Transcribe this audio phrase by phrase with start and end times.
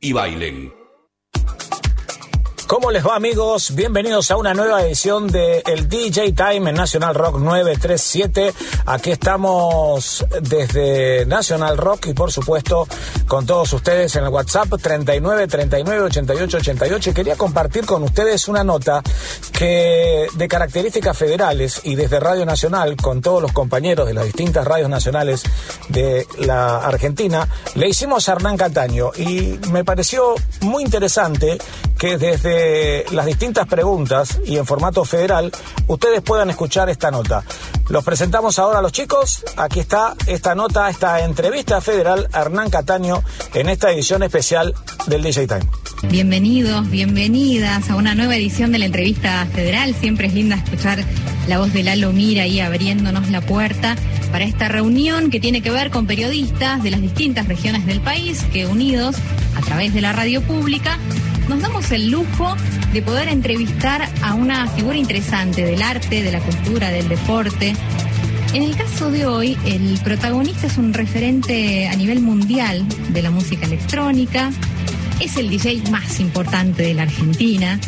[0.00, 0.72] y bailen.
[2.68, 3.74] ¿Cómo les va amigos?
[3.74, 8.52] Bienvenidos a una nueva edición de el DJ Time en National Rock 937.
[8.84, 12.86] Aquí estamos desde National Rock y por supuesto
[13.26, 17.14] con todos ustedes en el WhatsApp 39 39 88 88.
[17.14, 19.02] Quería compartir con ustedes una nota
[19.50, 24.66] que de características federales y desde Radio Nacional con todos los compañeros de las distintas
[24.66, 25.42] radios nacionales
[25.88, 31.56] de la Argentina le hicimos a Hernán Cataño y me pareció muy interesante
[31.98, 32.57] que desde
[33.12, 35.52] las distintas preguntas y en formato federal
[35.86, 37.44] ustedes puedan escuchar esta nota.
[37.88, 39.44] Los presentamos ahora a los chicos.
[39.56, 43.22] Aquí está esta nota, esta entrevista federal a Hernán Cataño
[43.54, 44.74] en esta edición especial
[45.06, 45.66] del DJ Time.
[46.10, 49.94] Bienvenidos, bienvenidas a una nueva edición de la entrevista federal.
[49.94, 51.02] Siempre es linda escuchar
[51.48, 53.96] la voz de Lalo Mira ahí abriéndonos la puerta
[54.30, 58.44] para esta reunión que tiene que ver con periodistas de las distintas regiones del país
[58.52, 59.16] que unidos
[59.56, 60.98] a través de la radio pública
[61.48, 62.54] nos damos el lujo
[62.92, 67.74] de poder entrevistar a una figura interesante del arte, de la cultura, del deporte.
[68.52, 73.30] En el caso de hoy, el protagonista es un referente a nivel mundial de la
[73.30, 74.50] música electrónica,
[75.20, 77.80] es el DJ más importante de la Argentina.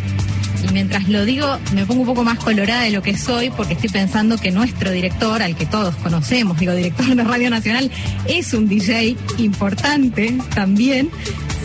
[0.69, 3.75] Y mientras lo digo, me pongo un poco más colorada de lo que soy, porque
[3.75, 7.91] estoy pensando que nuestro director, al que todos conocemos, digo, director de Radio Nacional,
[8.27, 11.11] es un DJ importante también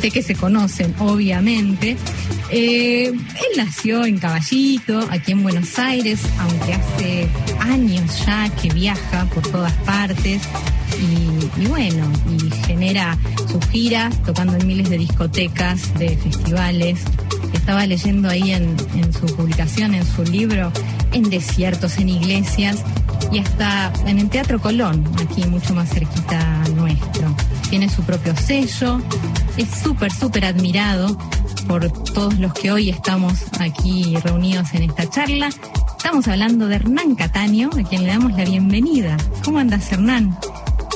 [0.01, 1.97] sé que se conocen, obviamente.
[2.49, 7.27] Eh, él nació en Caballito, aquí en Buenos Aires, aunque hace
[7.59, 10.41] años ya que viaja por todas partes.
[10.97, 13.17] Y, bueno, y genera
[13.51, 16.99] sus giras tocando en miles de discotecas, de festivales.
[17.53, 20.71] Estaba leyendo ahí en, en su publicación, en su libro,
[21.11, 22.77] en desiertos, en iglesias
[23.31, 26.63] y hasta en el Teatro Colón, aquí mucho más cerquita
[27.69, 29.01] Tiene su propio sello,
[29.57, 31.17] es súper, súper admirado
[31.67, 35.49] por todos los que hoy estamos aquí reunidos en esta charla.
[35.97, 39.17] Estamos hablando de Hernán Cataño, a quien le damos la bienvenida.
[39.43, 40.37] ¿Cómo andas, Hernán?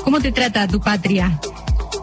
[0.03, 1.39] ¿Cómo te trata tu patria?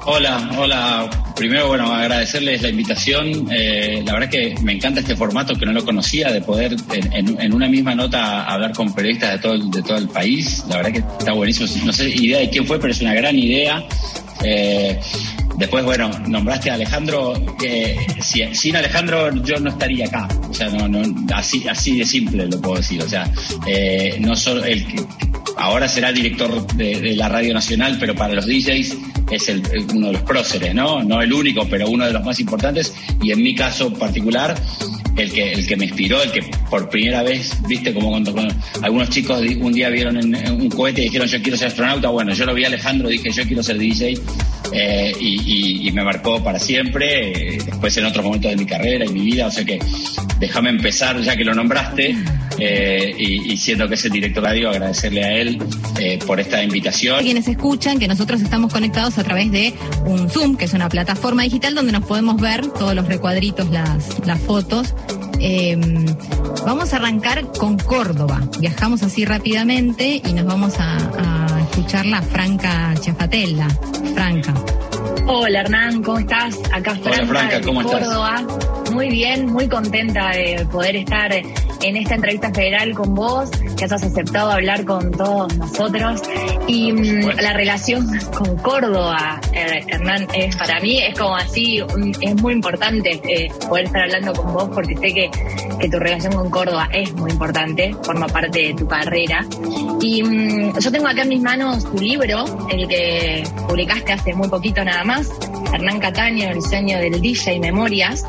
[0.08, 1.10] Hola, hola.
[1.34, 3.48] Primero, bueno, agradecerles la invitación.
[3.50, 7.52] Eh, la verdad que me encanta este formato que no lo conocía, de poder en,
[7.52, 10.64] una misma nota hablar con periodistas de todo, el, país.
[10.68, 11.68] La verdad que está buenísimo.
[11.84, 13.84] No sé idea de quién fue, pero es una gran idea.
[14.44, 15.00] Eh,
[15.58, 17.34] después, bueno, nombraste a Alejandro.
[17.62, 20.28] Eh, sin Alejandro yo no estaría acá.
[20.48, 21.02] O sea, no, no,
[21.34, 23.02] así, así de simple lo puedo decir.
[23.02, 23.30] O sea,
[24.20, 25.04] no solo el que
[25.56, 28.96] ahora será director de, la Radio Nacional, pero para los DJs
[29.30, 29.62] es el,
[29.94, 31.02] uno de los próceres, ¿no?
[31.02, 32.94] No el único, pero uno de los más importantes.
[33.22, 34.54] Y en mi caso particular,
[35.16, 38.34] el que, el que me inspiró, el que por primera vez, viste, como cuando,
[38.82, 42.32] algunos chicos un día vieron en, un cohete y dijeron yo quiero ser astronauta, bueno,
[42.34, 44.18] yo lo vi a Alejandro, dije yo quiero ser DJ
[44.72, 49.08] eh, y, me marcó para siempre, eh, después en otros momentos de mi carrera y
[49.08, 49.78] mi vida, o sea que
[50.38, 52.14] déjame empezar ya que lo nombraste
[52.58, 55.58] eh, y, siendo que es el director radio, agradecerle a él
[56.26, 57.20] por esta invitación.
[57.22, 59.74] Quienes escuchan que nosotros estamos conectados a través de
[60.04, 64.26] un Zoom, que es una plataforma digital donde nos podemos ver todos los recuadritos, las,
[64.26, 64.94] las fotos
[65.40, 66.06] Em,
[66.64, 68.40] vamos a arrancar con Córdoba.
[68.58, 70.96] Viajamos así rápidamente y nos vamos a,
[71.70, 73.68] escuchar la Franca Chafatella.
[74.14, 74.54] Franca.
[75.26, 76.58] Hola Hernán, ¿cómo estás?
[76.72, 78.46] Acá Franca, Hola Franca, ¿cómo Córdoba.
[78.92, 81.32] Muy bien, muy contenta de poder estar
[81.82, 86.22] en esta entrevista federal con vos, que hayas aceptado hablar con todos nosotros.
[86.66, 88.06] Y mm, la relación
[88.36, 91.82] con Córdoba, eh, Hernán, es, para mí es como así,
[92.20, 95.30] es muy importante eh, poder estar hablando con vos porque sé que,
[95.80, 99.44] que, tu relación con Córdoba es muy importante, forma parte de tu carrera.
[100.00, 104.48] Y mm, yo tengo acá en mis manos tu libro, el que publicaste hace muy
[104.48, 105.30] poquito nada más,
[105.72, 108.24] Hernán Cataño, el sueño del DJ Memorias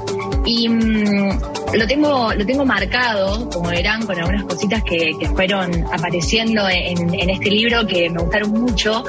[0.46, 1.40] Y mm,
[1.74, 7.30] lo tengo, lo tengo marcado, como verán, con algunas cositas que, fueron apareciendo en, en
[7.30, 9.04] este libro que me gustaron mucho.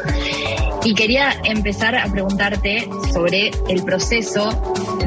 [0.89, 4.49] Y quería empezar a preguntarte sobre el proceso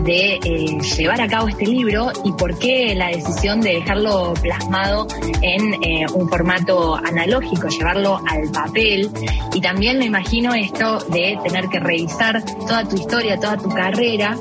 [0.03, 5.07] de eh, llevar a cabo este libro y por qué la decisión de dejarlo plasmado
[5.41, 9.09] en eh, un formato analógico, llevarlo al papel.
[9.55, 14.37] Y también me imagino esto de tener que revisar toda tu historia, toda tu carrera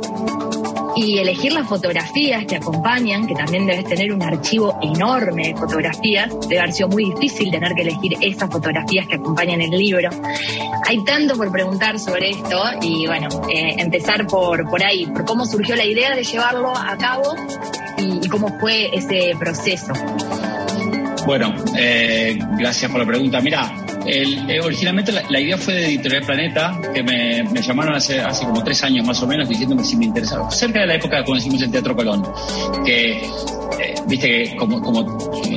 [0.96, 6.31] y elegir las fotografías que acompañan, que también debes tener un archivo enorme de fotografías.
[6.48, 10.10] Debe haber sido muy difícil tener que elegir esas fotografías que acompañan el libro.
[10.87, 15.46] Hay tanto por preguntar sobre esto y bueno, eh, empezar por, por ahí, por cómo
[15.46, 17.34] surgió la idea de llevarlo a cabo
[17.98, 19.92] y, cómo fue ese proceso.
[21.26, 23.40] Bueno, eh, gracias por la pregunta.
[23.40, 23.70] Mira,
[24.06, 28.82] eh, originalmente la, idea fue de Editorial Planeta, que me, llamaron hace, hace como tres
[28.82, 30.50] años más o menos diciéndome si me interesaba.
[30.50, 32.26] Cerca de la época cuando hicimos el Teatro Colón,
[32.85, 33.23] que
[33.81, 35.05] eh, viste que como, como,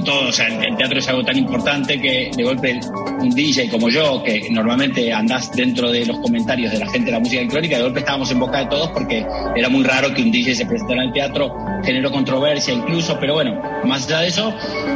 [0.03, 2.79] todo, o sea, el, teatro es algo tan importante que de golpe
[3.19, 7.11] un DJ como yo, que normalmente andás dentro de los comentarios de la gente de
[7.11, 9.25] la música electrónica, de golpe estábamos en boca de todos porque
[9.55, 13.33] era muy raro que un DJ se presentara en el teatro, generó controversia incluso, pero
[13.33, 14.53] bueno, más allá de eso,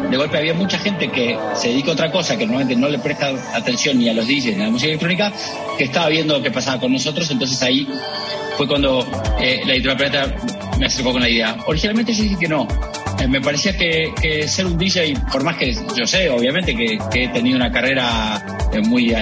[0.10, 3.00] de golpe había mucha gente que se dedica a otra cosa, que normalmente no le
[3.00, 5.34] presta atención ni a los DJs ni a la música electrónica,
[5.78, 7.88] que estaba viendo qué pasaba con nosotros, entonces ahí
[8.58, 9.06] fue cuando
[9.40, 10.36] eh, la Planeta
[10.80, 11.58] me acercó con la idea.
[11.68, 12.68] Originalmente yo dije que no,
[13.28, 17.58] me parecía que, ser un DJ, por más que yo sé, obviamente, que, he tenido
[17.58, 19.14] una carrera eh, muy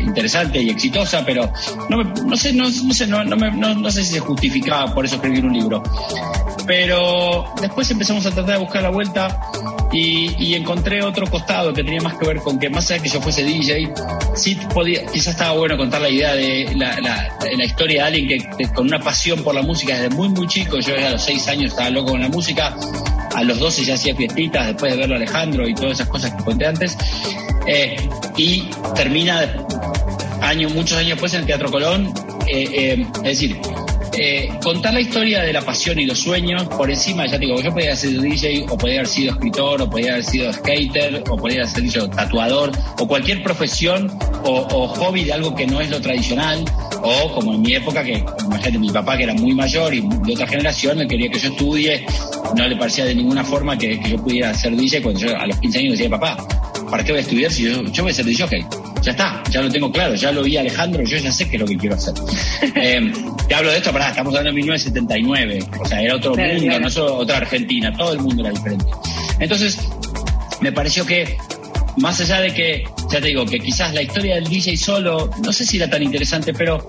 [0.00, 1.52] interesante y exitosa, pero
[1.88, 5.82] no, sé, no, sé, no, no, sé si se justificaba por eso escribir un libro.
[6.66, 9.38] Pero después empezamos a tratar de buscar la vuelta
[9.94, 13.14] y, encontré otro costado que tenía más que ver con que más allá de que
[13.14, 13.92] yo fuese DJ,
[14.34, 18.86] sí podía, quizás estaba bueno contar la idea de la, historia de alguien que, con
[18.86, 21.90] una pasión por la música desde muy muy chico, yo a los seis años estaba
[21.90, 22.76] loco con la música,
[23.34, 26.34] a los 12 ya hacía fiestitas después de verlo a Alejandro y todas esas cosas
[26.34, 26.96] que conté antes,
[27.66, 27.96] eh,
[28.36, 29.48] y termina
[30.72, 32.12] muchos años después en el Teatro Colón,
[32.46, 33.58] eh, eh, es decir,
[34.16, 37.72] eh, contar la historia de la pasión y los sueños por encima, ya digo, yo
[37.72, 41.62] podía sido DJ, o podía haber sido escritor, o podía haber sido skater, o podía
[41.62, 44.10] haber sido tatuador, o cualquier profesión
[44.44, 46.64] o, hobby de algo que no es lo tradicional,
[47.02, 50.32] o como en mi época, que imagínate, mi papá que era muy mayor y de
[50.32, 52.06] otra generación, me quería que yo estudie,
[52.56, 55.58] no le parecía de ninguna forma que, yo pudiera ser DJ cuando yo a los
[55.58, 56.36] 15 años decía, papá,
[56.90, 58.66] ¿para qué voy a estudiar si yo, yo voy a ser DJ?
[59.04, 61.60] ya está, ya lo tengo claro, ya lo vi Alejandro, yo ya sé qué es
[61.60, 62.14] lo que quiero hacer.
[62.74, 63.12] eh,
[63.48, 66.90] te hablo de esto, pará, estamos hablando de 1979, o sea, era otro mundo, no
[66.90, 68.86] solo otra Argentina, todo el mundo era diferente.
[69.38, 69.78] Entonces,
[70.60, 71.36] me pareció que,
[71.98, 75.52] más allá de que, ya te digo, que quizás la historia del DJ solo, no
[75.52, 76.86] sé si era tan interesante, pero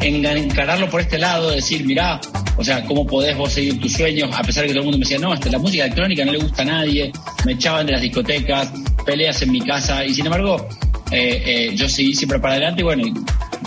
[0.00, 2.20] encararlo por este lado, decir, mirá,
[2.56, 4.30] o sea, ¿cómo podés vos seguir tus sueños?
[4.34, 6.32] A pesar de que todo el mundo me decía, no, hasta la música electrónica no
[6.32, 7.12] le gusta a nadie,
[7.44, 8.72] me echaban de las discotecas,
[9.04, 10.68] peleas en mi casa, y sin embargo,
[11.10, 13.02] eh, eh, yo seguí siempre para adelante y bueno,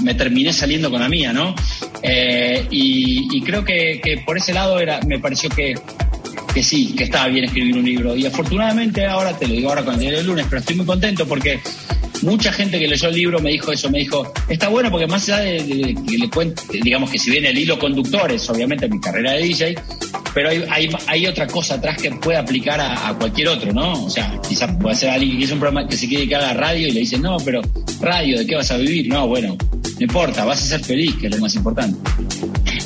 [0.01, 1.55] me terminé saliendo con la mía, ¿no?
[2.01, 5.75] Eh, y, creo que, por ese lado era, me pareció que,
[6.53, 8.15] que sí, que estaba bien escribir un libro.
[8.15, 11.59] Y afortunadamente ahora, te lo digo ahora cuando el lunes, pero estoy muy contento porque
[12.23, 15.27] mucha gente que leyó el libro me dijo eso, me dijo, está bueno porque más
[15.29, 18.99] allá de, que le cuente, digamos que si bien el hilo conductor es obviamente mi
[18.99, 19.75] carrera de DJ,
[20.33, 24.05] pero hay, hay, otra cosa atrás que puede aplicar a, cualquier otro, ¿no?
[24.05, 26.47] O sea, quizás puede ser alguien que quiere un programa que se quiere dedicar a
[26.47, 27.61] la radio y le dice, no, pero
[28.01, 29.07] radio, ¿de qué vas a vivir?
[29.07, 31.97] No, bueno, no importa, vas a ser feliz, que es lo más importante.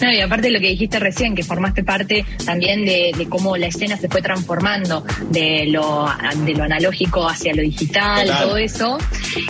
[0.02, 3.98] No, y aparte lo que dijiste recién, que formaste parte también de, cómo la escena
[3.98, 6.08] se fue transformando de lo,
[6.46, 8.98] de lo analógico hacia lo digital, todo eso.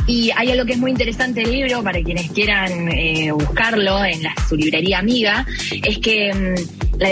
[0.06, 4.24] Y hay algo que es muy interesante del libro, para quienes quieran eh, buscarlo en
[4.24, 5.46] la, su librería amiga,
[5.84, 7.10] es que mm, la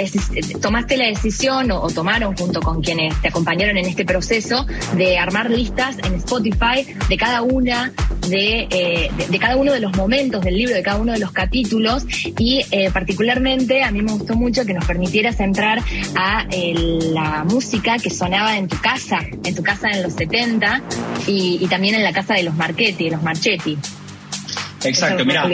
[0.61, 4.65] tomaste la decisión o, tomaron junto con quienes te acompañaron en este proceso
[4.95, 7.93] de armar listas en Spotify de cada una
[8.27, 11.31] de, eh, de, cada uno de los momentos del libro, de cada uno de los
[11.31, 12.05] capítulos.
[12.37, 15.81] Y eh, particularmente a mí me gustó mucho que nos permitieras entrar
[16.15, 20.81] a la música que sonaba en tu casa, en tu casa en los 70
[21.27, 23.77] y, y también en la casa de los Marchetti, de los Marchetti.
[24.83, 25.47] Exacto, mira,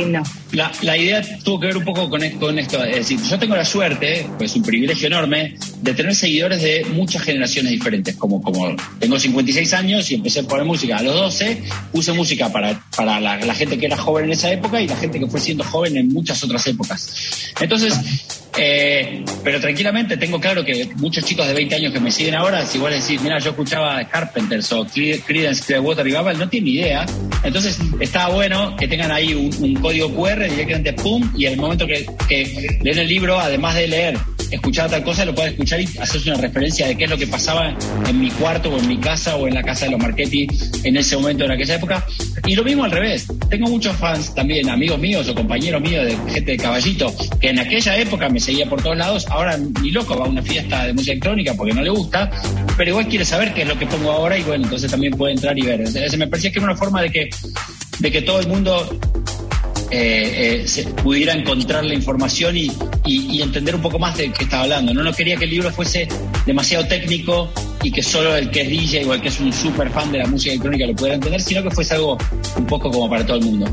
[0.54, 2.50] la, la, idea tuvo que ver un poco con, esto.
[2.84, 7.24] Es decir, yo tengo la suerte, pues un privilegio enorme, de tener seguidores de muchas
[7.24, 8.16] generaciones diferentes.
[8.16, 12.52] Como, como tengo 56 años y empecé por la música a los 12, puse música
[12.52, 15.40] para, para la, gente que era joven en esa época y la gente que fue
[15.40, 17.52] siendo joven en muchas otras épocas.
[17.60, 17.94] Entonces,
[18.58, 22.66] eh, pero tranquilamente tengo claro que muchos chicos de 20 años que me siguen ahora,
[22.66, 27.06] si vos decís, mira, yo escuchaba Carpenters o Creedence Clearwater Revival, no tienen ni idea.
[27.44, 32.06] Entonces, estaba bueno que tengan ahí un, código QR directamente pum, y el momento que,
[32.28, 34.18] que leen el libro, además de leer
[34.52, 37.28] escuchar tal cosa, lo puedas escuchar y hacerse una referencia de qué es lo que
[37.28, 37.76] pasaba
[38.08, 40.48] en mi cuarto o en mi casa o en la casa de los Marchetti
[40.84, 42.06] en ese momento, en aquella época.
[42.46, 43.28] Y lo mismo al revés.
[43.50, 47.60] Tengo muchos fans también, amigos míos o compañeros míos de gente de caballito, que en
[47.60, 50.94] aquella época me seguía por todos lados, ahora ni loco va a una fiesta de
[50.94, 52.30] música electrónica porque no le gusta,
[52.78, 55.34] pero igual quiere saber qué es lo que pongo ahora y bueno, entonces también puede
[55.34, 55.82] entrar y ver.
[55.82, 57.30] Entonces, me parecía que era una forma de que,
[58.00, 59.00] de que todo el mundo
[59.92, 62.72] eh, eh, se pudiera encontrar la información y,
[63.42, 64.94] entender un poco más de qué estaba hablando.
[64.94, 66.08] No, no quería que el libro fuese
[66.46, 67.52] demasiado técnico
[67.84, 70.20] y que solo el que es DJ o el que es un super fan de
[70.20, 72.18] la música electrónica lo pudiera entender, sino que fuese algo
[72.56, 73.66] un poco como para todo el mundo.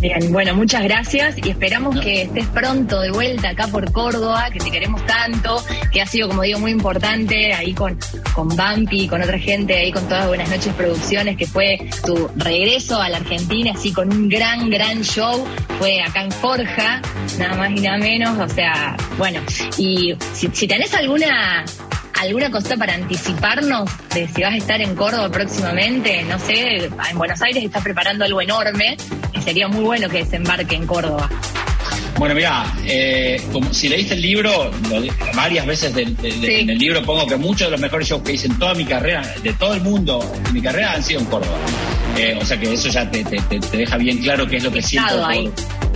[0.00, 4.58] Bien, bueno, muchas gracias y esperamos que estés pronto de vuelta acá por Córdoba, que
[4.58, 7.98] te queremos tanto, que ha sido, como digo, muy importante ahí con,
[8.34, 13.00] con Bumpy, con otra gente, ahí con todas Buenas noches Producciones, que fue tu regreso
[13.00, 15.46] a la Argentina, así con un gran, gran show.
[15.78, 17.00] Fue acá en Forja,
[17.38, 18.38] nada más y nada menos.
[18.38, 19.40] O sea, bueno,
[19.78, 21.64] y si, si tenés alguna
[22.20, 27.18] alguna cosa para anticiparnos de si vas a estar en Córdoba próximamente, no sé, en
[27.18, 28.96] Buenos Aires estás preparando algo enorme
[29.44, 31.28] sería muy bueno que desembarque en Córdoba.
[32.16, 34.70] Bueno, mira, eh, si leíste el libro,
[35.34, 38.58] varias veces en el libro pongo que muchos de los mejores shows que hice en
[38.58, 41.58] toda mi carrera, de todo el mundo, en mi carrera, han sido en Córdoba.
[42.16, 43.24] Eh, o sea que eso ya te,
[43.72, 45.28] deja bien claro qué es lo que siento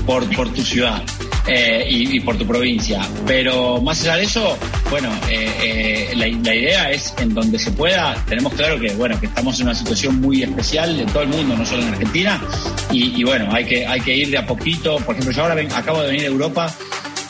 [0.04, 1.02] por, por tu ciudad.
[1.50, 3.00] Eh, y, por tu provincia.
[3.26, 4.58] Pero más allá de eso,
[4.90, 9.26] bueno, eh, eh, la, idea es en donde se pueda, tenemos claro que bueno, que
[9.26, 12.38] estamos en una situación muy especial en todo el mundo, no solo en Argentina,
[12.90, 14.96] y, bueno, hay que, hay que ir de a poquito.
[14.98, 16.70] Por ejemplo, yo ahora acabo de venir de Europa.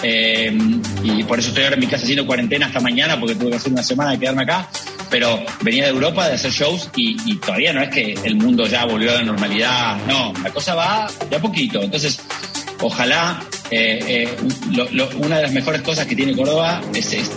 [0.03, 3.57] y por eso estoy ahora en mi casa haciendo cuarentena hasta mañana porque tuve que
[3.57, 4.69] hacer una semana de quedarme acá
[5.11, 8.85] pero venía de Europa de hacer shows y, todavía no es que el mundo ya
[8.85, 11.81] volvió a la normalidad, no, la cosa va de a poquito.
[11.83, 12.21] Entonces,
[12.81, 14.29] ojalá eh, eh,
[15.19, 17.31] una de las mejores cosas que tiene Córdoba es,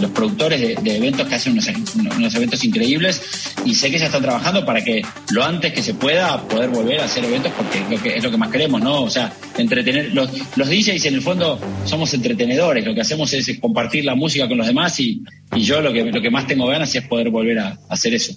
[0.00, 3.20] los productores de, eventos que hacen unos, eventos increíbles
[3.64, 7.00] y sé que ya están trabajando para que lo antes que se pueda poder volver
[7.00, 9.02] a hacer eventos porque lo que, es lo que más queremos, ¿no?
[9.02, 10.14] O sea, entretener.
[10.14, 14.48] Los, los DJs en el fondo somos entretenedores, lo que hacemos es compartir la música
[14.48, 15.22] con los demás y,
[15.56, 18.32] yo lo que, lo que más tengo ganas es poder volver a hacer eso.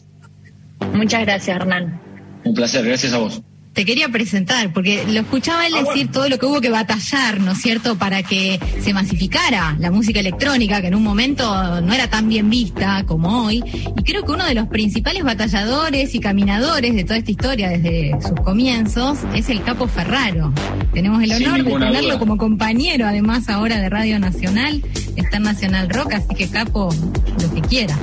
[0.94, 2.02] Muchas gracias, Hernán.
[2.44, 3.42] Un placer, gracias a vos
[3.74, 7.40] te quería presentar, porque lo escuchaba él ah, decir todo lo que hubo que batallar,
[7.40, 11.94] ¿no es cierto?, para que se masificara la música electrónica, que en un momento no
[11.94, 13.64] era tan bien vista como hoy.
[13.98, 18.12] Y creo que uno de los principales batalladores y caminadores de toda esta historia desde
[18.22, 20.54] sus comienzos es el Capo Ferraro.
[20.94, 24.84] Tenemos el honor de tenerlo como compañero, además ahora de Radio Nacional,
[25.16, 26.94] está en Nacional Rock, así que Capo,
[27.42, 28.00] lo que quieras.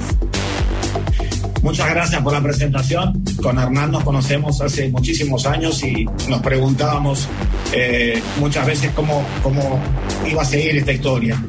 [1.62, 3.24] Muchas gracias por la presentación.
[3.42, 7.28] Con Hernán nos conocemos hace muchísimos años y nos preguntábamos
[7.72, 9.80] eh, muchas veces cómo, cómo
[10.30, 11.42] iba a seguir esta historia.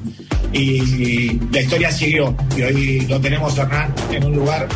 [0.51, 4.67] Y la historia siguió y hoy lo tenemos Hernán en un lugar,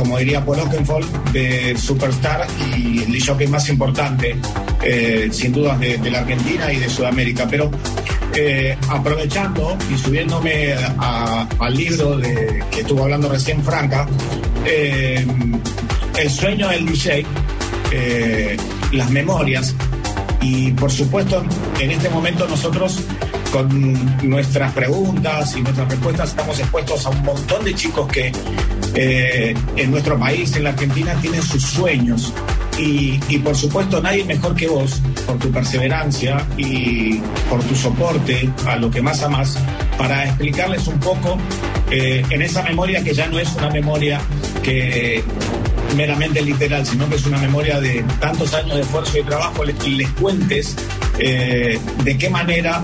[0.00, 4.34] como diría Paul Oakenfold, de superstar y el show más importante,
[4.82, 7.46] eh, sin dudas, de, la Argentina y de Sudamérica.
[7.50, 7.70] Pero
[8.34, 14.06] eh, aprovechando y subiéndome al libro de, que estuvo hablando recién Franca,
[14.64, 15.26] eh,
[16.18, 17.26] el sueño del DJ,
[18.92, 19.74] las memorias,
[20.40, 21.44] y por supuesto
[21.78, 23.02] en este momento nosotros
[23.52, 28.32] con nuestras preguntas y nuestras respuestas estamos expuestos a un montón de chicos que
[28.94, 32.32] en nuestro país, en la Argentina, tienen sus sueños.
[32.78, 37.20] Y, por supuesto nadie mejor que vos, por tu perseverancia y
[37.50, 39.58] por tu soporte a lo que más amas,
[39.98, 41.36] para explicarles un poco
[41.90, 44.18] eh, en esa memoria que ya no es una memoria
[44.62, 45.22] que
[45.96, 49.90] meramente literal, sino que es una memoria de tantos años de esfuerzo y trabajo, y
[49.96, 50.76] les cuentes
[51.18, 52.82] eh, de qué manera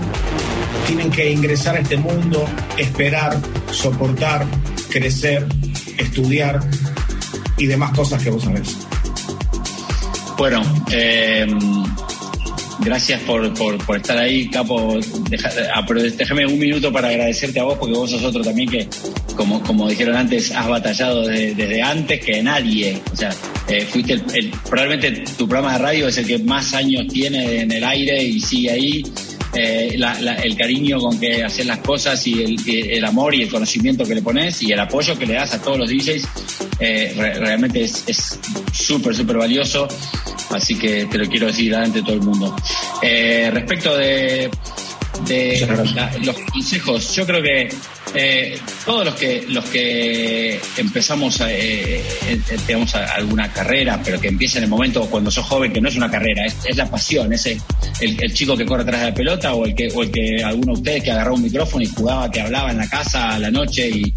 [0.85, 2.45] tienen que ingresar a este mundo,
[2.77, 3.37] esperar,
[3.71, 4.45] soportar,
[4.89, 5.45] crecer,
[5.97, 6.59] estudiar
[7.57, 8.75] y demás cosas que vos sabés.
[10.37, 10.61] Bueno,
[10.91, 11.47] eh,
[12.79, 14.99] gracias por, por, estar ahí, Capo.
[15.29, 18.87] Déjame un minuto para agradecerte a vos, porque vos sos otro también que,
[19.35, 23.01] como, como dijeron antes, has batallado desde, antes que nadie.
[23.11, 23.33] O sea,
[23.67, 27.71] eh, fuiste el, probablemente tu programa de radio es el que más años tiene en
[27.71, 29.03] el aire y sigue ahí.
[29.59, 29.97] Eh,
[30.43, 34.21] el cariño con que haces las cosas y el, amor y el conocimiento que le
[34.21, 36.27] pones y el apoyo que le das a todos los DJs
[36.79, 38.39] eh, realmente es
[38.71, 39.87] súper, súper valioso.
[40.51, 42.55] Así que te lo quiero decir delante de todo el mundo.
[43.01, 44.49] Eh, respecto de,
[45.27, 45.67] de
[46.23, 47.69] los consejos, yo creo que
[48.13, 52.01] eh, todos los que los que empezamos a, eh,
[52.65, 55.95] digamos, alguna carrera, pero que empieza en el momento cuando sos joven, que no es
[55.95, 59.65] una carrera, es, la pasión, es el, chico que corre atrás de la pelota o
[59.65, 62.41] el que, o el que alguno de ustedes que agarró un micrófono y jugaba, que
[62.41, 64.13] hablaba en la casa a la noche y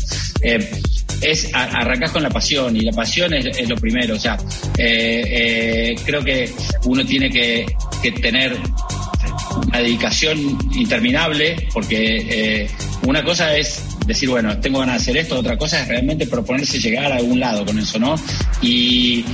[1.20, 4.14] es arrancás con la pasión y la pasión es, lo primero.
[4.14, 4.38] O sea,
[4.74, 6.50] creo que
[6.84, 7.66] uno tiene que,
[8.02, 8.56] que tener
[9.66, 12.70] una dedicación interminable, porque eh,
[13.06, 16.78] una cosa es decir, bueno, tengo ganas de hacer esto, otra cosa es realmente proponerse
[16.78, 18.16] llegar a algún lado con eso, ¿no?
[18.60, 19.24] Y,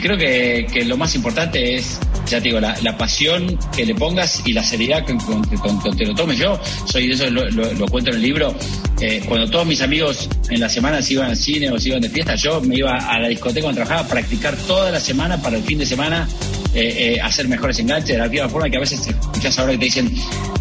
[0.00, 4.52] creo que, lo más importante es, ya te digo, la, pasión que le pongas y
[4.52, 5.56] la seriedad con, que
[5.96, 6.38] te lo tomes.
[6.38, 8.54] Yo soy de eso, lo, cuento en el libro,
[9.00, 12.00] eh, cuando todos mis amigos en la semana se iban al cine o se iban
[12.00, 15.40] de fiesta, yo me iba a la discoteca donde trabajaba a practicar toda la semana
[15.42, 16.28] para el fin de semana
[16.74, 19.78] eh, eh, hacer mejores enganches, de la misma forma que a veces escuchas ahora que
[19.78, 20.14] te dicen,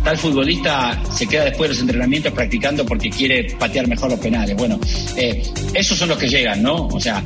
[0.03, 4.55] tal futbolista se queda después de los entrenamientos practicando porque quiere patear mejor los penales.
[4.55, 4.79] Bueno,
[5.15, 6.87] eh, esos son los que llegan, ¿no?
[6.87, 7.23] O sea,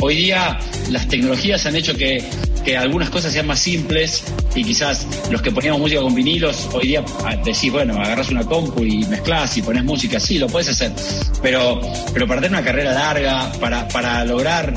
[0.00, 0.58] hoy día
[0.90, 2.24] las tecnologías han hecho que
[2.66, 4.24] que algunas cosas sean más simples
[4.56, 8.42] y quizás los que poníamos música con vinilos, hoy día ah, decís, bueno, agarras una
[8.42, 10.90] compu y mezclas y pones música, sí, lo puedes hacer,
[11.40, 11.80] pero,
[12.12, 14.74] pero para tener una carrera larga, para, para lograr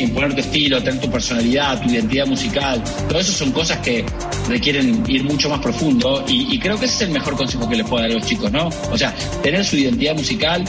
[0.00, 4.04] imponer tu estilo, tener tu personalidad, tu identidad musical, todo eso son cosas que
[4.48, 7.86] requieren ir mucho más profundo y, creo que ese es el mejor consejo que les
[7.86, 8.70] puedo dar a los chicos, ¿no?
[8.90, 10.64] O sea, tener su identidad musical.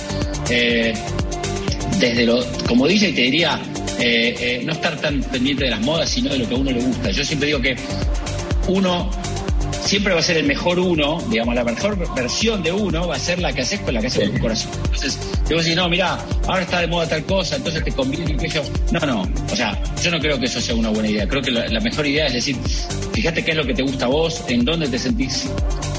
[0.49, 0.93] Eh,
[1.99, 3.59] desde lo, como dice, y te diría,
[3.99, 6.71] eh, eh, no estar tan pendiente de las modas, sino de lo que a uno
[6.71, 7.09] le gusta.
[7.11, 7.75] Yo siempre digo que
[8.67, 9.09] uno
[9.85, 13.19] siempre va a ser el mejor uno, digamos, la mejor versión de uno va a
[13.19, 14.71] ser la que haces con la que haces con tu corazón.
[14.85, 18.35] Entonces, te voy a no, mira, ahora está de moda tal cosa, entonces te conviene
[18.35, 18.63] que yo.
[18.91, 21.27] No, no, o sea, yo no creo que eso sea una buena idea.
[21.27, 22.57] Creo que la, mejor idea es decir,
[23.13, 25.47] fíjate qué es lo que te gusta a vos, en dónde te sentís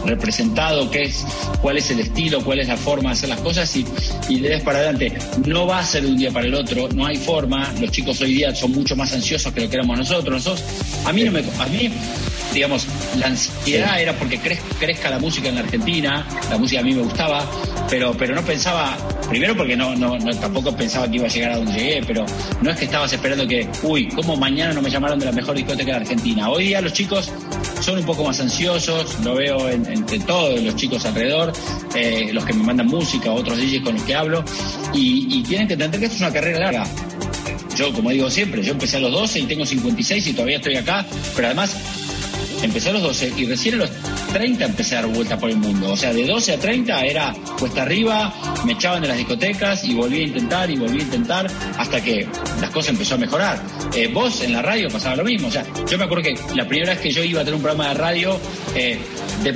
[0.04, 1.24] representado, qué es,
[1.62, 3.84] cuál es el estilo, cuál es la forma de hacer las cosas y,
[4.28, 5.12] y le des para adelante.
[5.46, 7.72] No va a ser de un día para el otro, no hay forma.
[7.80, 10.44] Los chicos hoy día son mucho más ansiosos que lo que éramos nosotros.
[10.44, 10.64] nosotros
[11.04, 11.90] a mí no me, a mí
[12.56, 12.86] digamos,
[13.18, 17.02] la ansiedad era porque crezca la música en la Argentina, la música a mí me
[17.02, 17.44] gustaba,
[17.88, 18.96] pero, pero no pensaba,
[19.28, 22.24] primero porque no, no, tampoco pensaba que iba a llegar a donde llegué, pero
[22.62, 25.56] no es que estabas esperando que, uy, ¿cómo mañana no me llamaron de la mejor
[25.56, 26.48] discoteca de Argentina?
[26.48, 27.30] Hoy día los chicos
[27.80, 31.52] son un poco más ansiosos, lo veo entre todos los chicos alrededor,
[31.94, 34.44] eh, los que me mandan música, otros DJs con los que hablo,
[34.94, 36.84] y, y tienen que entender que esto es una carrera larga
[37.76, 40.76] yo, como digo siempre, yo empecé a los 12 y tengo 56 y todavía estoy
[40.76, 41.76] acá, pero además
[42.66, 43.90] empecé a los 12 y recién a los
[44.36, 45.92] 30 empecé a dar vuelta por el mundo.
[45.92, 48.34] O sea, de 12 a 30 era cuesta arriba,
[48.66, 51.46] me echaban de las discotecas y volví a intentar y volví a intentar
[51.78, 52.28] hasta que
[52.60, 53.58] las cosas empezó a mejorar.
[53.94, 55.48] Eh, vos en la radio pasaba lo mismo.
[55.48, 57.62] O sea, yo me acuerdo que la primera vez que yo iba a tener un
[57.62, 58.38] programa de radio,
[58.74, 58.98] eh,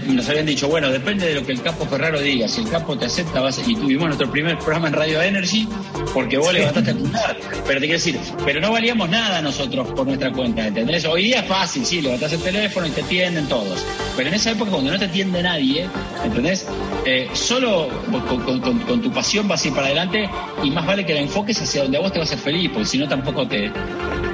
[0.06, 2.48] nos habían dicho, bueno, depende de lo que el capo Ferraro diga.
[2.48, 5.68] Si el capo te acepta, vas y tuvimos nuestro primer programa en Radio Energy
[6.14, 7.36] porque vos levantaste a lugar.
[7.66, 11.04] Pero te quiero decir, pero no valíamos nada nosotros por nuestra cuenta, ¿entendés?
[11.04, 13.84] Hoy día es fácil, sí, levantás el teléfono y te atienden todos.
[14.16, 15.88] Pero en esa época, cuando no te atiende nadie,
[16.24, 16.66] ¿entendés?
[17.04, 17.88] Eh, solo
[18.28, 20.28] con, tu pasión vas a ir para adelante
[20.62, 22.70] y más vale que la enfoques hacia donde a vos te vas a hacer feliz,
[22.72, 23.70] porque si no tampoco te,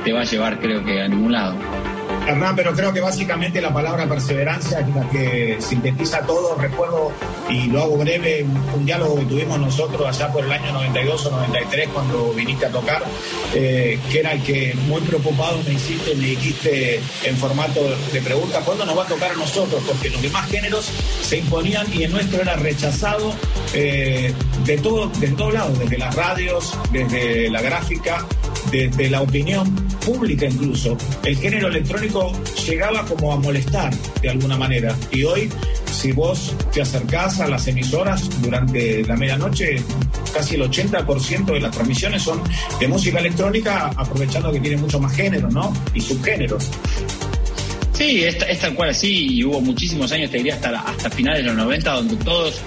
[0.04, 1.54] te va a llevar, creo que, a ningún lado.
[2.26, 6.56] Hernán, pero creo que básicamente la palabra perseverancia es la que sintetiza todo.
[6.56, 7.12] Recuerdo,
[7.48, 11.30] y lo hago breve, un, diálogo que tuvimos nosotros allá por el año 92 o
[11.30, 13.02] 93 cuando viniste a tocar,
[13.54, 17.80] eh, que era el que muy preocupado me hiciste, me dijiste en formato
[18.12, 19.82] de pregunta, ¿cuándo nos va a tocar a nosotros?
[19.86, 20.90] Porque los demás géneros
[21.22, 23.32] se imponían y el nuestro era rechazado
[23.72, 24.32] eh,
[24.64, 28.26] de todo, de todos lados, desde las radios, desde la gráfica,
[28.70, 29.74] desde la opinión
[30.04, 30.96] pública incluso.
[31.24, 32.32] El género electrónico
[32.66, 34.94] llegaba como a molestar de alguna manera.
[35.10, 35.50] Y hoy,
[35.90, 39.82] si vos te acercás a las emisoras durante la medianoche,
[40.32, 42.42] casi el 80% de las transmisiones son
[42.78, 45.72] de música electrónica, aprovechando que tiene mucho más género, ¿no?
[45.94, 46.70] Y subgéneros.
[47.96, 51.48] Sí, es, tal cual así, y hubo muchísimos años, te diría hasta, hasta finales de
[51.48, 52.60] los 90, donde todos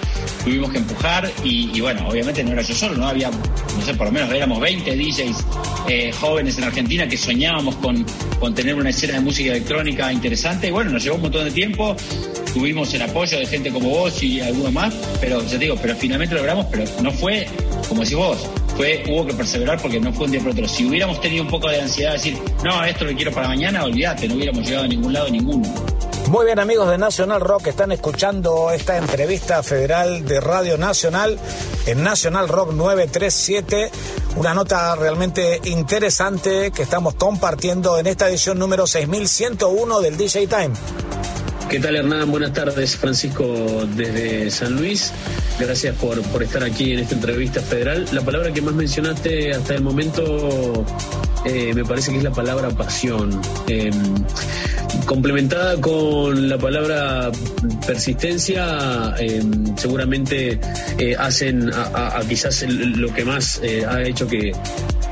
[0.43, 4.07] tuvimos que empujar, y, bueno, obviamente no era yo solo, no había, no sé, por
[4.07, 5.45] lo menos éramos 20 DJs
[5.87, 8.03] eh, jóvenes en Argentina que soñábamos con,
[8.39, 11.51] con tener una escena de música electrónica interesante, y bueno, nos llevó un montón de
[11.51, 11.95] tiempo,
[12.51, 15.95] tuvimos el apoyo de gente como vos y algunos más, pero ya te digo, pero
[15.95, 17.47] finalmente lo logramos, pero no fue,
[17.87, 18.49] como decís vos,
[19.07, 20.67] hubo que perseverar porque no fue un día por otro.
[20.67, 23.83] Si hubiéramos tenido un poco de ansiedad de decir, no, esto lo quiero para mañana,
[23.83, 25.67] olvídate, no hubiéramos llegado a ningún lado ninguno.
[26.29, 31.39] Muy bien amigos de Nacional Rock, están escuchando esta entrevista federal de Radio Nacional
[31.87, 33.91] en Nacional Rock 937,
[34.35, 40.71] una nota realmente interesante que estamos compartiendo en esta edición número 6101 del DJ Time.
[41.69, 42.31] ¿Qué tal Hernán?
[42.31, 45.13] Buenas tardes, Francisco desde San Luis.
[45.59, 48.07] Gracias por, por estar aquí en esta entrevista federal.
[48.11, 50.83] La palabra que más mencionaste hasta el momento
[51.45, 53.39] eh, me parece que es la palabra pasión.
[53.67, 53.93] Em,
[55.05, 57.31] complementada con la palabra
[57.85, 60.59] persistencia, em, seguramente
[60.97, 64.53] eh, hacen a, quizás lo que más eh, ha hecho que,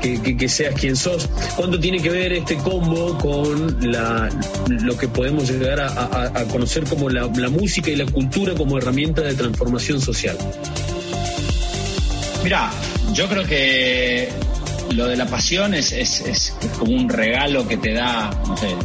[0.00, 1.28] que, seas quien sos.
[1.56, 7.28] ¿Cuánto tiene que ver este combo con lo que podemos llegar a, conocer como la,
[7.48, 10.36] música y la cultura como herramienta de transformación social?
[12.44, 12.70] Mira,
[13.12, 14.28] yo creo que
[14.94, 18.30] lo de la pasión es, como un regalo que te da,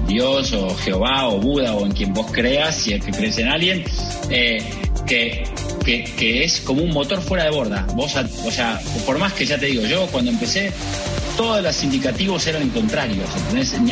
[0.08, 3.48] Dios o Jehová o Buda o en quien vos creas, si es que crees en
[3.48, 3.84] alguien,
[4.30, 4.64] eh,
[5.06, 5.44] que,
[5.84, 7.86] que, es como un motor fuera de borda.
[7.96, 10.72] Vos, o sea, por más que ya te digo, yo cuando empecé,
[11.38, 13.30] todos los indicativos eran contrarios.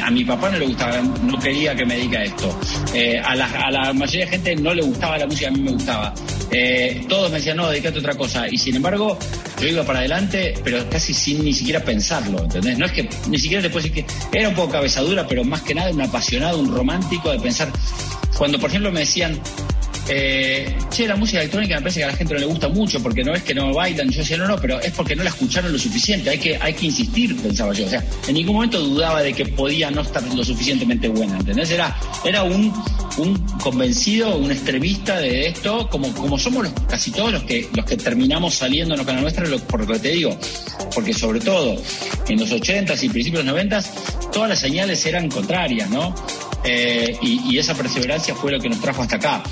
[0.03, 2.59] A mi papá no le gustaba, no quería que me esto.
[2.93, 5.61] Eh, a, la, a, la, mayoría de gente no le gustaba la música, a mí
[5.61, 6.13] me gustaba.
[6.51, 8.47] Eh, todos me decían, no, dedícate a otra cosa.
[8.49, 9.17] Y sin embargo,
[9.59, 12.77] yo iba para adelante, pero casi sin ni siquiera pensarlo, ¿entendés?
[12.77, 15.73] No es que ni siquiera después decir que era un poco cabezadura, pero más que
[15.73, 17.71] nada un apasionado, un romántico de pensar.
[18.37, 19.39] Cuando, por ejemplo, me decían,
[20.07, 23.01] eh, che, la música electrónica me parece que a la gente no le gusta mucho
[23.01, 24.09] porque no es que no bailan.
[24.09, 26.29] Yo decía, no, no, pero es porque no la escucharon lo suficiente.
[26.29, 27.85] Hay que, hay que insistir, pensaba yo.
[27.85, 31.71] O sea, en ningún momento dudaba de que podía no estar lo suficientemente buena, ¿entendés?
[31.71, 32.73] Era, era un,
[33.17, 37.85] un convencido, un extremista de esto, como, como somos los, casi todos los que, los
[37.85, 40.37] que terminamos saliendo en la canal nuestra, por lo que te digo.
[40.93, 41.81] Porque sobre todo
[42.27, 46.13] en los 80s y principios de los 90s, todas las señales eran contrarias, ¿no?
[46.63, 49.43] Eh, y, esa perseverancia fue lo que nos trajo hasta acá.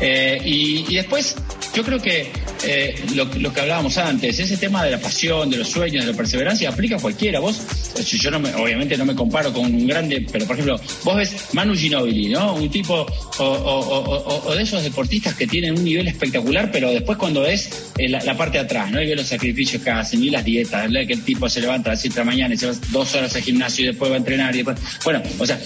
[0.00, 1.36] Eh, y, después,
[1.74, 2.30] yo creo que
[2.64, 6.16] eh, lo, que hablábamos antes, ese tema de la pasión, de los sueños, de la
[6.16, 7.40] perseverancia, aplica a cualquiera.
[7.40, 7.60] Vos,
[8.04, 11.34] yo no me, obviamente no me comparo con un grande, pero por ejemplo, vos ves
[11.52, 12.54] Manu Ginobili, ¿no?
[12.54, 13.06] Un tipo,
[13.38, 18.58] o, de esos deportistas que tienen un nivel espectacular, pero después cuando ves la, parte
[18.58, 19.02] de atrás, ¿no?
[19.02, 21.92] Y ves los sacrificios que hacen y las dietas, que el tipo se levanta a
[21.94, 24.14] las 7 de la mañana y se va dos horas al gimnasio y después va
[24.14, 25.58] a entrenar y después, bueno, o sea,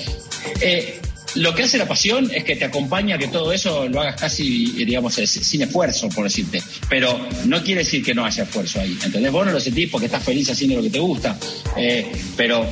[0.61, 1.01] eh,
[1.37, 4.67] lo que hace la pasión es que te acompaña que todo eso lo hagas casi,
[4.85, 6.63] digamos, sin esfuerzo, por decirte.
[6.89, 8.97] Pero no quiere decir que no haya esfuerzo ahí.
[9.05, 9.33] ¿Entendés?
[9.33, 11.39] Vos no lo sentís porque estás feliz haciendo lo que te gusta.
[11.77, 12.67] Eh, pero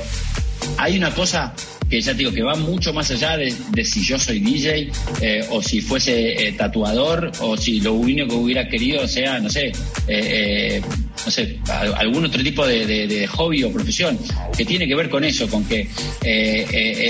[0.77, 1.55] hay una cosa
[1.91, 5.45] que ya te digo que va mucho más allá de, si yo soy DJ eh,
[5.51, 9.73] o si fuese eh, tatuador o si lo único que hubiera querido sea, no sé,
[10.07, 10.81] eh,
[11.25, 11.59] no sé,
[11.97, 14.19] algún otro tipo de, hobby o profesión
[14.57, 15.89] que tiene que ver con eso, con que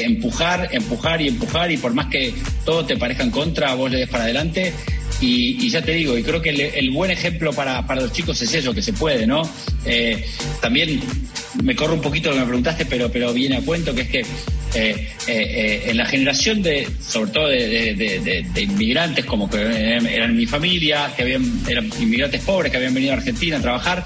[0.04, 3.98] empujar, empujar y empujar y por más que todo te parezca en contra, vos le
[3.98, 4.72] des para adelante.
[5.22, 8.54] Y, ya te digo, y creo que el, buen ejemplo para, para, los chicos es
[8.54, 9.42] eso, que se puede, ¿no?
[10.60, 11.00] también
[11.62, 14.08] me corro un poquito lo que me preguntaste, pero, pero viene a cuento, que es
[14.08, 14.24] que
[14.74, 20.46] eh, eh, eh, en la generación de, sobre todo de, inmigrantes como que eran, mi
[20.46, 24.04] familia, que habían, eran inmigrantes pobres que habían venido a Argentina a trabajar,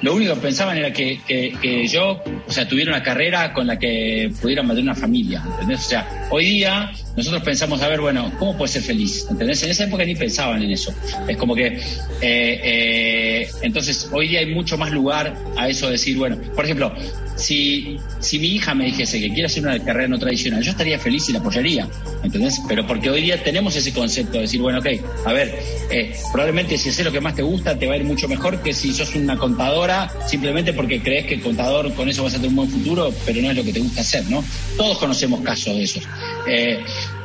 [0.00, 4.30] lo único que pensaban era que, yo, o sea, tuviera una carrera con la que
[4.40, 5.86] pudiera mantener una familia, ¿entendés?
[5.86, 9.26] O sea, hoy día nosotros pensamos, a ver, bueno, ¿cómo puede ser feliz?
[9.28, 9.60] ¿Entendés?
[9.64, 10.94] En esa época ni pensaban en eso.
[11.26, 11.80] Es como que, eh,
[12.22, 16.94] eh, entonces, hoy día hay mucho más lugar a eso de decir, bueno, por ejemplo,
[17.38, 20.98] si, si mi hija me dijese que quiere hacer una carrera no tradicional, yo estaría
[20.98, 21.88] feliz y la apoyaría,
[22.22, 22.60] ¿entendés?
[22.68, 24.86] Pero porque hoy día tenemos ese concepto de decir, bueno, ok,
[25.24, 25.58] a ver,
[25.90, 28.60] eh, probablemente si haces lo que más te gusta, te va a ir mucho mejor
[28.62, 32.36] que si sos una contadora, simplemente porque crees que el contador con eso vas a
[32.36, 34.44] tener un buen futuro, pero no es lo que te gusta hacer, ¿no?
[34.76, 36.02] Todos conocemos casos de esos.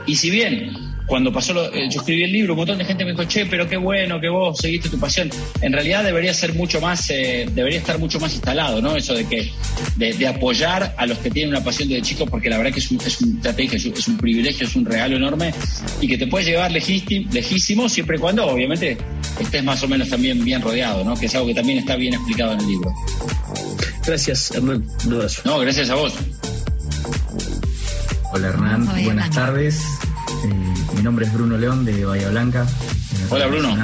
[0.05, 3.03] Y si bien cuando pasó lo, eh, yo escribí el libro, un montón de gente
[3.03, 5.29] me dijo, che, pero qué bueno que vos seguiste tu pasión.
[5.61, 8.95] En realidad debería ser mucho más, eh, debería estar mucho más instalado, ¿no?
[8.95, 9.51] Eso de que,
[9.97, 12.89] de, apoyar a los que tienen una pasión desde chicos, porque la verdad que es
[12.89, 15.53] un, es un, es un privilegio, es un regalo enorme
[15.99, 18.97] y que te puede llevar lejísimo, siempre y cuando, obviamente,
[19.39, 21.15] estés más o menos también bien rodeado, ¿no?
[21.15, 22.93] Que es algo que también está bien explicado en el libro.
[24.05, 24.85] Gracias, Hernán.
[25.05, 25.41] Un abrazo.
[25.45, 26.13] No, gracias a vos.
[28.35, 29.79] Hola Hernán, buenas tardes.
[30.43, 32.65] Eh, mi nombre es Bruno León de Bahía Blanca.
[33.29, 33.77] Hola Bruno.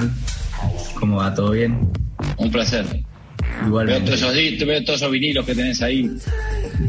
[1.00, 1.32] ¿Cómo va?
[1.36, 1.88] ¿Todo bien?
[2.38, 2.84] Un placer.
[3.68, 3.86] Igual.
[3.86, 6.10] Veo todos esos, veo todos esos vinilos que tenés ahí.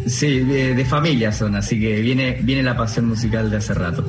[0.06, 4.06] Sí, de, familia son, así que viene, viene la pasión musical de hace rato.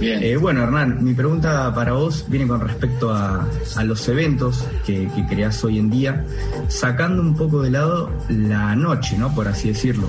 [0.00, 3.46] Eh, bueno, Hernán, mi pregunta para vos viene con respecto a,
[3.84, 6.24] los eventos que, que, hoy en día,
[6.68, 9.34] sacando un poco de lado la noche, ¿no?
[9.34, 10.06] Por así decirlo.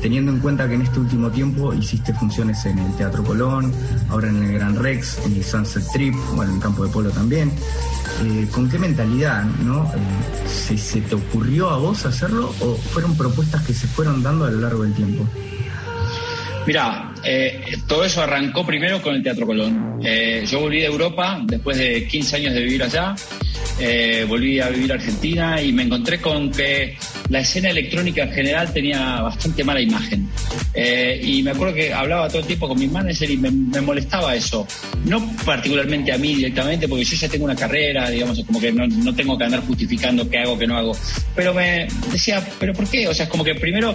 [0.00, 3.72] Teniendo en cuenta que en este último tiempo hiciste funciones en el Teatro Colón,
[4.08, 7.10] ahora en el Gran Rex, en el Sunset Trip, bueno, en el Campo de Polo
[7.10, 7.52] también.
[8.24, 9.84] Eh, ¿Con qué mentalidad, no?
[9.94, 14.50] Eh, ¿se, te ocurrió a vos hacerlo o fueron propuestas que se fueron dando a
[14.50, 15.24] lo largo del tiempo?
[16.68, 20.00] Mira, eh, todo eso arrancó primero con el Teatro Colón.
[20.04, 23.14] Eh, yo volví de Europa después de 15 años de vivir allá.
[23.80, 28.32] Eh, volví a vivir a Argentina y me encontré con que la escena electrónica en
[28.32, 30.28] general tenía bastante mala imagen.
[31.22, 34.66] y me acuerdo que hablaba todo el tiempo con mi manager y me, molestaba eso.
[35.04, 38.86] No particularmente a mí directamente, porque yo ya tengo una carrera, digamos, como que no,
[38.86, 40.96] no tengo que andar justificando qué hago, qué no hago.
[41.34, 43.08] Pero me decía, ¿pero por qué?
[43.08, 43.94] O sea, es como que primero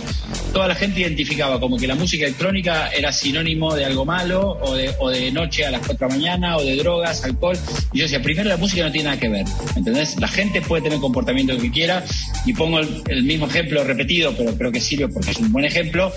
[0.54, 4.76] toda la gente identificaba como que la música electrónica era sinónimo de algo malo, o
[4.76, 7.58] de, o de noche a las 4 de la mañana, o de drogas, alcohol.
[7.91, 10.19] Y yo decía, primero la música no tiene nada que ver, ¿entendés?
[10.19, 12.04] La gente puede tener comportamiento que quiera,
[12.46, 16.12] y pongo el, mismo ejemplo repetido, pero creo que sirve porque es un buen ejemplo.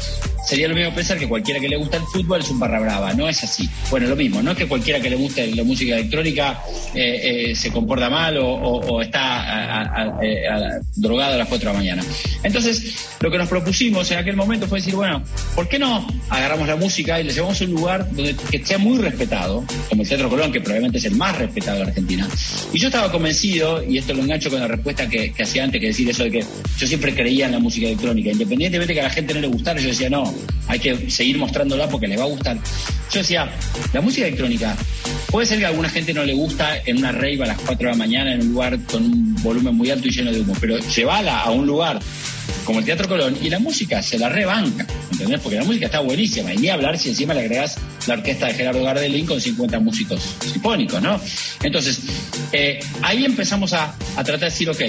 [0.46, 3.12] Sería lo mismo pensar que cualquiera que le gusta el fútbol es un barra brava,
[3.14, 3.68] no es así.
[3.90, 6.62] Bueno, lo mismo, no es que cualquiera que le guste la música electrónica
[6.94, 10.18] eh, eh, se comporta mal o, está
[10.94, 12.04] drogado a las 4 de la mañana.
[12.42, 15.22] Entonces, lo que nos propusimos en aquel momento fue decir, bueno,
[15.54, 18.78] ¿por qué no agarramos la música y la llevamos a un lugar donde que sea
[18.78, 22.28] muy respetado, como el Teatro Colón, que probablemente es el más respetado de Argentina?
[22.72, 25.88] Y yo estaba convencido, y esto lo engancho con la respuesta que, hacía antes, que
[25.88, 26.44] decir eso de que
[26.78, 29.48] yo siempre creía en la música electrónica, independientemente de que a la gente no le
[29.48, 30.32] gustara, yo decía, no,
[30.66, 32.56] hay que seguir mostrándola porque le va a gustar.
[33.12, 33.50] Yo decía,
[33.92, 34.74] la música electrónica,
[35.30, 37.76] puede ser que a alguna gente no le gusta en una rave a las 4
[37.76, 40.54] de la mañana en un lugar con un volumen muy alto y lleno de humo,
[40.58, 42.00] pero llevala a un lugar
[42.64, 45.40] como el Teatro Colón, y la música se la rebanca, ¿entendés?
[45.40, 48.54] Porque la música está buenísima, y ni hablar si encima le agregas la orquesta de
[48.54, 51.20] Gerardo Gardelín con 50 músicos sinfónicos, ¿no?
[51.62, 52.00] Entonces,
[52.52, 54.80] eh, ahí empezamos a, tratar de decir, ok,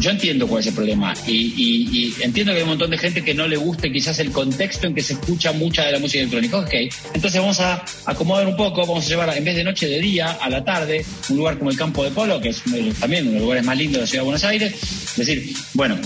[0.00, 3.34] yo entiendo cuál es el problema y, entiendo que hay un montón de gente que
[3.34, 6.58] no le guste quizás el contexto en que se escucha mucha de la música electrónica.
[6.58, 6.74] Ok,
[7.14, 10.32] entonces vamos a acomodar un poco, vamos a llevar en vez de noche de día,
[10.40, 12.62] a la tarde, un lugar como el Campo de Polo, que es
[13.00, 14.74] también uno de los lugares más lindos de la ciudad de Buenos Aires.
[14.74, 15.98] Es decir, bueno,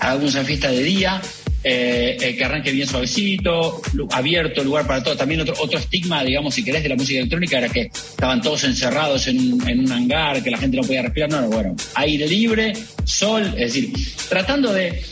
[0.00, 1.20] hagamos una fiesta de día,
[1.64, 5.16] eh, que arranque bien suavecito, abierto, lugar para todo.
[5.16, 8.64] También otro, otro estigma, digamos, si querés, de la música electrónica era que estaban todos
[8.64, 11.30] encerrados en un, en un hangar, que la gente no podía respirar.
[11.30, 12.74] No, bueno, aire libre,
[13.04, 13.92] sol, es decir,
[14.28, 15.02] tratando de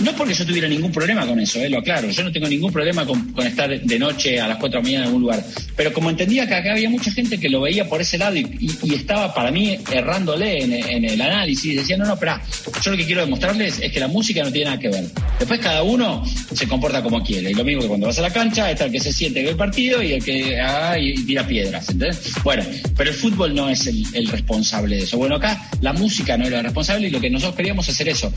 [0.00, 2.08] no porque yo tuviera ningún problema con eso, eh, lo aclaro.
[2.10, 5.04] Yo no tengo ningún problema con, estar de noche a las 4 de la mañana
[5.04, 5.44] en algún lugar.
[5.76, 8.76] Pero como entendía que acá había mucha gente que lo veía por ese lado y,
[8.98, 12.42] estaba para mí errándole en, el análisis, decía, no, no, espera,
[12.82, 15.04] yo lo que quiero demostrarles es que la música no tiene nada que ver.
[15.38, 17.50] Después cada uno se comporta como quiere.
[17.50, 19.50] Y lo mismo que cuando vas a la cancha, está el que se siente que
[19.50, 21.88] el partido y el que ah, y tira piedras.
[21.88, 22.32] ¿entendés?
[22.42, 22.64] Bueno,
[22.96, 25.16] pero el fútbol no es el, responsable de eso.
[25.16, 28.32] Bueno, acá la música no era responsable y lo que nosotros queríamos hacer eso.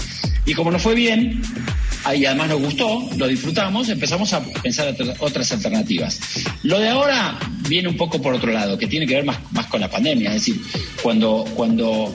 [0.45, 1.41] Y como nos fue bien,
[2.16, 6.20] y además nos gustó, lo disfrutamos, empezamos a pensar otras alternativas.
[6.64, 7.38] Lo de ahora
[7.70, 10.30] viene un poco por otro lado, que tiene que ver más, más con la pandemia,
[10.30, 10.62] es decir,
[11.02, 12.14] cuando, cuando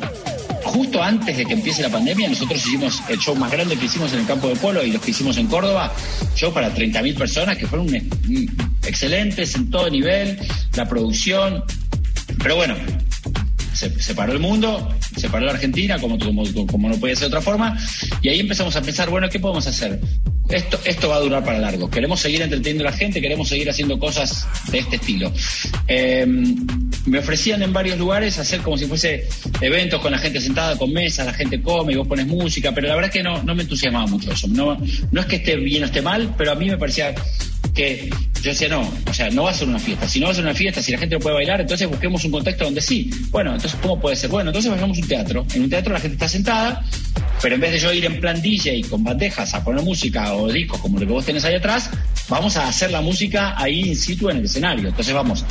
[0.64, 4.12] justo antes de que empiece la pandemia, nosotros hicimos el show más grande que hicimos
[4.12, 5.92] en el campo de polo y los que hicimos en Córdoba,
[6.34, 7.88] show para 30.000 personas que fueron
[8.84, 10.38] excelentes en todo nivel,
[10.74, 11.64] la producción.
[12.42, 12.74] Pero bueno,
[13.76, 17.36] se paró el mundo, se paró la Argentina, como, como, como no puede ser de
[17.36, 17.78] otra forma,
[18.22, 20.00] y ahí empezamos a pensar, bueno, ¿qué podemos hacer?
[20.48, 21.90] Esto, esto va a durar para largo.
[21.90, 25.32] Queremos seguir entreteniendo a la gente, queremos seguir haciendo cosas de este estilo.
[25.88, 26.64] Em,
[27.06, 29.26] me ofrecían en varios lugares hacer como si fuese
[29.60, 32.86] eventos con la gente sentada, con mesas, la gente come y vos pones música, pero
[32.86, 34.46] la verdad es que no, no me entusiasmaba mucho eso.
[34.46, 34.78] No,
[35.10, 37.12] no es que esté bien o esté mal, pero a mí me parecía
[37.76, 38.10] que
[38.42, 40.08] yo decía, no, o sea, no va a ser una fiesta.
[40.08, 42.24] Si no va a ser una fiesta, si la gente no puede bailar, entonces busquemos
[42.24, 43.10] un contexto donde sí.
[43.30, 44.30] Bueno, entonces, ¿cómo puede ser?
[44.30, 45.46] Bueno, entonces vayamos a un teatro.
[45.54, 46.82] En un teatro la gente está sentada,
[47.42, 50.50] pero en vez de yo ir en plan DJ con bandejas a poner música o
[50.50, 51.90] discos como lo que vos tenés ahí atrás,
[52.28, 54.88] vamos a hacer la música ahí in situ en el escenario.
[54.88, 55.44] Entonces vamos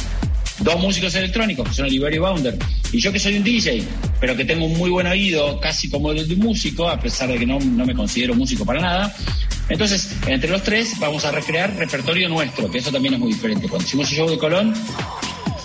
[0.60, 2.58] dos músicos electrónicos, que son Oliver y Bounder,
[2.91, 3.84] y yo que soy un DJ,
[4.20, 7.30] pero que tengo un muy buen oído, casi como el de un músico, a pesar
[7.30, 9.15] de que no, no me considero músico para nada.
[9.68, 13.68] Entonces, entre los tres vamos a recrear repertorio nuestro, que eso también es muy diferente.
[13.68, 14.74] Cuando hicimos el show de Colón,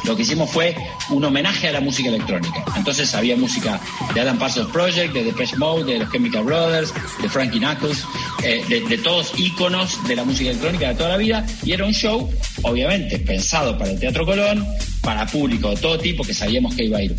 [0.04, 0.74] lo que hicimos fue
[1.10, 2.64] un homenaje a la música electrónica.
[2.76, 3.80] Entonces había música
[4.14, 8.04] de Adam Parsons Project, de Depeche Mode, de los Chemical Brothers, de Frankie Knuckles,
[8.42, 11.46] eh, de, todos íconos de la música electrónica de toda la vida.
[11.64, 12.30] Y era un show,
[12.62, 14.66] obviamente, pensado para el Teatro Colón,
[15.02, 17.14] para público de todo tipo que sabíamos que iba a ir.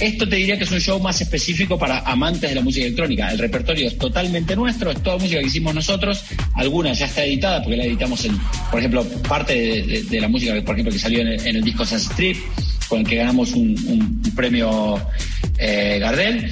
[0.00, 3.30] Esto te diría que es un show más específico para amantes de la música electrónica.
[3.30, 6.24] El repertorio es totalmente nuestro, es toda música que hicimos nosotros.
[6.54, 8.38] Alguna ya está editada porque la editamos en,
[8.70, 9.52] por ejemplo, parte
[10.08, 12.36] de, la música, por ejemplo, que salió en el, disco Sunset Strip,
[12.88, 14.98] con el que ganamos un, premio
[15.58, 16.50] eh, Gardel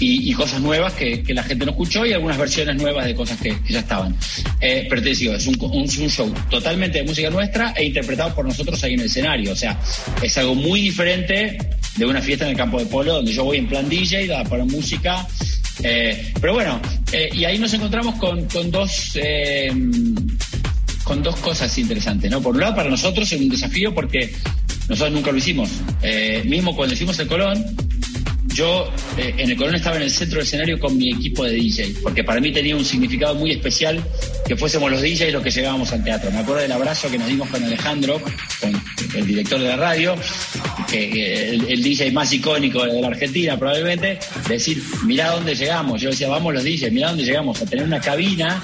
[0.00, 3.56] y, cosas nuevas que, la gente no escuchó y algunas versiones nuevas de cosas que,
[3.68, 4.16] ya estaban.
[4.60, 8.44] Eh, pero te digo, es un, un, show totalmente de música nuestra e interpretado por
[8.44, 9.52] nosotros ahí en el escenario.
[9.52, 9.78] O sea,
[10.22, 11.58] es algo muy diferente
[11.96, 14.44] de una fiesta en el campo de polo donde yo voy en plan DJ, a
[14.44, 15.26] poner música.
[15.82, 16.80] Eh, pero bueno,
[17.12, 19.16] eh, y ahí nos encontramos con, con dos
[21.04, 22.40] con dos cosas interesantes, ¿no?
[22.40, 24.32] Por un lado, para nosotros es un desafío porque
[24.88, 25.70] nosotros nunca lo hicimos.
[26.02, 27.64] Eh, mismo cuando hicimos el Colón,
[28.54, 28.88] yo
[29.18, 31.94] eh, en el Colón estaba en el centro del escenario con mi equipo de DJ,
[32.02, 34.02] porque para mí tenía un significado muy especial
[34.46, 36.30] que fuésemos los DJs los que llegábamos al teatro.
[36.30, 38.20] Me acuerdo del abrazo que nos dimos con Alejandro,
[38.60, 38.82] con
[39.14, 40.14] el director de la radio,
[40.88, 46.00] que, el, DJ más icónico de la Argentina probablemente, decir, mira dónde llegamos.
[46.00, 48.62] Yo decía, vamos los DJs, mira dónde llegamos, a tener una cabina.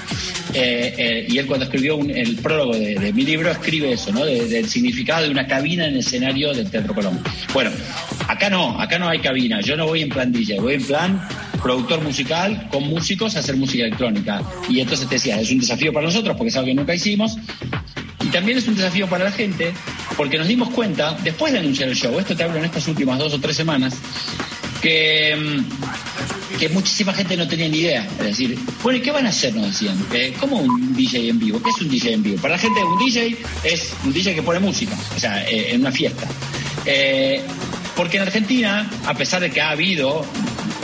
[0.53, 4.25] Eh, eh, y él cuando escribió el prólogo de, mi libro escribe eso, ¿no?
[4.25, 7.19] del significado de una cabina en el escenario del Teatro Colón.
[7.53, 7.71] Bueno,
[8.27, 9.61] acá no, acá no hay cabina.
[9.61, 11.27] Yo voy en plan DJ, voy en plan
[11.61, 14.41] productor musical con músicos a hacer música electrónica.
[14.69, 17.37] Y entonces te decía, es un desafío para nosotros porque es algo que nunca hicimos.
[18.23, 19.73] Y también es un desafío para la gente
[20.17, 23.17] porque nos dimos cuenta, después de anunciar el show, esto te hablo en estas últimas
[23.17, 23.95] dos o tres semanas,
[24.81, 28.07] que, mm, que muchísima gente no tenía ni idea.
[28.19, 29.55] Es decir, bueno, ¿y qué van a hacer?
[29.55, 29.97] Nos decían.
[30.13, 31.61] Eh, ¿Cómo un DJ en vivo?
[31.61, 32.41] ¿Qué es un DJ en vivo?
[32.41, 35.81] Para la gente, un DJ es un DJ que pone música, o sea, eh, en
[35.81, 36.27] una fiesta.
[36.85, 37.41] Eh,
[37.95, 40.25] porque en Argentina, a pesar de que ha habido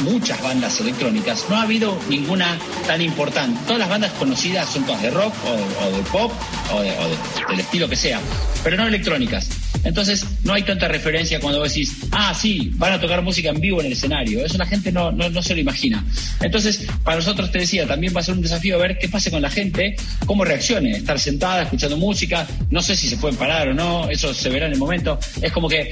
[0.01, 3.59] muchas bandas electrónicas, no ha habido ninguna tan importante.
[3.65, 6.31] Todas las bandas conocidas son todas de rock o de, pop
[6.73, 8.19] o, del estilo que sea,
[8.63, 9.49] pero no electrónicas.
[9.83, 13.59] Entonces no hay tanta referencia cuando vos decís, ah, sí, van a tocar música en
[13.59, 14.43] vivo en el escenario.
[14.43, 16.03] Eso la gente no, no, se lo imagina.
[16.41, 19.41] Entonces, para nosotros te decía, también va a ser un desafío ver qué pase con
[19.41, 23.73] la gente, cómo reaccione, estar sentada escuchando música, no sé si se pueden parar o
[23.73, 25.19] no, eso se verá en el momento.
[25.41, 25.91] Es como que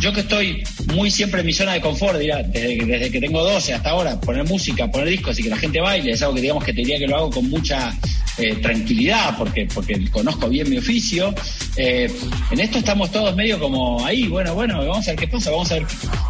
[0.00, 3.90] yo que estoy muy siempre en mi zona de confort, desde, que tengo 12 hasta
[3.90, 6.72] ahora, poner música, poner discos y que la gente baile, es algo que digamos que
[6.72, 7.96] te diría que lo hago con mucha
[8.38, 11.34] eh, tranquilidad porque, porque conozco bien mi oficio.
[11.76, 12.10] Eh,
[12.50, 15.70] en esto estamos todos medio como ahí, bueno, bueno, vamos a ver qué pasa, vamos
[15.72, 15.86] a ver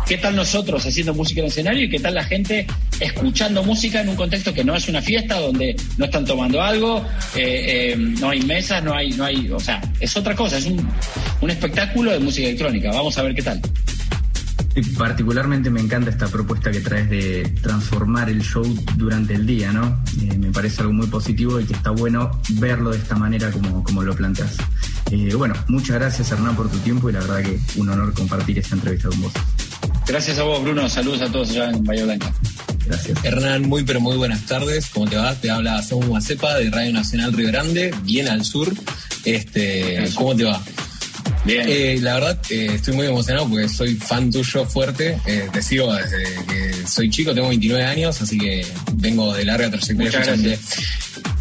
[0.06, 2.66] qué tal nosotros haciendo música en el escenario y qué tal la gente
[2.98, 7.04] escuchando música en un contexto que no es una fiesta, donde no están tomando algo,
[7.36, 10.88] eh, no hay mesas, no hay, no hay, o sea, es otra cosa, es un,
[11.40, 12.90] un espectáculo de música electrónica.
[12.90, 13.60] Vamos a ver qué tal.
[14.80, 18.64] Y particularmente me encanta esta propuesta que traes de transformar el show
[18.96, 20.02] durante el día, ¿no?
[20.22, 23.84] Eh, me parece algo muy positivo y que está bueno verlo de esta manera como,
[23.84, 24.56] como lo planteas.
[25.10, 28.58] Eh, bueno, muchas gracias Hernán por tu tiempo y la verdad que un honor compartir
[28.58, 29.32] esta entrevista con vos.
[30.06, 30.88] Gracias a vos, Bruno.
[30.88, 32.32] Saludos a todos allá en Bahía Blanca.
[32.86, 33.22] Gracias.
[33.22, 34.88] Hernán, muy pero muy buenas tardes.
[34.88, 35.34] ¿Cómo te va?
[35.34, 38.72] Te habla Saúl Macepa de Radio Nacional Río Grande, bien al sur.
[39.26, 40.62] Este, ¿Cómo te va?
[41.44, 41.66] Bien.
[41.66, 45.18] Eh, la verdad, eh, estoy muy emocionado porque soy fan tuyo fuerte.
[45.26, 49.70] Eh, te sigo desde que soy chico, tengo 29 años, así que vengo de larga
[49.70, 50.58] trayectoria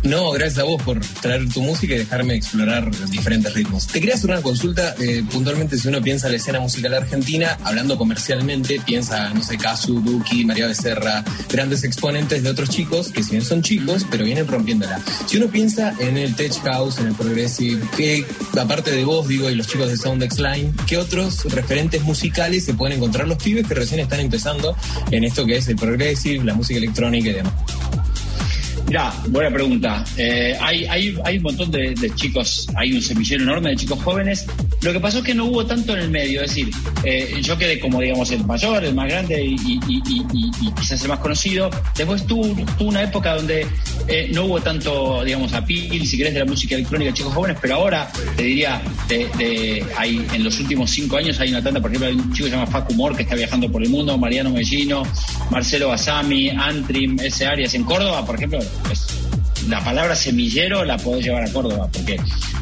[0.04, 3.88] no, gracias a vos por traer tu música y dejarme explorar diferentes ritmos.
[3.88, 7.58] Te quería hacer una consulta, eh, puntualmente si uno piensa en la escena musical argentina,
[7.64, 13.24] hablando comercialmente, piensa, no sé, Casu, Duki, María Becerra, grandes exponentes de otros chicos, que
[13.24, 15.02] si bien son chicos, pero vienen rompiéndola.
[15.26, 18.26] Si uno piensa en el Tech House, en el Progressive, que
[18.60, 22.74] aparte de vos, digo, y los chicos de Soundex Line, ¿qué otros referentes musicales se
[22.74, 24.76] pueden encontrar los pibes que recién están empezando
[25.12, 27.54] en esto que es el Progressive, la música electrónica y demás?
[28.90, 30.04] Mira, buena pregunta.
[30.18, 34.48] Eh, hay, hay, hay un montón de, chicos, hay un semillero enorme de chicos jóvenes.
[34.82, 36.72] Lo que pasó es que no hubo tanto en el medio, es decir,
[37.04, 39.80] eh, yo quedé como, digamos, el mayor, el más grande y,
[40.76, 41.70] quizás el más conocido.
[41.96, 42.48] Después tuvo,
[42.80, 43.68] una época donde
[44.10, 47.76] eh, no hubo tanto, digamos, apil, si querés, de la música electrónica chicos jóvenes, pero
[47.76, 48.82] ahora te diría,
[49.98, 52.52] hay, en los últimos cinco años hay una tanda, por ejemplo, hay un chico que
[52.52, 55.04] se llama Facu Mor, que está viajando por el mundo, Mariano Mellino,
[55.50, 58.60] Marcelo Basami, Antrim, ese Arias en Córdoba, por ejemplo,
[59.68, 62.20] la palabra semillero la podés llevar a Córdoba, porque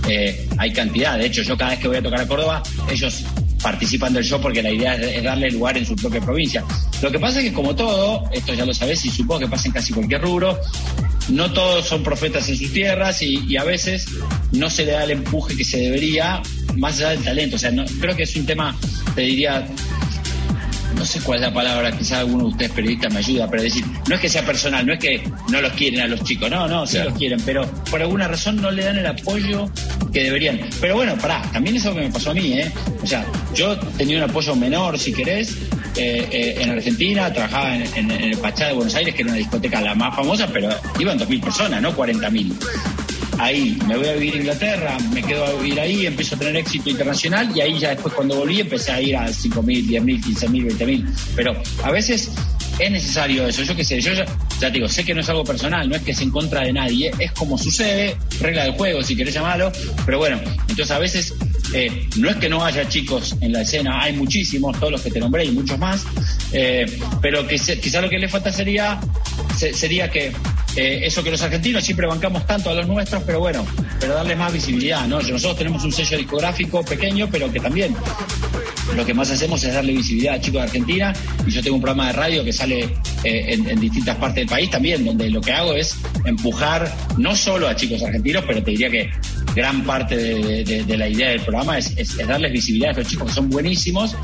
[0.07, 1.17] eh, hay cantidad.
[1.17, 3.23] De hecho, yo cada vez que voy a tocar a Córdoba, ellos
[3.61, 6.63] participan del show porque la idea es, darle lugar en su propia provincia.
[7.01, 9.67] Lo que pasa es que como todo, esto ya lo sabés y supongo que pasa
[9.67, 10.59] en casi cualquier rubro,
[11.29, 14.07] no todos son profetas en sus tierras y, a veces
[14.51, 16.41] no se le da el empuje que se debería
[16.75, 17.55] más allá del talento.
[17.55, 18.77] O sea, no, creo que es un tema,
[19.15, 19.67] te diría,
[20.95, 23.83] no sé cuál es la palabra, quizás alguno de ustedes periodistas me ayuda, pero decir,
[24.07, 26.67] no es que sea personal, no es que no los quieren a los chicos, no,
[26.67, 29.69] no, sí los quieren, pero por alguna razón no le dan el apoyo
[30.13, 30.59] que deberían.
[30.79, 32.71] Pero bueno, pará, también es algo que me pasó a mí, ¿eh?
[33.03, 35.57] O sea, yo tenía un apoyo menor, si querés,
[35.97, 39.81] eh, eh, en Argentina, trabajaba en, el Pachá de Buenos Aires, que era una discoteca
[39.81, 42.53] la más famosa, pero iban 2.000 personas, no 40.000
[43.39, 46.55] ahí me voy a vivir a Inglaterra, me quedo a vivir ahí, empiezo a tener
[46.57, 50.77] éxito internacional y ahí ya después cuando volví empecé a ir a 5.000, 10.000, 15.000,
[50.77, 51.05] 20.000.
[51.35, 52.31] Pero a veces
[52.79, 53.63] es necesario eso.
[53.63, 54.25] Yo qué sé, yo ya,
[54.59, 56.73] te digo, sé que no es algo personal, no es que es en contra de
[56.73, 59.71] nadie, es como sucede, regla del juego, si querés llamarlo,
[60.05, 60.39] pero bueno,
[60.69, 61.33] entonces a veces
[61.73, 65.11] eh, no es que no haya chicos en la escena, hay muchísimos, todos los que
[65.11, 66.05] te nombré y muchos más,
[66.51, 66.85] eh,
[67.21, 68.99] pero quizá lo que le falta sería,
[69.55, 70.31] sería que
[70.77, 73.65] eh, eso que los argentinos siempre bancamos tanto a los nuestros, pero bueno,
[73.99, 75.19] pero darles más visibilidad, ¿no?
[75.19, 77.95] Nosotros tenemos un sello discográfico pequeño, pero que también
[78.95, 81.13] lo que más hacemos es darle visibilidad a chicos de Argentina
[81.45, 82.83] y yo tengo un programa de radio que sale
[83.23, 87.67] eh, en, distintas partes del país también, donde lo que hago es empujar no solo
[87.67, 89.09] a chicos argentinos, pero te diría que
[89.55, 93.33] gran parte de, la idea del programa es, es darles visibilidad a estos chicos que
[93.33, 94.15] son buenísimos,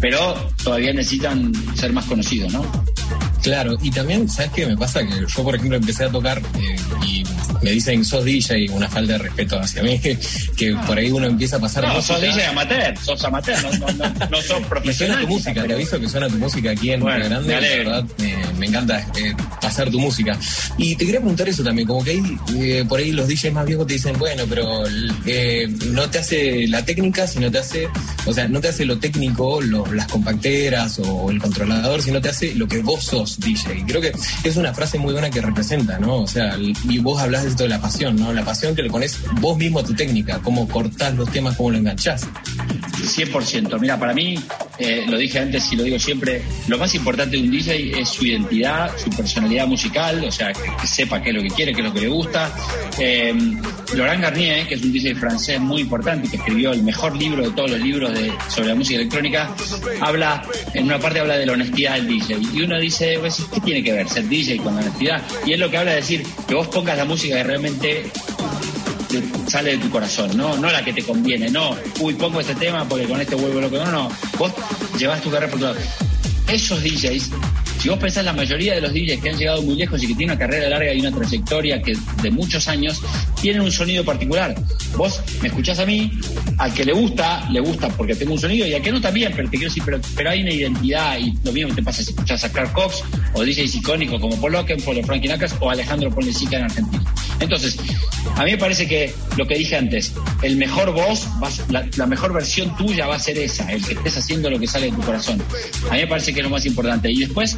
[0.00, 2.64] pero todavía necesitan ser más conocidos, ¿no?
[3.44, 5.06] Claro, y también, ¿sabes qué me pasa?
[5.06, 6.76] Que yo, por ejemplo, empecé a tocar eh,
[7.06, 7.22] y
[7.62, 10.00] me dicen sos DJ, una falta de respeto hacia mí,
[10.56, 11.86] que, por ahí uno empieza a pasar.
[11.86, 14.84] No, sos DJ amateur, sos amateur, no, no, no, sos profesional.
[14.84, 17.60] Y suena tu música, te aviso que suena tu música aquí en bueno, Grande, la
[17.60, 18.04] verdad,
[18.58, 20.38] me encanta eh, pasar tu música.
[20.78, 23.66] Y te quería preguntar eso también, como que ahí, eh, por ahí los DJs más
[23.66, 24.84] viejos te dicen, bueno, pero
[25.90, 27.88] no te hace la técnica, sino te hace,
[28.24, 32.54] o sea, no te hace lo técnico, las compacteras o el controlador, sino te hace
[32.54, 33.84] lo que vos sos DJ.
[33.86, 34.12] Creo que
[34.44, 36.22] es una frase muy buena que representa, ¿no?
[36.22, 38.32] O sea, y vos hablas de esto de la pasión, ¿no?
[38.32, 41.70] La pasión que le pones vos mismo a tu técnica, cómo cortás los temas, cómo
[41.70, 42.26] lo enganchás.
[43.04, 43.78] 100%.
[43.78, 44.38] Mira, para mí,
[44.78, 48.08] eh, lo dije antes y lo digo siempre, lo más importante de un DJ es
[48.08, 51.80] su identidad, su personalidad musical, o sea, que, sepa qué es lo que quiere, qué
[51.80, 52.50] es lo que le gusta.
[52.98, 53.34] Eh,
[53.94, 57.50] Laurent Garnier, que es un DJ francés muy importante, que escribió el mejor libro de
[57.50, 59.50] todos los libros de, sobre la música electrónica,
[60.00, 62.38] habla, en una parte habla de la honestidad del DJ.
[62.54, 63.18] Y uno dice,
[63.52, 65.22] ¿qué tiene que ver ser DJ con la honestidad?
[65.46, 68.10] Y es lo que habla de decir que vos pongas la música que realmente
[69.46, 72.84] sale de tu corazón, no, no la que te conviene, no, uy, pongo este tema
[72.88, 74.08] porque con este vuelvo loco, no, no,
[74.38, 74.52] vos
[74.98, 75.74] llevas tu carrera por todo.
[76.48, 77.30] Esos DJs,
[77.78, 80.14] si vos pensás la mayoría de los DJs que han llegado muy lejos y que
[80.14, 83.00] tienen una carrera larga y una trayectoria que de muchos años,
[83.40, 84.54] tienen un sonido particular.
[84.96, 86.10] Vos me escuchás a mí,
[86.58, 89.32] al que le gusta, le gusta porque tengo un sonido, y al que no también,
[89.34, 92.10] pero te quiero decir, pero, pero hay una identidad, y lo mismo te pasa si
[92.10, 93.02] escuchás a Clark Cox,
[93.34, 97.13] o DJs icónicos como Paul Oakenfold, o Frankie Knuckles, o Alejandro Ponlecica en Argentina.
[97.40, 97.76] Entonces,
[98.36, 101.28] a mí me parece que lo que dije antes, el mejor voz,
[101.68, 104.66] la, la, mejor versión tuya va a ser esa, el que estés haciendo lo que
[104.66, 105.42] sale de tu corazón.
[105.90, 107.10] A mí me parece que es lo más importante.
[107.10, 107.56] Y después,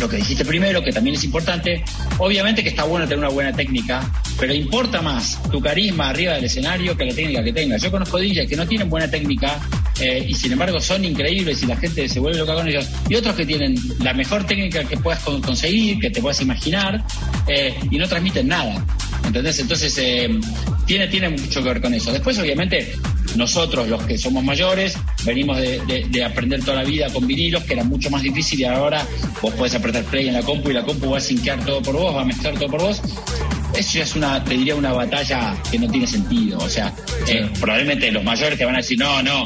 [0.00, 1.84] lo que dijiste primero, que también es importante,
[2.18, 6.44] obviamente que está bueno tener una buena técnica, pero importa más tu carisma arriba del
[6.44, 7.80] escenario que la técnica que tengas.
[7.80, 9.60] Yo conozco DJs que no tienen buena técnica
[10.02, 13.14] eh, y sin embargo son increíbles y la gente se vuelve loca con ellos, y
[13.14, 17.04] otros que tienen la mejor técnica que puedas conseguir, que te puedas imaginar,
[17.46, 18.84] eh, y no transmiten nada.
[19.24, 19.60] ¿Entendés?
[19.60, 20.28] Entonces, eh,
[20.86, 22.10] tiene, tiene mucho que ver con eso.
[22.10, 22.94] Después, obviamente,
[23.36, 27.84] nosotros, los que somos mayores, venimos de, aprender toda la vida con vinilos, que era
[27.84, 29.06] mucho más difícil, y ahora
[29.40, 31.94] vos podés apretar play en la compu y la compu va a sinquear todo por
[31.94, 33.00] vos, va a mezclar todo por vos.
[33.76, 36.58] Eso ya es una, te diría, una batalla que no tiene sentido.
[36.58, 36.92] O sea,
[37.26, 39.44] eh, probablemente los mayores te van a decir, no, no,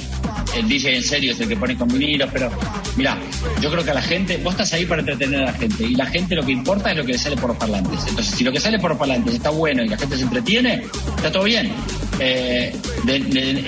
[0.57, 2.51] el DJ en serio es el que pone con vinilos, pero
[2.97, 3.19] mira,
[3.61, 5.95] yo creo que a la gente, vos estás ahí para entretener a la gente y
[5.95, 8.01] la gente lo que importa es lo que le sale por los parlantes.
[8.09, 10.83] Entonces, si lo que sale por los parlantes está bueno y la gente se entretiene,
[11.17, 11.73] está todo bien.
[12.19, 12.75] Eh,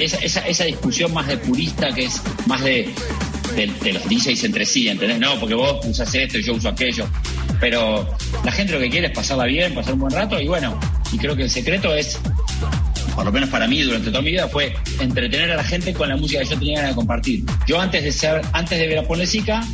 [0.01, 2.89] esa, esa, discusión más de purista que es más de,
[3.55, 5.19] de, los DJs entre sí, ¿entendés?
[5.19, 7.07] No, porque vos usas esto y yo uso aquello.
[7.61, 8.09] Pero
[8.45, 10.79] la gente lo que quiere es pasarla bien, pasar un buen rato y bueno,
[11.13, 12.19] y creo que el secreto es
[13.19, 16.09] por lo menos para mí durante toda mi vida, fue entretener a la gente con
[16.09, 17.45] la música que yo tenía ganas de compartir.
[17.67, 19.67] Yo antes de ser, antes de ver a Ponlecica,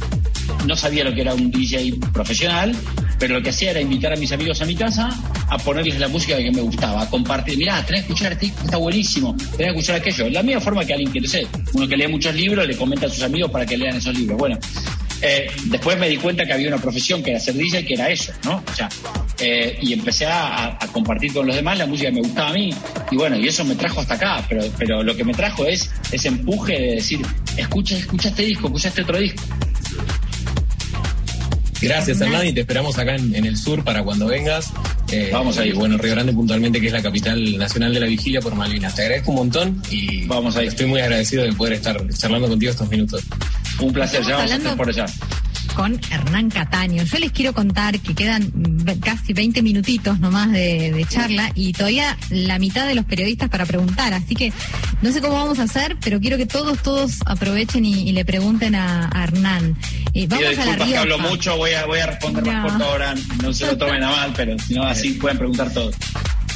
[0.67, 2.75] no sabía lo que era un DJ profesional,
[3.19, 5.09] pero lo que hacía era invitar a mis amigos a mi casa
[5.49, 7.57] a ponerles la música que me gustaba, a compartir.
[7.59, 10.31] Mirá, tenés que escuchar este, está buenísimo, tenés que escuchar aquello.
[10.31, 13.07] La misma forma que alguien que, no sé, uno que lee muchos libros le comenta
[13.07, 14.39] a sus amigos para que lean esos libros.
[14.39, 14.59] Bueno,
[15.21, 18.11] eh, después me di cuenta que había una profesión que era ser DJ, que era
[18.11, 18.63] eso, ¿no?
[18.71, 18.89] O sea,
[19.39, 22.71] eh, y empecé a, compartir con los demás la música que me gustaba a mí.
[23.11, 25.91] Y bueno, y eso me trajo hasta acá, pero, pero lo que me trajo es
[26.13, 27.21] ese empuje de decir,
[27.57, 29.43] escucha, escucha este disco, escucha este otro disco.
[31.85, 34.73] Gracias, Hernán, y te esperamos acá en, el sur para cuando vengas.
[35.11, 35.73] Eh, Vamos ahí.
[35.73, 38.95] Bueno, Río Grande puntualmente, que es la capital nacional de la vigilia por Malvinas.
[38.95, 40.67] Te agradezco un montón y Vamos ahí.
[40.67, 43.23] estoy muy agradecido de poder estar charlando contigo estos minutos.
[43.81, 45.07] Un placer, ya vamos a estar por allá
[45.75, 47.03] con Hernán Cataño.
[47.05, 48.53] Yo les quiero contar que quedan
[49.01, 54.15] casi 20 minutitos nomás de, charla y todavía la mitad de los periodistas para preguntar,
[54.15, 54.53] así que
[55.03, 58.75] no sé cómo vamos a hacer, pero quiero que todos, todos aprovechen y, le pregunten
[58.75, 59.77] a, Hernán.
[60.15, 63.53] Eh, vamos a la hablo mucho, voy a, voy a responder más corto ahora, no
[63.53, 65.95] se lo tomen a mal, pero si no así pueden preguntar todos.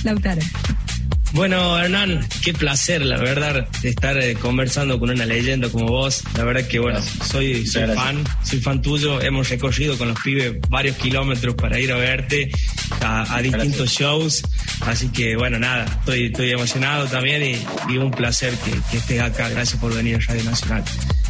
[0.05, 0.41] Lautaro.
[1.33, 6.25] Bueno, Hernán, qué placer, la verdad, estar eh, conversando con una leyenda como vos.
[6.37, 9.21] La verdad que, bueno, soy, soy fan, soy fan tuyo.
[9.21, 12.51] Hemos recorrido con los pibes varios kilómetros para ir a verte
[13.03, 14.43] a, distintos shows.
[14.81, 18.55] Así que, bueno, nada, estoy, estoy emocionado también y, un placer
[18.91, 19.51] que, estés acá.
[19.51, 20.85] Gracias por venir a Radio Nacional.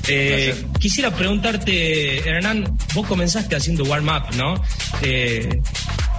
[0.07, 4.62] Eh, quisiera preguntarte, Hernán, vos comenzaste haciendo warm-up, ¿no?
[5.03, 5.61] Eh,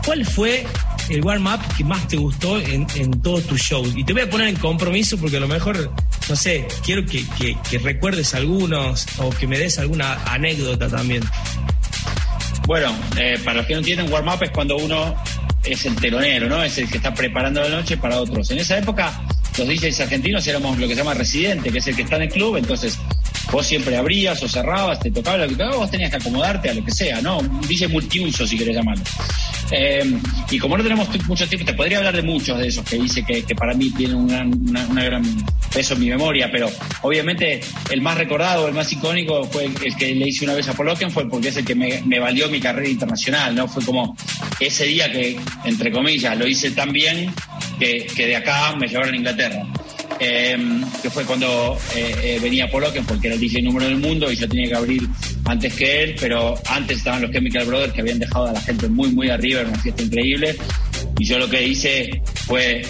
[0.06, 0.66] ¿cuál fue
[1.10, 3.86] el warm-up que más te gustó en, en todo tu show?
[3.96, 5.92] Y te voy a poner en compromiso porque a lo mejor,
[6.28, 7.26] no sé, quiero que,
[7.80, 11.24] recuerdes algunos o que me des alguna anécdota también.
[12.66, 15.16] Bueno, eh, para los que no entienden, warm-up es cuando uno
[15.64, 16.64] es el telonero, ¿no?
[16.64, 18.50] Es el que está preparando la noche para otros.
[18.52, 19.22] En esa época,
[19.58, 22.24] los DJs argentinos éramos lo que se llama residente, que es el que está en
[22.24, 22.98] el club, entonces
[23.52, 26.74] vos siempre abrías o cerrabas, te tocaba lo que tocaba, vos tenías que acomodarte a
[26.74, 27.42] lo que sea, ¿no?
[27.68, 29.04] DJ multiuso, si querés llamarlo.
[29.72, 30.20] Eh,
[30.50, 33.24] y como no tenemos mucho tiempo, te podría hablar de muchos de esos que dice
[33.24, 35.24] que, para mí tienen un gran,
[35.74, 36.68] peso en mi memoria, pero
[37.04, 37.60] obviamente
[37.92, 40.90] el más recordado, el más icónico fue el, que le hice una vez a Paul
[41.12, 43.68] fue porque es el que me, valió mi carrera internacional, ¿no?
[43.68, 44.16] Fue como
[44.60, 47.32] ese día que, entre comillas, lo hice tan bien
[47.80, 49.64] que, que de acá me llevaron a Inglaterra.
[50.22, 54.30] Em, que fue cuando eh, eh, venía Paul porque era el DJ número del mundo
[54.30, 55.08] y yo tenía que abrir
[55.46, 58.90] antes que él, pero antes estaban los Chemical Brothers que habían dejado a la gente
[58.90, 60.58] muy, muy arriba, era una fiesta increíble.
[61.18, 62.82] Y yo lo que hice fue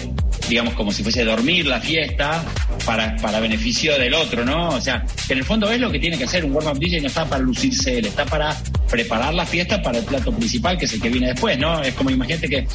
[0.50, 2.44] digamos, como si fuese dormir la fiesta
[2.84, 4.70] para, para beneficio del otro, ¿no?
[4.70, 7.00] O sea, que en el fondo es lo que tiene que hacer un warm-up DJ,
[7.00, 10.86] no está para lucirse él, está para preparar la fiesta para el plato principal, que
[10.86, 11.80] es el que viene después, ¿no?
[11.82, 12.66] Es como imagínate que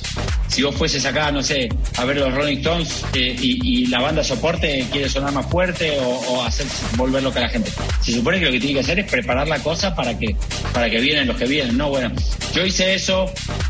[0.47, 1.67] si vos fueses acá, no sé,
[1.97, 6.43] a ver los Rolling Stones eh, y, la banda soporte quiere sonar más fuerte o,
[6.43, 6.65] hacer
[6.95, 7.69] volver loca a la gente.
[8.01, 10.35] Se supone que lo que tiene que hacer es preparar la cosa para que,
[10.73, 11.89] para que vienen los que vienen, ¿no?
[11.89, 12.11] Bueno,
[12.53, 13.25] yo hice eso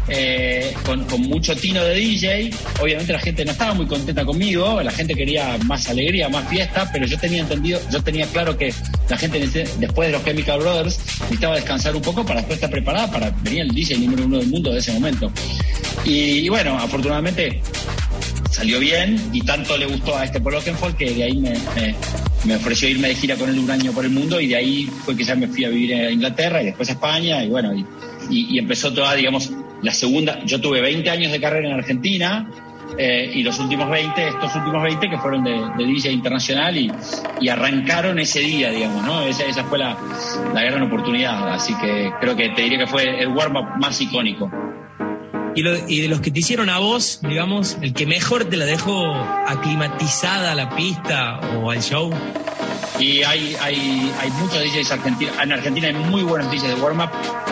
[0.07, 4.81] eh, con, con mucho tino de DJ, obviamente la gente no estaba muy contenta conmigo,
[4.81, 8.73] la gente quería más alegría, más fiesta, pero yo tenía entendido, yo tenía claro que
[9.09, 9.39] la gente
[9.79, 13.61] después de los Chemical Brothers necesitaba descansar un poco para después estar preparada para venir
[13.61, 15.31] el DJ número uno del mundo de ese momento.
[16.03, 17.61] Y, bueno, afortunadamente
[18.51, 22.87] salió bien y tanto le gustó a este Paul Oakenfold que de ahí me, ofreció
[22.87, 25.23] irme de gira con él un año por el mundo y de ahí fue que
[25.23, 27.85] ya me fui a vivir a Inglaterra y después a España y bueno, y,
[28.29, 32.49] y empezó toda, digamos, la segunda, yo tuve 20 años de carrera en Argentina,
[32.97, 36.91] eh, y los últimos 20, estos últimos 20 que fueron de, DJ internacional y,
[37.49, 39.21] arrancaron ese día, digamos, ¿no?
[39.21, 39.97] Esa, esa fue la,
[40.53, 44.51] la, gran oportunidad, así que creo que te diría que fue el warm-up más icónico.
[45.55, 48.65] Y, y, de los que te hicieron a vos, digamos, el que mejor te la
[48.65, 52.11] dejó aclimatizada a la pista o al show.
[52.99, 55.35] Y hay, hay, hay muchos DJs argentinos.
[55.41, 57.09] En Argentina hay muy buenos DJs de warm-up.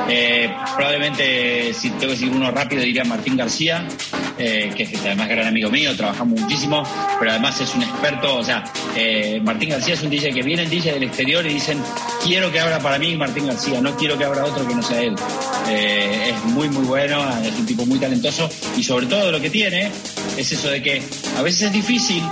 [0.08, 3.86] Eh, probablemente, si tengo que decir uno rápido, diría Martín García,
[4.38, 6.84] eh, que es además gran amigo mío, trabajamos muchísimo,
[7.20, 8.38] pero además es un experto.
[8.38, 8.64] O sea,
[8.96, 11.82] eh, Martín García es un DJ que viene el DJ del exterior y dicen,
[12.24, 15.02] quiero que abra para mí Martín García, no quiero que abra otro que no sea
[15.02, 15.16] él.
[15.70, 19.92] es muy, muy bueno, es un tipo muy talentoso y sobre todo lo que tiene
[20.38, 21.04] es eso de que
[21.38, 22.24] a veces es difícil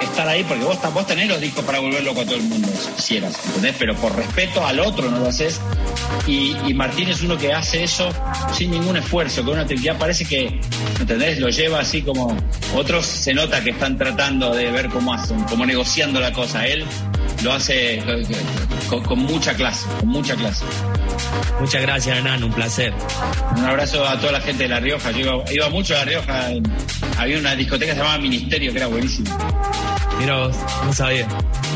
[0.00, 2.68] estar ahí porque vos, vos tenés los discos para volver loco a todo el mundo,
[2.68, 3.76] si quisieras, ¿entendés?
[3.78, 5.60] Pero por respeto al otro no lo haces.
[6.26, 8.08] Y, Martín es uno que hace eso
[8.52, 9.98] sin ningún esfuerzo, con una tranquilidad.
[9.98, 10.60] Parece que,
[11.00, 11.38] ¿entendés?
[11.38, 12.36] Lo lleva así como.
[12.74, 16.66] Otros se nota que están tratando de ver cómo hacen, como negociando la cosa.
[16.66, 16.84] Él
[17.42, 18.02] lo hace
[18.88, 20.64] con, mucha clase, con mucha clase.
[21.60, 22.92] Muchas gracias, Hernán, un placer.
[23.56, 25.10] Un abrazo a toda la gente de La Rioja.
[25.12, 26.48] Yo iba, mucho a La Rioja.
[27.18, 29.36] Había una discoteca que se llamaba Ministerio, que era buenísima.
[30.18, 31.26] Mira vos, no sabía.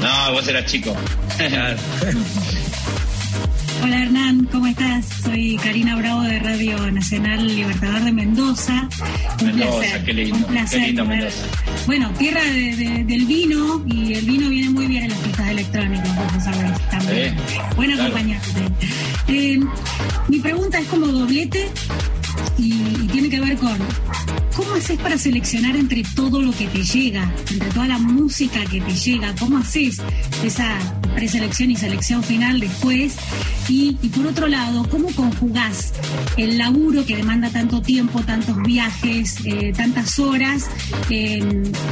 [0.01, 0.97] No, vos eras chico.
[3.83, 5.07] Hola Hernán, ¿cómo estás?
[5.25, 8.89] Soy Karina Bravo de Radio Nacional Libertador de Mendoza.
[9.43, 10.37] Mendoza, qué lindo.
[10.37, 10.95] Un placer.
[11.87, 16.45] Bueno, tierra del vino y el vino viene muy bien en las pistas electrónicas, vos
[16.45, 17.37] sabés también.
[17.77, 18.49] Buen acompañante.
[19.29, 19.61] Eh,
[20.29, 21.69] mi pregunta es como doblete
[22.59, 22.71] y,
[23.09, 23.79] tiene que ver con
[24.61, 28.81] cómo haces para seleccionar entre todo lo que te llega, entre toda la música que
[28.81, 30.03] te llega, cómo haces
[30.45, 30.77] esa
[31.15, 33.17] preselección y selección final después
[33.69, 35.93] y, por otro lado, cómo conjugás
[36.37, 40.69] el laburo que demanda tanto tiempo, tantos viajes, eh, tantas horas,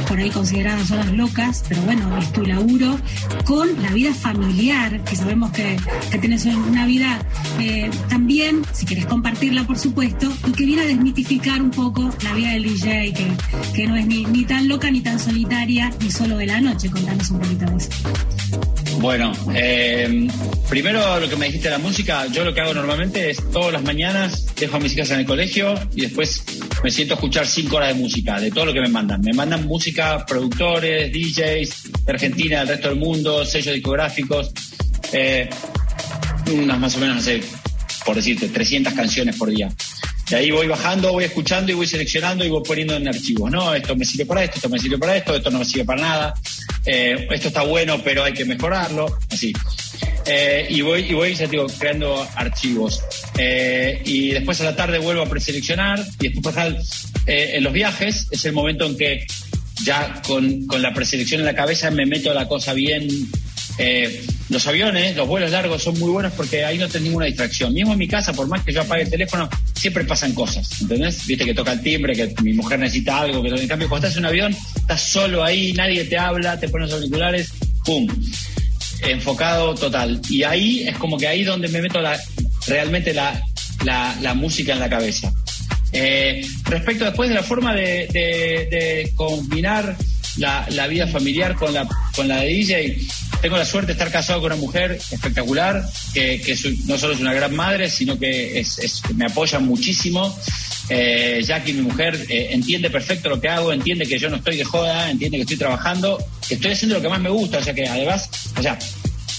[0.07, 2.99] por ahí consideradas horas locas, pero bueno, es tu laburo,
[3.45, 5.77] con la vida familiar, que sabemos que,
[6.11, 7.19] que tienes una vida
[7.59, 12.33] eh, también, si quieres compartirla por supuesto, y que viene a desmitificar un poco la
[12.33, 13.13] vida DJ,
[13.75, 16.89] que, no es ni, ni tan loca ni tan solitaria, ni solo de la noche.
[16.89, 17.89] Contanos un poquito de eso.
[18.99, 20.27] Bueno, eh,
[20.69, 23.71] primero lo que me dijiste de la música, yo lo que hago normalmente es todas
[23.71, 26.43] las mañanas dejo a mis hijas en el colegio y después
[26.83, 29.21] me siento a escuchar cinco horas de música, de todo lo que me mandan.
[29.21, 34.51] Me mandan música, productores, DJs de Argentina, del resto del mundo, sellos discográficos,
[35.13, 35.49] eh,
[36.51, 37.41] unas más o menos, no sé,
[38.05, 39.69] por decirte, 300 canciones por día.
[40.29, 43.73] De ahí voy bajando, voy escuchando y voy seleccionando y voy poniendo en archivos, ¿no?
[43.73, 46.01] Esto me sirve para esto, esto me sirve para esto, esto no me sirve para
[46.01, 46.33] nada.
[46.85, 49.51] Eh, esto está bueno, pero hay que mejorarlo, así.
[50.27, 51.47] Eh, y voy, y voy, ya
[51.79, 53.01] creando archivos.
[53.39, 56.77] Eh, y después a la tarde vuelvo a preseleccionar y después pasar
[57.25, 59.25] en los viajes es el momento en que
[59.83, 63.07] ya con, con la preselección en la cabeza me meto la cosa bien
[64.49, 67.73] los aviones, los vuelos largos son muy buenos porque ahí no tenés ninguna distracción.
[67.73, 71.25] Mismo en mi casa, por más que yo apague el teléfono, siempre pasan cosas, ¿entendés?
[71.27, 74.17] Viste que toca el timbre, que mi mujer necesita algo, que en cambio cuando estás
[74.17, 77.49] en un avión, estás solo ahí, nadie te habla, te pones auriculares,
[77.85, 78.07] ¡pum!
[79.01, 80.19] Enfocado total.
[80.29, 82.19] Y ahí es como que ahí donde me meto la,
[82.65, 83.41] realmente la,
[83.83, 85.31] la, música en la cabeza.
[85.91, 89.95] Eh, respecto después de la forma de, de, combinar
[90.37, 92.97] la, la, vida familiar con la, con la de DJ,
[93.41, 95.83] tengo la suerte de estar casado con una mujer espectacular,
[96.13, 98.63] que, no solo es una gran madre, sino que
[99.15, 100.37] me apoya muchísimo.
[100.89, 104.57] Eh, Jackie, mi mujer, eh, entiende perfecto lo que hago, entiende que yo no estoy
[104.57, 106.17] de joda, entiende que estoy trabajando,
[106.47, 108.27] que estoy haciendo lo que más me gusta, o sea que además,
[108.57, 108.77] o sea,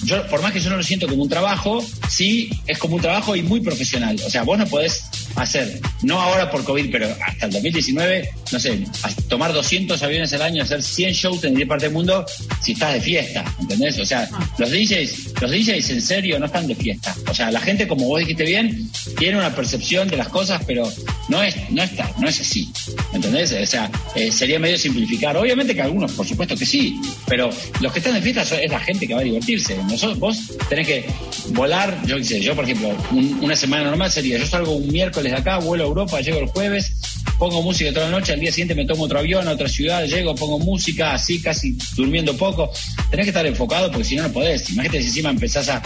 [0.04, 3.02] yo, por más que yo no lo siento como un trabajo, sí es como un
[3.02, 4.16] trabajo y muy profesional.
[4.24, 5.02] O sea, vos no podés
[5.36, 8.84] hacer, no ahora por COVID, pero hasta el 2019, no sé,
[9.28, 12.24] tomar 200 aviones al año, hacer 100 shows en 10 partes del mundo
[12.62, 13.98] si estás de fiesta, ¿entendés?
[13.98, 14.28] O sea,
[14.58, 17.14] los DJs, los DJs en serio no están de fiesta.
[17.28, 20.90] O sea, la gente, como vos dijiste bien, tiene una percepción de las cosas, pero
[21.28, 22.70] no es, no está, no es así,
[23.12, 23.52] ¿entendés?
[23.52, 25.36] O sea, eh, sería medio simplificar.
[25.36, 28.80] Obviamente que algunos, por supuesto que sí, pero los que están de fiesta es la
[28.80, 29.76] gente que va a divertirse.
[30.18, 30.38] Vos
[30.68, 31.04] tenés que
[31.48, 32.96] volar, yo qué sé, yo por ejemplo,
[33.40, 36.46] una semana normal sería, yo salgo un miércoles de acá, vuelo a Europa, llego el
[36.46, 36.92] jueves,
[37.40, 40.04] pongo música toda la noche, al día siguiente me tomo otro avión a otra ciudad,
[40.04, 42.70] llego, pongo música, así casi durmiendo poco.
[43.10, 44.70] Tenés que estar enfocado porque si no, no podés.
[44.70, 45.82] Imagínate si encima empezás a,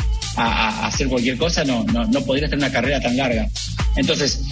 [0.87, 3.49] hacer cualquier cosa, no, no, no podrías tener una carrera tan larga.
[3.97, 4.43] Entonces,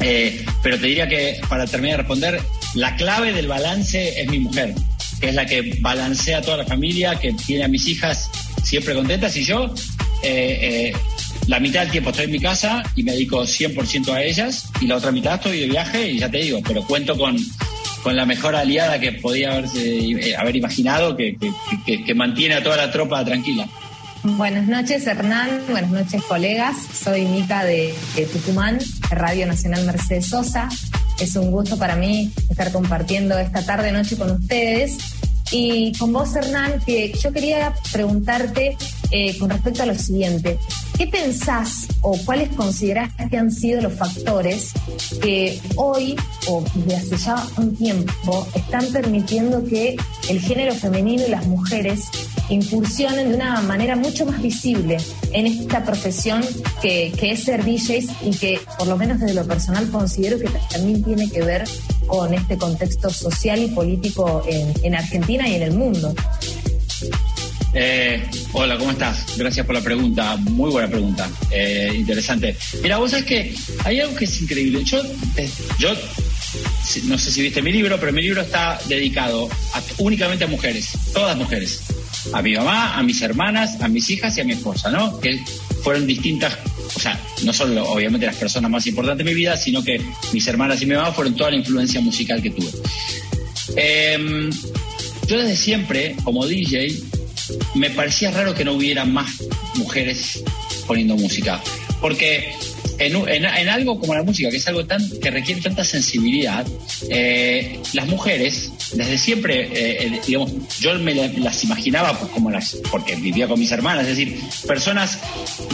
[0.00, 2.40] eh, pero te diría que para terminar de responder,
[2.74, 4.74] la clave del balance es mi mujer,
[5.20, 8.30] que es la que balancea a toda la familia, que tiene a mis hijas
[8.62, 9.72] siempre contentas y yo
[10.22, 10.92] eh, eh,
[11.48, 14.86] la mitad del tiempo estoy en mi casa y me dedico 100% a ellas y
[14.86, 17.36] la otra mitad estoy de viaje y ya te digo, pero cuento con,
[18.02, 21.36] con la mejor aliada que podía haberse, haber imaginado, que,
[21.84, 23.66] que, mantiene a toda la tropa tranquila.
[24.22, 25.62] Buenas noches, Hernán.
[25.68, 26.76] Buenas noches, colegas.
[27.02, 28.78] Soy Mica de, de, Tucumán,
[29.10, 30.68] Radio Nacional Mercedes Sosa.
[31.18, 34.98] Es un gusto para mí estar compartiendo esta tarde-noche con ustedes.
[35.52, 38.76] Y con vos, Hernán, que yo quería preguntarte
[39.12, 40.58] eh, con respecto a lo siguiente.
[40.96, 44.72] ¿Qué pensás o cuáles considerás que han sido los factores
[45.20, 46.16] que hoy
[46.48, 49.96] o desde hace ya un tiempo están permitiendo que
[50.30, 52.08] el género femenino y las mujeres
[52.48, 54.96] incursionen de una manera mucho más visible
[55.32, 56.42] en esta profesión
[56.80, 61.02] que, es ser DJs y que por lo menos desde lo personal considero que también
[61.02, 61.64] tiene que ver
[62.06, 66.14] con este contexto social y político en Argentina y en el mundo.
[67.74, 69.24] Eh, hola, ¿cómo estás?
[69.36, 70.36] Gracias por la pregunta.
[70.36, 71.30] Muy buena pregunta.
[71.50, 72.56] Eh, interesante.
[72.82, 73.54] Mira, vos sabés que
[73.84, 74.82] hay algo que es increíble.
[74.84, 75.00] Yo,
[75.36, 75.94] eh, yo
[77.04, 79.48] no sé si viste mi libro, pero mi libro está dedicado
[79.98, 81.82] únicamente a mujeres, todas mujeres.
[82.32, 85.18] A mi mamá, a mis hermanas, a mis hijas y a mi esposa, ¿no?
[85.18, 85.40] Que
[85.82, 86.56] fueron distintas,
[86.94, 90.00] o sea, no solo obviamente las personas más importantes de mi vida, sino que
[90.32, 92.70] mis hermanas y mi mamá fueron toda la influencia musical que tuve.
[93.74, 94.50] Em,
[95.26, 97.02] yo desde siempre, como DJ,
[97.74, 99.42] me parecía raro que no hubiera más
[99.76, 100.42] mujeres
[100.86, 101.62] poniendo música.
[102.00, 102.54] Porque
[103.06, 106.66] en, algo como la música, que es algo tan que requiere tanta sensibilidad,
[107.08, 113.14] eh, las mujeres desde siempre, eh, digamos, yo me las imaginaba pues, como las, porque
[113.16, 115.18] vivía con mis hermanas, es decir, personas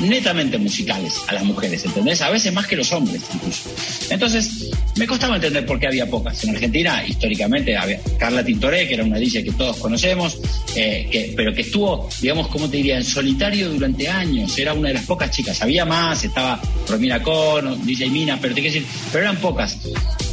[0.02, 2.22] netamente musicales a las mujeres, ¿entendés?
[2.22, 3.70] A veces más que los hombres incluso.
[4.10, 6.42] Entonces, me costaba entender por qué había pocas.
[6.44, 10.38] En Argentina, históricamente, había Carla Tintoré, que era una DJ que todos conocemos,
[10.74, 14.56] eh, pero que estuvo, digamos, como te diría, en solitario durante años.
[14.58, 15.60] Era una de las pocas chicas.
[15.62, 19.76] Había más, estaba Romina Con, DJ Mina, pero te decir, pero eran pocas.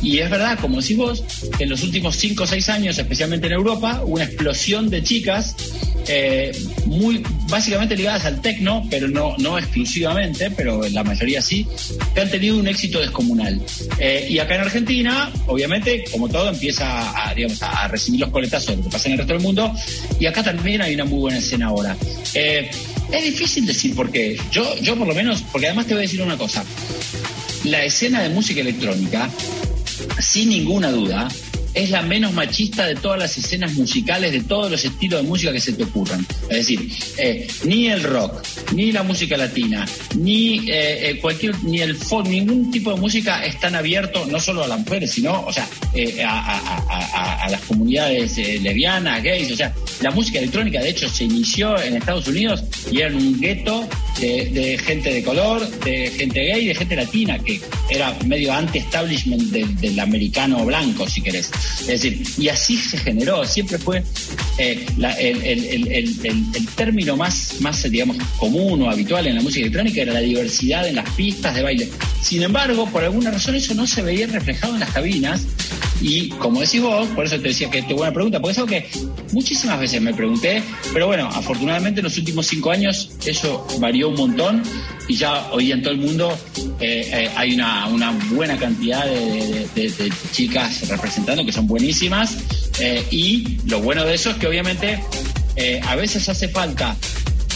[0.01, 1.23] Y es verdad, como decís vos,
[1.57, 5.55] en los últimos 5 o 6 años, especialmente en Europa, una explosión de chicas
[6.07, 6.51] eh,
[6.85, 11.65] muy básicamente ligadas al tecno, pero no, no exclusivamente, pero la mayoría sí,
[12.13, 13.59] que han tenido un éxito descomunal.
[13.97, 18.67] Eh, y acá en Argentina, obviamente, como todo, empieza a, digamos, a recibir los coletazos
[18.67, 19.73] de lo que pasa en el resto del mundo,
[20.19, 21.97] y acá también hay una muy buena escena ahora.
[22.33, 22.69] Eh,
[23.11, 24.39] es difícil decir por qué.
[24.51, 26.63] Yo, yo por lo menos, porque además te voy a decir una cosa.
[27.63, 29.29] La escena de música electrónica
[30.19, 31.27] sin ninguna duda,
[31.75, 35.51] es la menos machista de todas las escenas musicales, de todos los estilos de música
[35.51, 36.25] que se te ocurran.
[36.49, 38.41] Es decir, eh, ni el rock,
[38.73, 39.85] ni la música latina,
[40.17, 44.39] ni eh, eh, cualquier, ni el folk, ningún tipo de música es tan abierto, no
[44.39, 45.67] solo a las mujeres, sino, o sea,
[46.25, 51.97] a, las comunidades lesbianas, gays, o sea, la música electrónica de hecho se inició en
[51.97, 53.87] Estados Unidos y era un gueto
[54.19, 57.59] de, gente de color, de gente gay, de gente latina, que
[57.89, 61.51] era medio anti-establishment del americano blanco, si querés.
[61.81, 64.03] Es decir, y así se generó, siempre fue
[64.57, 70.21] eh, el, término más, más, digamos, común o habitual en la música electrónica era la
[70.21, 71.89] diversidad en las pistas de baile.
[72.21, 75.45] Sin embargo, por alguna razón eso no se veía reflejado en las cabinas
[76.01, 78.69] y como decís vos, por eso te decía que es buena pregunta, porque es algo
[78.69, 78.89] que
[79.31, 80.61] muchísimas veces me pregunté,
[80.93, 84.63] pero bueno, afortunadamente en los últimos cinco años eso varió un montón
[85.07, 86.37] y ya hoy en todo el mundo
[86.79, 87.87] eh, eh, hay una,
[88.31, 92.35] buena cantidad de, chicas representando que son buenísimas
[92.79, 95.03] eh, y lo bueno de eso es que obviamente
[95.83, 96.97] a veces hace falta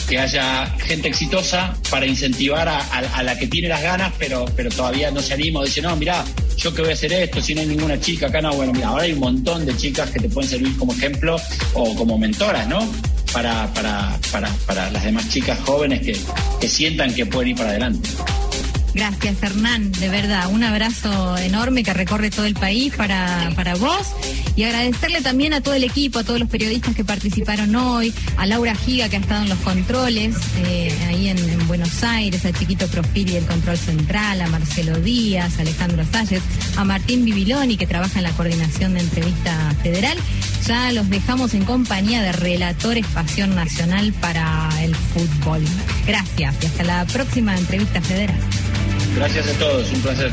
[0.09, 5.11] que haya gente exitosa para incentivar a, la que tiene las ganas, pero, pero todavía
[5.11, 6.25] no se anima o dice, no, mira,
[6.57, 8.87] yo que voy a hacer esto, si no hay ninguna chica acá, no, bueno, mira,
[8.87, 11.39] ahora hay un montón de chicas que te pueden servir como ejemplo
[11.75, 12.91] o como mentoras, ¿no?
[13.31, 16.17] Para, para, para, para las demás chicas jóvenes que,
[16.59, 18.09] que sientan que pueden ir para adelante.
[18.93, 19.91] Gracias, Hernán.
[19.91, 24.07] De verdad, un abrazo enorme que recorre todo el país para, para vos.
[24.55, 28.45] Y agradecerle también a todo el equipo, a todos los periodistas que participaron hoy, a
[28.45, 32.87] Laura Giga que ha estado en los controles, eh, ahí en, Buenos Aires, a Chiquito
[32.87, 36.41] Profili del Control Central, a Marcelo Díaz, a Alejandro Salles,
[36.77, 40.17] a Martín Bibiloni que trabaja en la coordinación de entrevista federal.
[40.65, 45.63] Ya los dejamos en compañía de relatores Pasión Nacional para el fútbol.
[46.07, 48.39] Gracias y hasta la próxima entrevista federal.
[49.15, 50.31] Gracias a todos, un placer.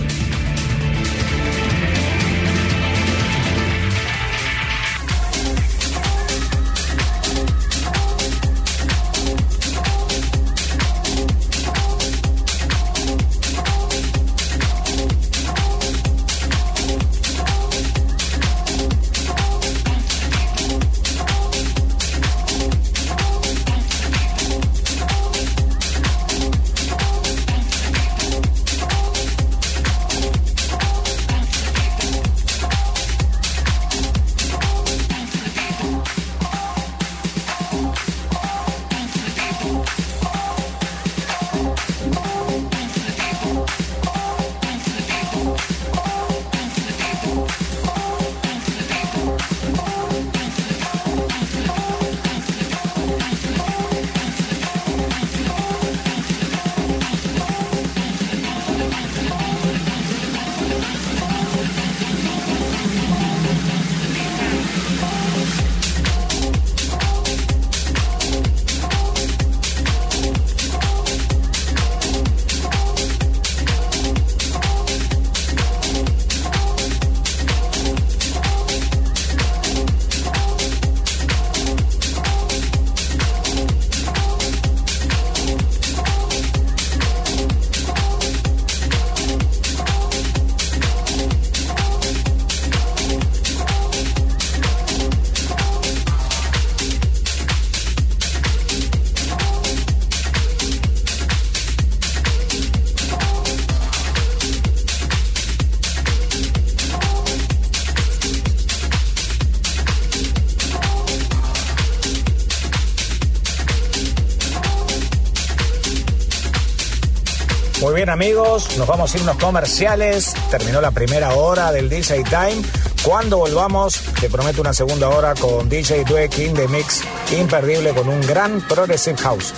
[118.05, 120.35] Amigos, nos vamos a irnos comerciales.
[120.51, 122.63] Terminó la primera hora del DJ Time.
[123.03, 128.09] Cuando volvamos, te prometo una segunda hora con DJ Due King de Mix imperdible con
[128.09, 129.55] un gran Progressive House.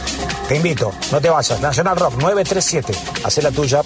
[0.49, 1.61] Te invito, no te vayas.
[1.61, 2.93] National Rock 937.
[3.25, 3.83] Hacé la tuya.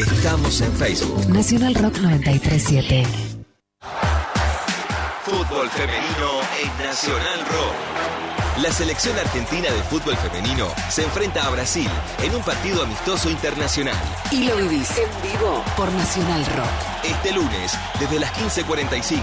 [0.00, 1.28] En Facebook.
[1.28, 3.04] Nacional Rock 937.
[5.24, 8.39] Fútbol femenino en Nacional Rock.
[8.62, 11.88] La selección argentina de fútbol femenino se enfrenta a Brasil
[12.22, 13.96] en un partido amistoso internacional.
[14.30, 17.04] Y lo vivís en vivo por Nacional Rock.
[17.04, 19.22] Este lunes, desde las 15.45,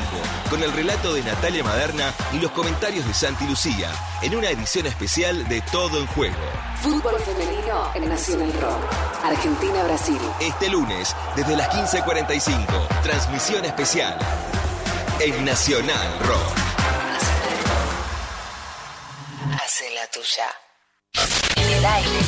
[0.50, 3.92] con el relato de Natalia Maderna y los comentarios de Santi Lucía,
[4.24, 6.36] en una edición especial de Todo en Juego.
[6.82, 8.82] Fútbol femenino en Nacional Rock.
[9.24, 10.20] Argentina-Brasil.
[10.40, 14.18] Este lunes, desde las 15.45, transmisión especial
[15.20, 16.67] en Nacional Rock.
[19.64, 20.46] Hace la tuya.
[21.56, 22.20] En el aire.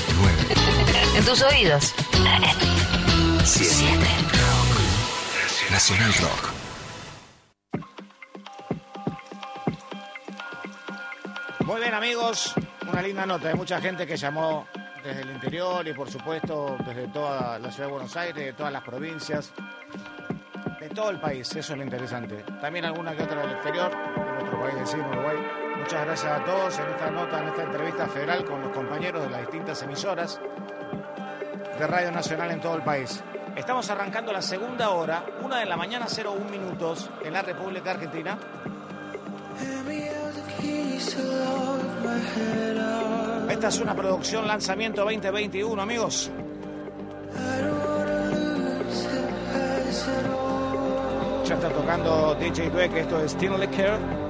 [1.16, 1.94] En tus oídos.
[3.46, 4.08] Siete.
[5.70, 6.54] Nacional Rock.
[11.66, 12.54] Muy bien amigos,
[12.92, 13.50] una linda nota.
[13.50, 14.68] Hay mucha gente que llamó
[15.04, 18.74] desde el interior y por supuesto desde toda la ciudad de Buenos Aires, de todas
[18.74, 19.52] las provincias,
[20.80, 21.48] de todo el país.
[21.56, 22.44] Eso es lo interesante.
[22.60, 25.69] También alguna que otra del exterior, de nuestro país vecino, Uruguay.
[25.80, 29.30] Muchas gracias a todos en esta nota, en esta entrevista federal con los compañeros de
[29.30, 30.40] las distintas emisoras
[31.80, 33.24] de Radio Nacional en todo el país.
[33.56, 38.38] Estamos arrancando la segunda hora, una de la mañana, 01 minutos, en la República Argentina.
[43.50, 46.30] Esta es una producción lanzamiento 2021, amigos.
[51.46, 54.29] Ya está tocando DJ Beck, esto es Still Care.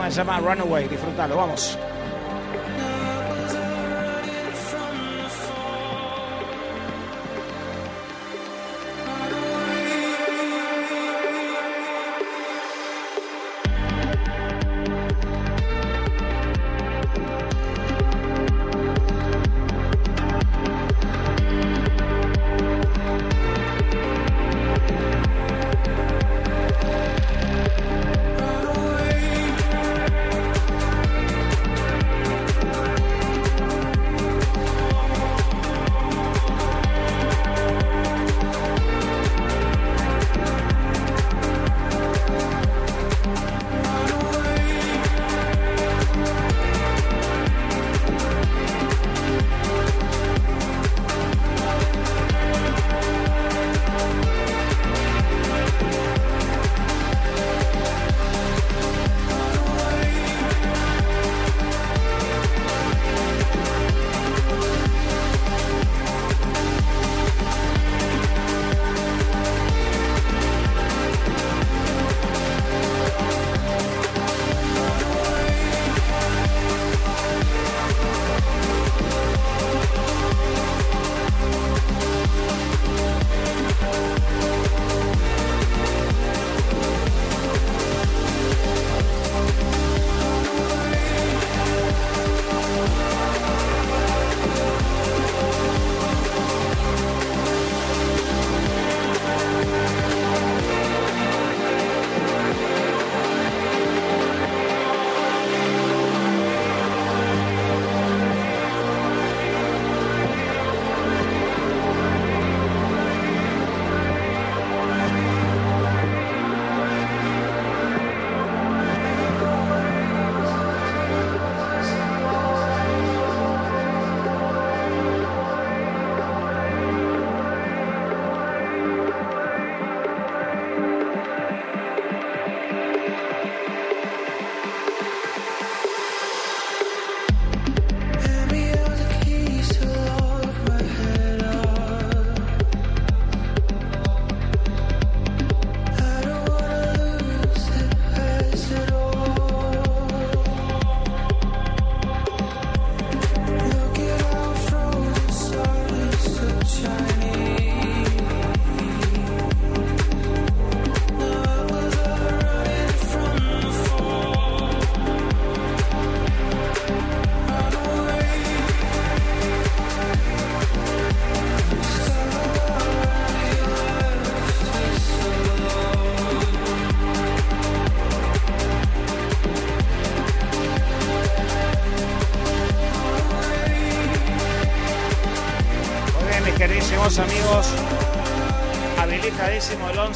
[0.00, 1.78] Tema se llama Runaway, disfrútalo, vamos.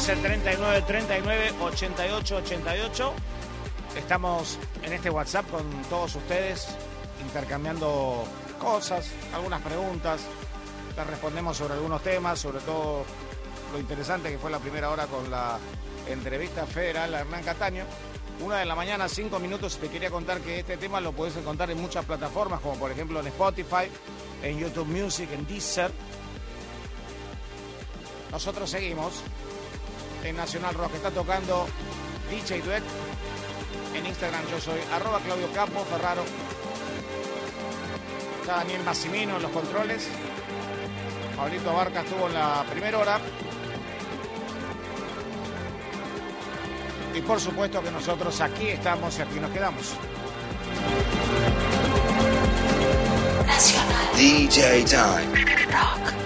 [0.07, 3.13] Habilitadísimo el 11 39 39 88 88.
[3.97, 6.67] Estamos en este WhatsApp con todos ustedes,
[7.25, 8.23] intercambiando
[8.59, 10.21] cosas, algunas preguntas.
[10.95, 13.03] Les respondemos sobre algunos temas, sobre todo
[13.73, 15.57] lo interesante que fue la primera hora con la
[16.07, 17.85] entrevista federal a Hernán Cataño.
[18.41, 21.71] Una de la mañana, cinco minutos, te quería contar que este tema lo puedes encontrar
[21.71, 23.89] en muchas plataformas, como por ejemplo en Spotify,
[24.43, 25.91] en YouTube Music, en Deezer.
[28.31, 29.23] Nosotros seguimos
[30.25, 30.95] en Nacional Rock.
[30.95, 31.67] Está tocando
[32.29, 32.83] DJ Duet.
[33.93, 36.23] En Instagram yo soy arroba Claudio Capo Ferraro.
[38.41, 40.07] Está Daniel Massimino en los controles.
[41.35, 43.19] Pablito Barca estuvo en la primera hora.
[47.13, 49.93] Y por supuesto que nosotros aquí estamos y aquí nos quedamos.
[53.45, 54.17] Nacional.
[54.17, 55.45] DJ Time.
[55.71, 56.24] Rock.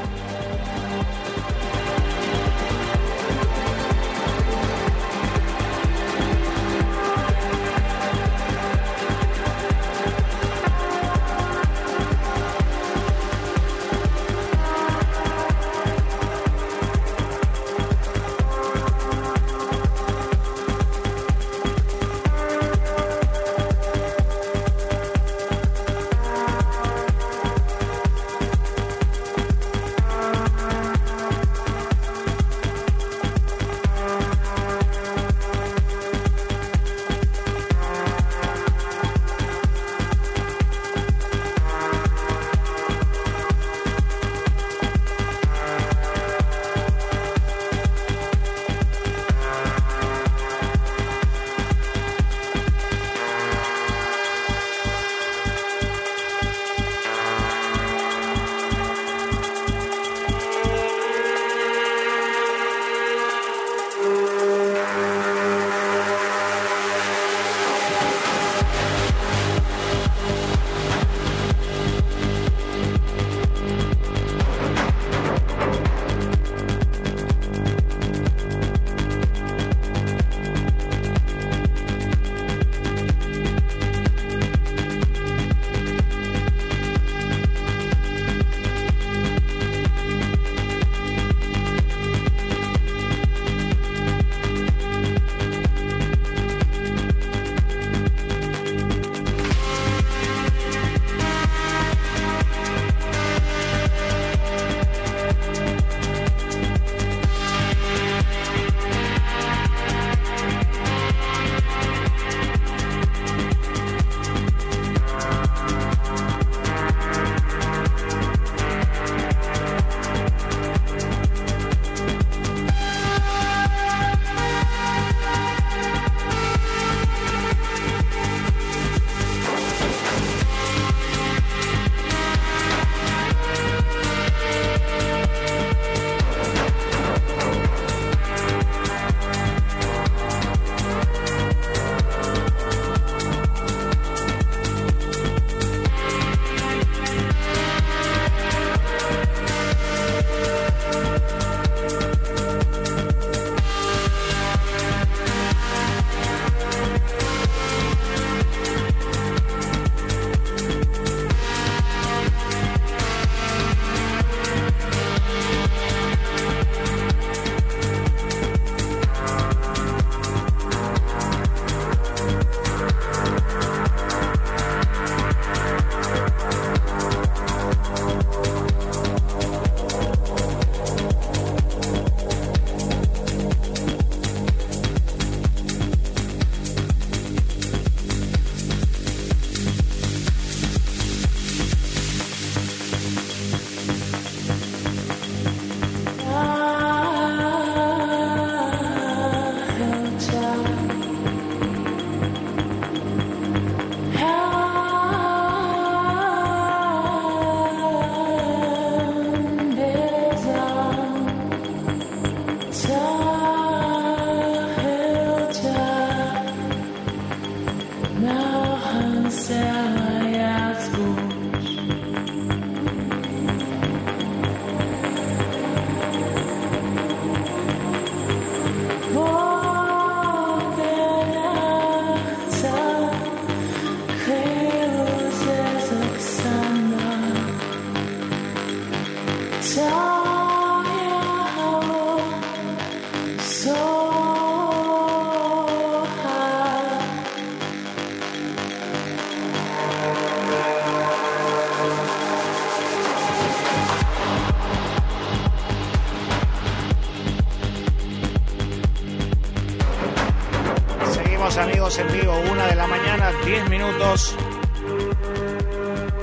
[263.89, 264.35] Minutos.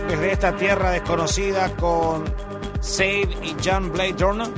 [0.08, 2.24] Desde esta tierra desconocida con
[2.80, 4.48] Save y John Blade Turner.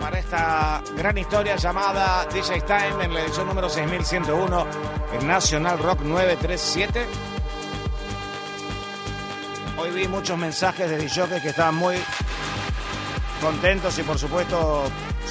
[0.00, 4.66] Para esta gran historia llamada DJ Time en la edición número 6101
[5.14, 7.06] en National Rock 937.
[9.76, 11.96] Hoy vi muchos mensajes de DJs que estaban muy
[13.40, 14.84] contentos y por supuesto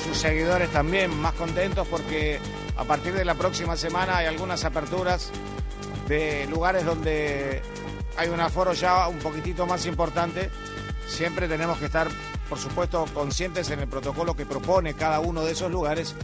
[0.04, 2.40] sus seguidores también más contentos porque
[2.78, 5.32] a partir de la próxima semana hay algunas aperturas
[6.08, 7.62] de lugares donde
[8.18, 10.50] hay un aforo ya un poquitito más importante.
[11.08, 12.08] Siempre tenemos que estar,
[12.50, 16.16] por supuesto, conscientes en el protocolo que propone cada uno de esos lugares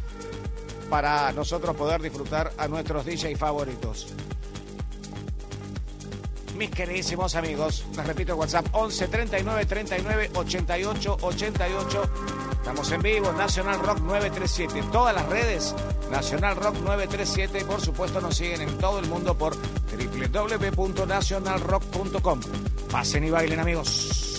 [0.89, 4.13] para nosotros poder disfrutar a nuestros DJ favoritos.
[6.57, 12.09] Mis queridísimos amigos, les repito WhatsApp 11 39 39 88 88
[12.63, 14.87] Estamos en vivo, Nacional Rock 937.
[14.89, 15.75] Todas las redes,
[16.13, 17.61] Nacional Rock 937.
[17.61, 22.39] Y por supuesto nos siguen en todo el mundo por www.nacionalrock.com.
[22.91, 24.32] Pasen y bailen amigos.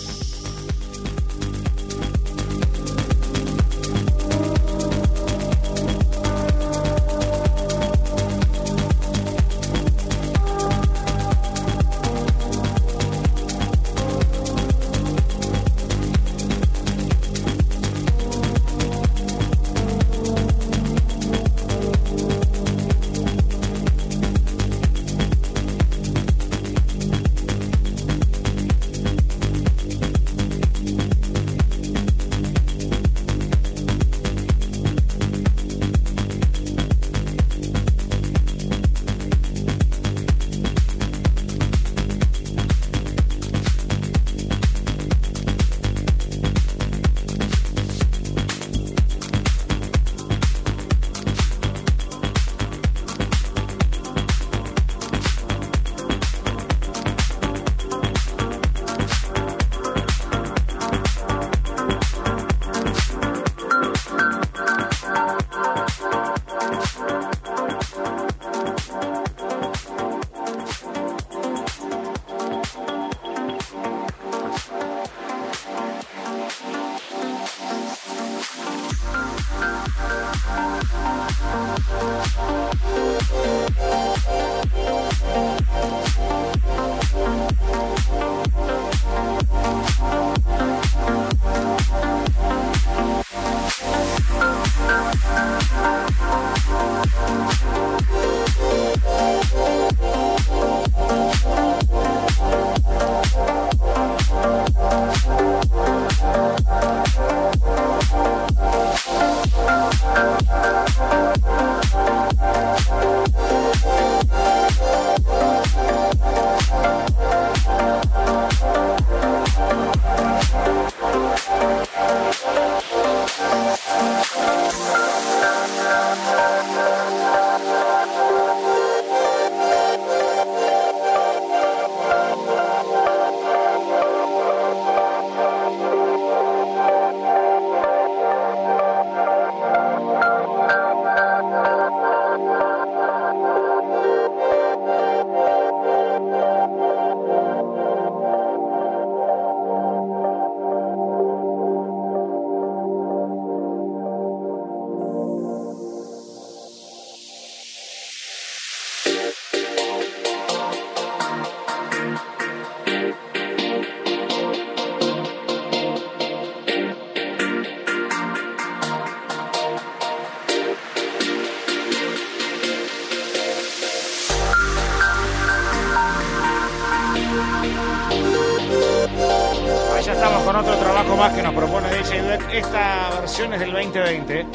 [183.59, 184.45] Del 2020.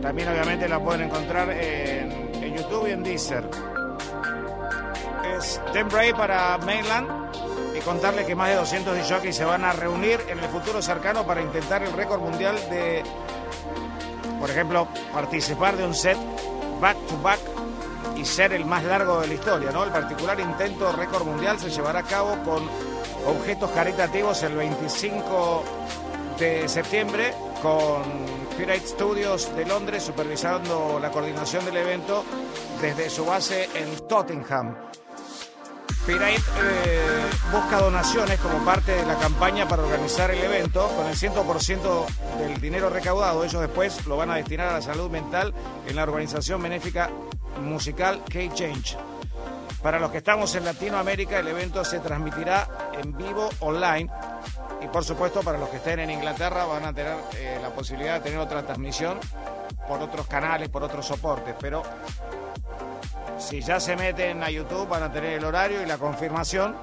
[0.00, 3.48] También obviamente la pueden encontrar en, YouTube y en Deezer.
[5.36, 7.08] Es Ten para Mainland
[7.76, 11.26] y contarle que más de 200 jockeys se van a reunir en el futuro cercano
[11.26, 13.02] para intentar el récord mundial de,
[14.38, 16.16] por ejemplo, participar de un set
[16.80, 17.40] back to back
[18.16, 19.82] y ser el más largo de la historia, ¿no?
[19.82, 22.93] El particular intento récord mundial se llevará a cabo con
[23.26, 25.64] objetos caritativos el 25
[26.38, 27.32] de septiembre
[27.62, 28.02] con
[28.56, 32.24] Pirate Studios de Londres supervisando la coordinación del evento
[32.80, 34.76] desde su base en Tottenham.
[36.06, 40.86] Pirait eh, busca donaciones como parte de la campaña para organizar el evento.
[40.88, 42.06] Con el 100%
[42.38, 45.54] del dinero recaudado, ellos después lo van a destinar a la salud mental
[45.86, 47.08] en la organización benéfica
[47.62, 48.98] musical K-Change.
[49.84, 54.10] Para los que estamos en Latinoamérica, el evento se transmitirá en vivo online.
[54.80, 58.14] Y por supuesto, para los que estén en Inglaterra, van a tener eh, la posibilidad
[58.14, 59.20] de tener otra transmisión
[59.86, 61.54] por otros canales, por otros soportes.
[61.60, 61.82] Pero
[63.38, 66.76] si ya se meten a YouTube van a tener el horario y la confirmación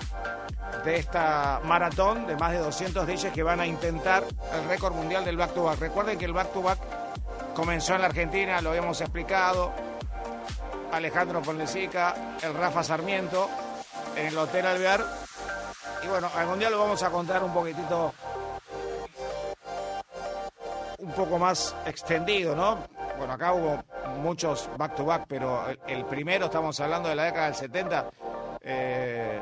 [0.86, 4.24] de esta maratón de más de 200 DJs que van a intentar
[4.54, 5.80] el récord mundial del back to back.
[5.80, 6.78] Recuerden que el back to back
[7.56, 9.91] comenzó en la Argentina, lo habíamos explicado.
[10.92, 13.50] Alejandro Ponlecica, el Rafa Sarmiento,
[14.16, 15.06] en el Hotel Alvear.
[16.04, 18.14] Y bueno, algún día lo vamos a contar un poquitito,
[20.98, 22.80] un poco más extendido, ¿no?
[23.18, 23.84] Bueno, acá hubo
[24.22, 28.10] muchos back to back, pero el, primero, estamos hablando de la década del 70,
[28.62, 29.42] eh,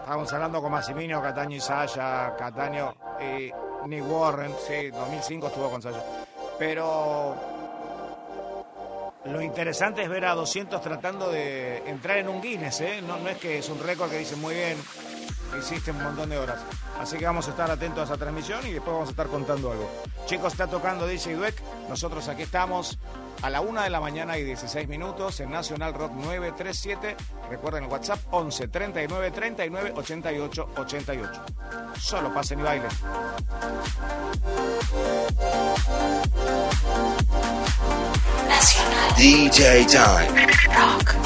[0.00, 3.50] estamos hablando con Massimino, Cataño y Saya, Cataño y
[3.88, 6.02] Nick Warren, sí, 2005 estuvo con Saya.
[6.58, 7.55] Pero
[9.30, 13.02] lo interesante es ver a 200 tratando de entrar en un Guinness, ¿eh?
[13.02, 14.76] no, es que es un récord que dice muy bien,
[15.58, 16.60] hiciste un montón de horas.
[16.98, 19.70] Así que vamos a estar atentos a esa transmisión y después vamos a estar contando
[19.70, 19.90] algo.
[20.26, 21.62] Chicos, está tocando DJ Dweck.
[21.88, 22.98] Nosotros aquí estamos
[23.42, 27.16] a la una de la mañana y 16 minutos en Nacional Rock 937.
[27.50, 31.44] Recuerden el WhatsApp 11 39 39 88 88.
[31.98, 32.90] Solo pasen y bailen.
[39.16, 40.34] DJ Time.
[40.74, 41.16] Rock.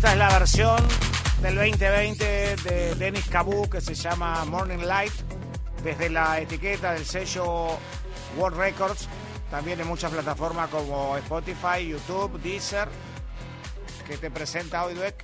[0.00, 0.78] Esta es la versión
[1.42, 5.12] del 2020 de Dennis Cabu que se llama Morning Light
[5.84, 7.76] desde la etiqueta del sello
[8.38, 9.08] World Records,
[9.50, 12.88] también en muchas plataformas como Spotify, YouTube, Deezer,
[14.06, 15.22] que te presenta hoy Dweck.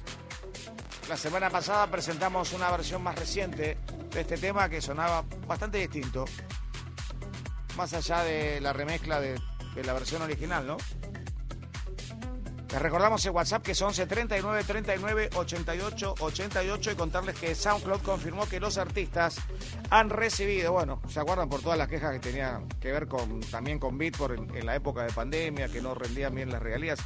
[1.09, 3.79] La semana pasada presentamos una versión más reciente
[4.11, 6.27] de este tema que sonaba bastante distinto,
[7.79, 9.41] más allá de la remezcla de,
[9.75, 10.77] de la versión original, ¿no?
[12.79, 18.47] Recordamos el WhatsApp que es 11 39 39 88 88 y contarles que SoundCloud confirmó
[18.47, 19.39] que los artistas
[19.89, 23.79] han recibido, bueno, se acuerdan por todas las quejas que tenían que ver con también
[23.79, 26.99] con Beatport en, la época de pandemia, que no rendían bien las regalías.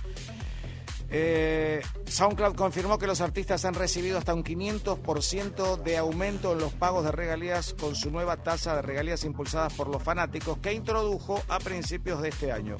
[1.09, 6.72] Eh, SoundCloud confirmó que los artistas han recibido hasta un 500% de aumento en los
[6.72, 11.42] pagos de regalías con su nueva tasa de regalías impulsadas por los fanáticos que introdujo
[11.48, 12.76] a principios de este año.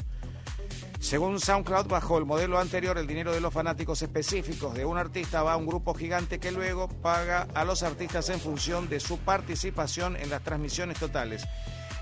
[1.01, 5.43] Según SoundCloud, bajo el modelo anterior, el dinero de los fanáticos específicos de un artista
[5.43, 9.17] va a un grupo gigante que luego paga a los artistas en función de su
[9.19, 11.49] participación en las transmisiones totales.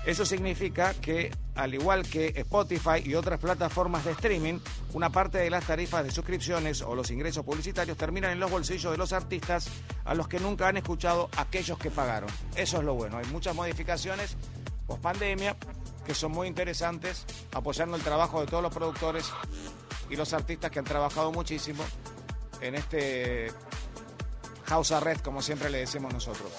[0.05, 4.59] Eso significa que, al igual que Spotify y otras plataformas de streaming,
[4.93, 8.91] una parte de las tarifas de suscripciones o los ingresos publicitarios terminan en los bolsillos
[8.91, 9.69] de los artistas
[10.03, 12.29] a los que nunca han escuchado aquellos que pagaron.
[12.55, 13.17] Eso es lo bueno.
[13.17, 14.35] Hay muchas modificaciones
[14.89, 15.55] post pandemia
[16.09, 19.31] que son muy interesantes, apoyando el trabajo de todos los productores
[20.09, 21.83] y los artistas que han trabajado muchísimo
[22.61, 23.53] en este
[24.65, 26.51] House Arrest, como siempre le decimos nosotros.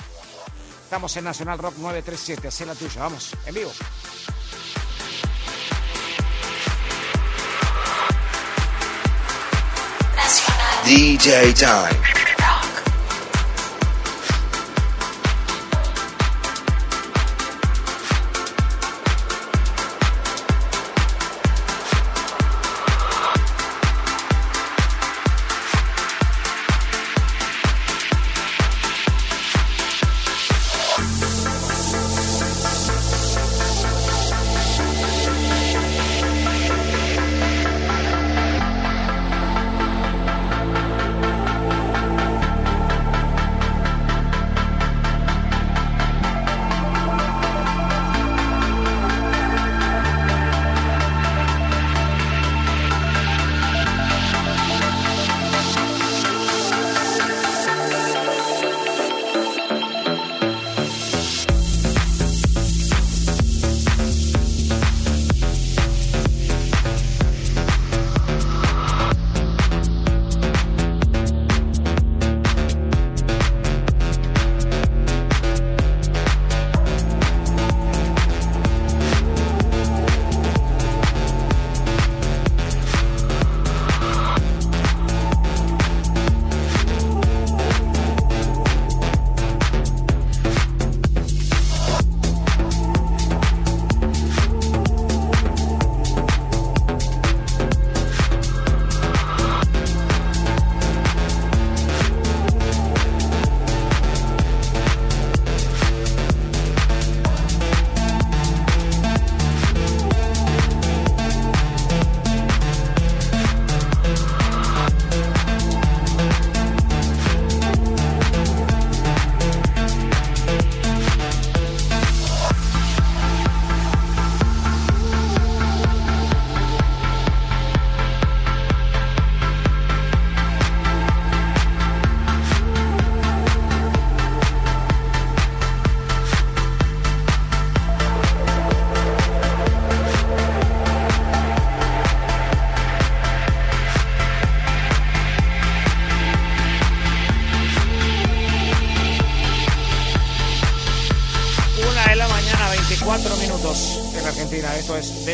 [0.85, 3.73] Estamos en Nacional Rock 937, así la tuya, vamos, en vivo.
[10.87, 12.40] DJ Time.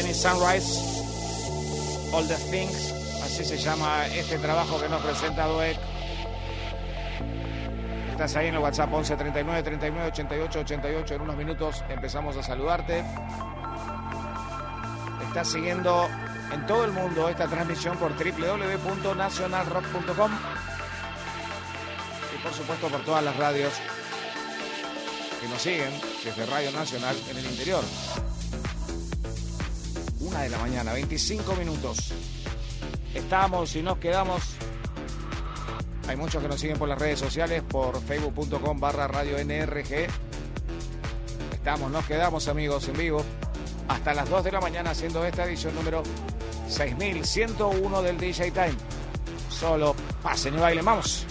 [0.05, 0.78] Sunrise,
[2.12, 2.93] All the Things,
[3.24, 5.78] así se llama este trabajo que nos presenta Dueck.
[8.10, 11.14] Estás ahí en el WhatsApp 11 39 39 88 88.
[11.14, 13.02] En unos minutos empezamos a saludarte.
[15.28, 16.06] Estás siguiendo
[16.52, 20.31] en todo el mundo esta transmisión por www.nacionalrock.com
[22.35, 23.73] y por supuesto por todas las radios
[25.40, 27.82] que nos siguen desde Radio Nacional en el interior
[30.42, 32.12] de la mañana, 25 minutos.
[33.14, 34.42] Estamos y nos quedamos.
[36.08, 40.06] Hay muchos que nos siguen por las redes sociales, por facebook.com barra radio NRG.
[41.52, 43.24] Estamos, nos quedamos amigos en vivo
[43.88, 46.02] hasta las 2 de la mañana haciendo esta edición número
[46.68, 48.76] 6101 del DJ Time.
[49.48, 51.26] solo, pasen y bailen, vamos.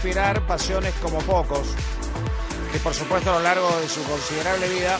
[0.00, 1.74] Inspirar pasiones como pocos.
[2.74, 4.98] Y por supuesto a lo largo de su considerable vida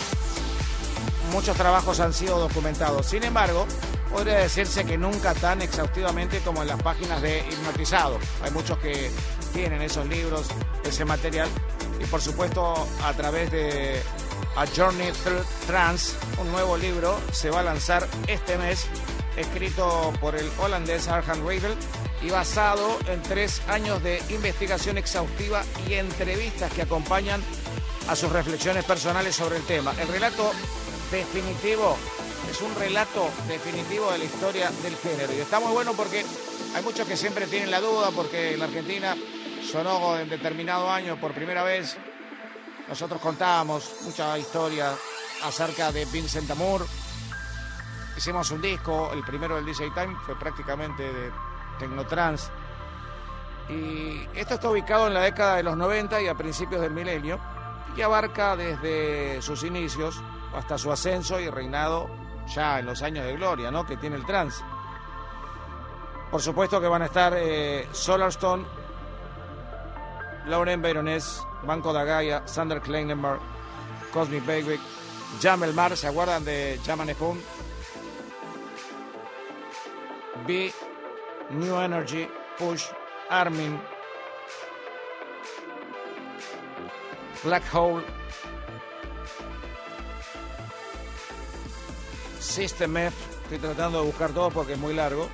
[1.32, 3.06] muchos trabajos han sido documentados.
[3.06, 3.66] Sin embargo,
[4.10, 8.18] podría decirse que nunca tan exhaustivamente como en las páginas de Hipnotizado.
[8.42, 9.10] Hay muchos que
[9.54, 10.48] tienen esos libros,
[10.84, 11.48] ese material.
[11.98, 14.02] Y por supuesto a través de
[14.54, 18.84] A Journey Through Trance, un nuevo libro se va a lanzar este mes,
[19.38, 21.74] escrito por el holandés Arjan Revel
[22.22, 27.42] y basado en tres años de investigación exhaustiva y entrevistas que acompañan
[28.08, 29.94] a sus reflexiones personales sobre el tema.
[30.00, 30.52] El relato
[31.10, 31.96] definitivo
[32.50, 36.24] es un relato definitivo de la historia del género y está muy bueno porque
[36.74, 39.16] hay muchos que siempre tienen la duda porque en la Argentina
[39.70, 41.96] sonó en determinado año por primera vez.
[42.88, 44.92] Nosotros contábamos mucha historia
[45.44, 46.86] acerca de Vincent Amour.
[48.16, 51.30] Hicimos un disco, el primero del DJ Time fue prácticamente de
[51.80, 52.50] Tecnotrans.
[53.68, 57.40] Y esto está ubicado en la década de los 90 y a principios del milenio
[57.96, 60.22] y abarca desde sus inicios
[60.54, 62.08] hasta su ascenso y reinado
[62.46, 63.86] ya en los años de gloria ¿no?
[63.86, 64.62] que tiene el trans.
[66.30, 68.64] Por supuesto que van a estar eh, Solarstone,
[70.46, 73.40] Lauren Baroness, Banco da Gaia, Sander Kleinenberg,
[74.12, 74.80] Cosmic Baywick,
[75.40, 77.40] Jamel Mar, ¿se acuerdan de Jaman Spoon?
[80.46, 80.72] B
[81.50, 82.28] New Energy,
[82.58, 82.84] Push,
[83.28, 83.80] Armin,
[87.42, 88.04] Black Hole,
[92.38, 93.16] System F.
[93.42, 95.28] Estoy tratando de buscar todo porque es muy largo.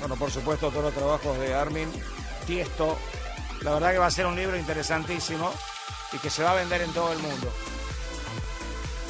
[0.00, 1.88] Bueno, por supuesto, todos los trabajos de Armin,
[2.46, 2.98] Tiesto.
[3.60, 5.52] La verdad que va a ser un libro interesantísimo
[6.12, 7.52] y que se va a vender en todo el mundo.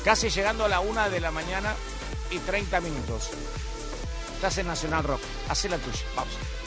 [0.05, 1.75] Casi llegando a la una de la mañana,
[2.33, 3.31] y 30 minutos.
[4.35, 5.21] Estás en Nacional Rock.
[5.49, 6.05] Haz la tuya.
[6.17, 6.62] Vamos.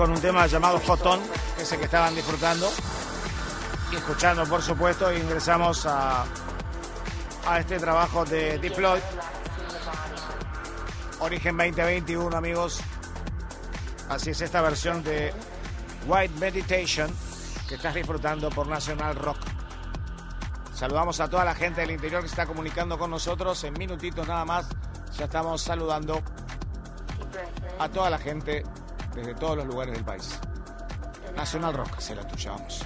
[0.00, 1.20] Con un tema llamado Fotón,
[1.58, 2.72] ese que estaban disfrutando
[3.92, 6.24] y escuchando, por supuesto, ingresamos a,
[7.46, 8.98] a este trabajo de Deploy.
[11.18, 12.80] Origen 2021, amigos.
[14.08, 15.34] Así es esta versión de
[16.06, 17.14] White Meditation
[17.68, 19.36] que estás disfrutando por National Rock.
[20.74, 23.62] Saludamos a toda la gente del interior que está comunicando con nosotros.
[23.64, 24.66] En minutitos nada más
[25.18, 26.22] ya estamos saludando
[27.78, 28.64] a toda la gente
[29.14, 30.38] desde todos los lugares del país.
[31.34, 32.84] Nacional Rock, será tuya, vamos.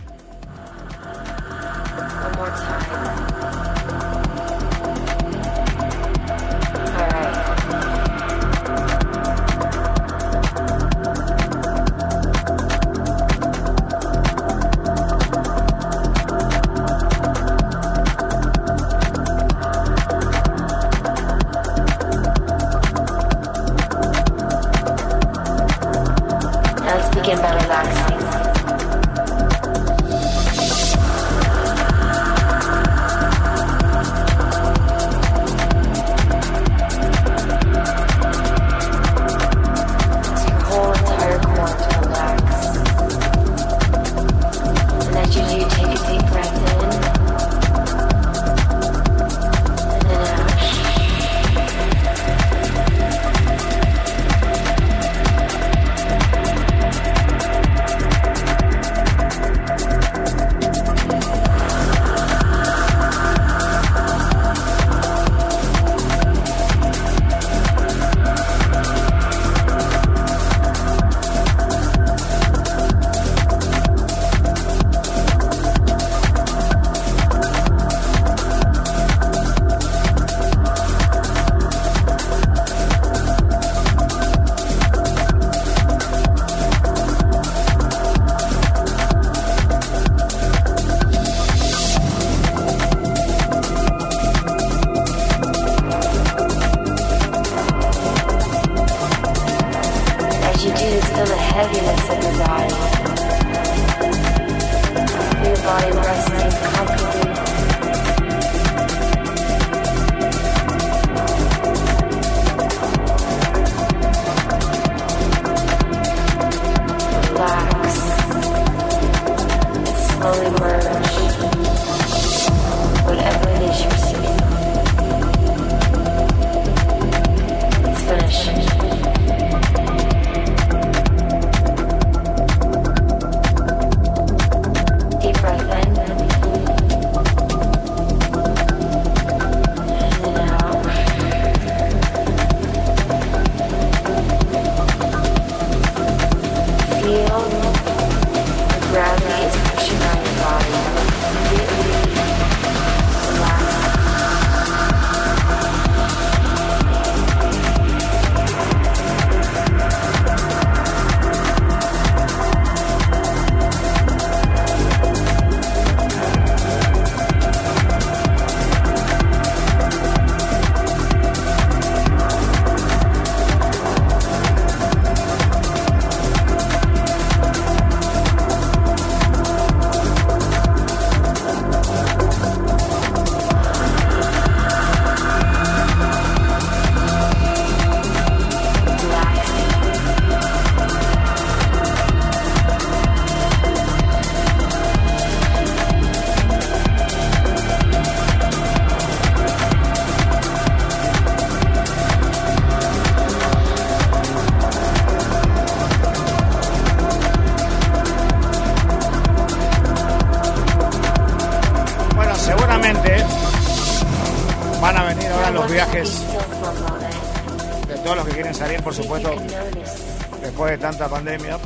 [220.79, 221.59] Tanta pandemia,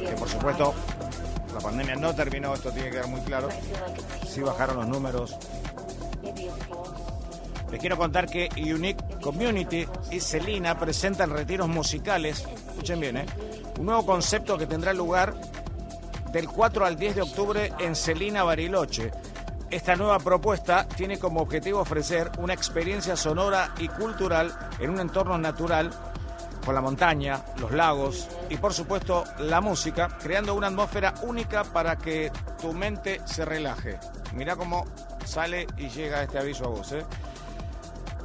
[0.00, 0.74] que por supuesto
[1.54, 3.48] la pandemia no terminó, esto tiene que quedar muy claro,
[4.26, 5.36] sí bajaron los números.
[7.70, 13.26] Les quiero contar que Unique Community y Celina presentan retiros musicales, escuchen bien, ¿eh?
[13.78, 15.34] un nuevo concepto que tendrá lugar
[16.32, 19.12] del 4 al 10 de octubre en Celina Bariloche.
[19.70, 25.38] Esta nueva propuesta tiene como objetivo ofrecer una experiencia sonora y cultural en un entorno
[25.38, 25.90] natural
[26.66, 31.96] con la montaña, los lagos y por supuesto la música, creando una atmósfera única para
[31.96, 34.00] que tu mente se relaje.
[34.34, 34.84] Mira cómo
[35.24, 36.90] sale y llega este aviso a vos.
[36.90, 37.04] ¿eh?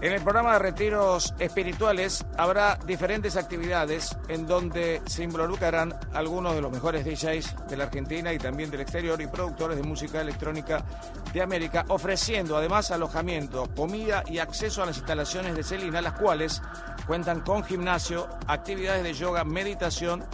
[0.01, 6.61] En el programa de retiros espirituales habrá diferentes actividades en donde se involucrarán algunos de
[6.61, 10.83] los mejores DJs de la Argentina y también del exterior y productores de música electrónica
[11.31, 16.63] de América, ofreciendo además alojamiento, comida y acceso a las instalaciones de Celina, las cuales
[17.05, 20.25] cuentan con gimnasio, actividades de yoga, meditación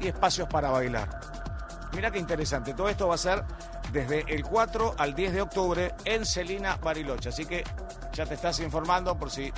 [0.00, 1.43] y espacios para bailar.
[1.94, 3.44] Mira qué interesante, todo esto va a ser
[3.92, 7.64] desde el 4 al 10 de octubre en Celina Bariloche, así que
[8.12, 9.52] ya te estás informando por si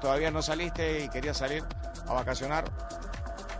[0.00, 1.64] todavía no saliste y querías salir
[2.08, 2.64] a vacacionar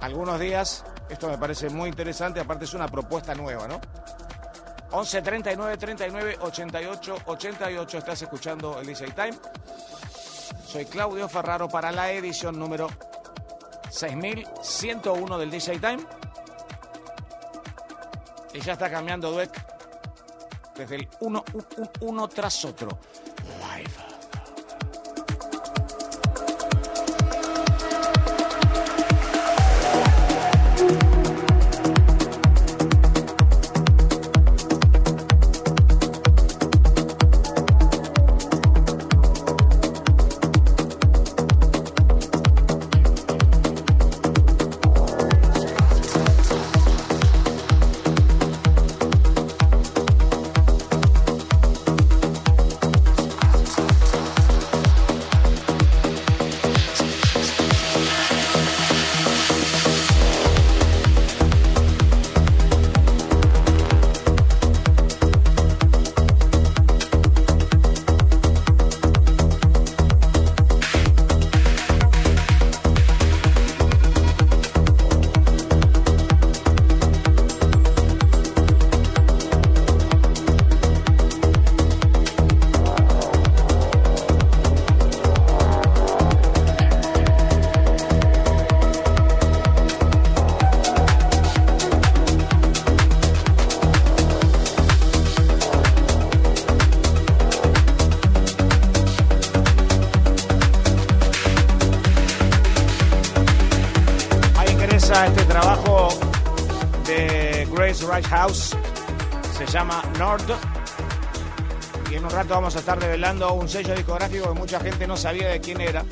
[0.01, 0.85] algunos días.
[1.09, 3.81] Esto me parece muy interesante, aparte es una propuesta nueva, ¿no?
[4.93, 9.39] 11 39 39 88 88 estás escuchando el DJ Time.
[10.67, 12.89] Soy Claudio Ferraro para la edición número
[13.91, 16.05] 6101 del DJ Time.
[18.53, 19.53] Y ya está cambiando Dweck
[20.77, 21.45] desde el uno,
[22.01, 22.99] uno tras otro.
[23.45, 24.10] Live.
[113.49, 116.05] Un sello discográfico que mucha gente no sabía de quién era.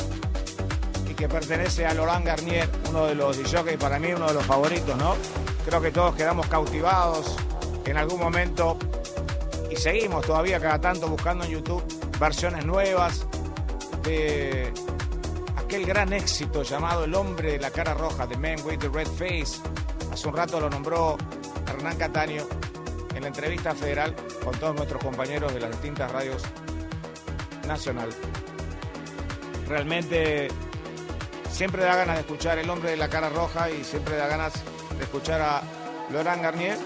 [1.08, 4.44] Y que pertenece a Laurent Garnier, uno de los DJs, para mí uno de los
[4.44, 5.14] favoritos, ¿no?
[5.64, 7.36] Creo que todos quedamos cautivados
[7.84, 8.78] en algún momento.
[9.70, 11.82] Y seguimos todavía cada tanto buscando en YouTube
[12.18, 13.26] versiones nuevas
[14.02, 14.72] de
[15.56, 19.08] aquel gran éxito llamado El hombre de la cara roja, The Man with the Red
[19.08, 19.60] Face.
[20.10, 21.18] Hace un rato lo nombró
[21.66, 22.44] Hernán Cataño
[23.14, 26.42] en la entrevista federal con todos nuestros compañeros de las distintas radios
[27.68, 28.10] nacional.
[29.68, 30.48] Realmente
[31.50, 34.54] siempre da ganas de escuchar El hombre de la cara roja y siempre da ganas
[34.96, 35.62] de escuchar a
[36.10, 36.78] Laurent Garnier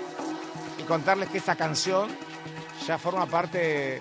[0.79, 2.11] y contarles que esta canción
[2.87, 4.01] ya forma parte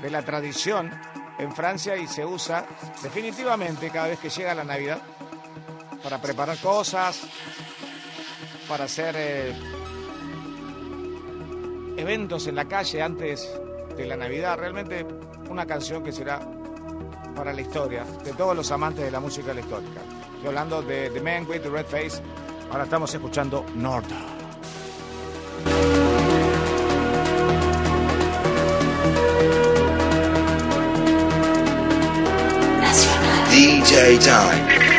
[0.00, 0.90] de la tradición
[1.38, 2.66] en Francia y se usa
[3.02, 5.00] definitivamente cada vez que llega la Navidad
[6.02, 7.22] para preparar cosas,
[8.68, 9.54] para hacer eh,
[11.96, 13.50] eventos en la calle antes
[13.96, 14.58] de la Navidad.
[14.58, 15.06] Realmente
[15.50, 16.40] una canción que será
[17.34, 20.00] para la historia de todos los amantes de la música electrónica.
[20.34, 22.22] Estoy hablando de The Man with the Red Face.
[22.70, 24.16] Ahora estamos escuchando Norda.
[33.50, 34.89] DJ Time.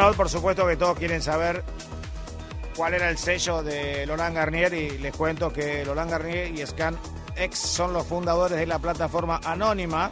[0.00, 1.62] Por supuesto que todos quieren saber
[2.74, 6.98] cuál era el sello de Lolan Garnier y les cuento que Lolan Garnier y Scan
[7.36, 10.10] X son los fundadores de la plataforma anónima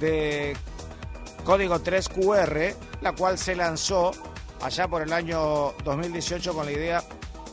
[0.00, 0.56] de
[1.44, 4.10] código 3QR, la cual se lanzó
[4.60, 7.04] allá por el año 2018 con la idea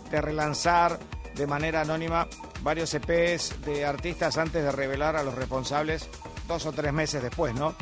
[0.10, 0.98] de relanzar
[1.36, 2.28] de manera anónima
[2.62, 6.10] varios EPs de artistas antes de revelar a los responsables
[6.48, 7.76] dos o tres meses después, ¿no?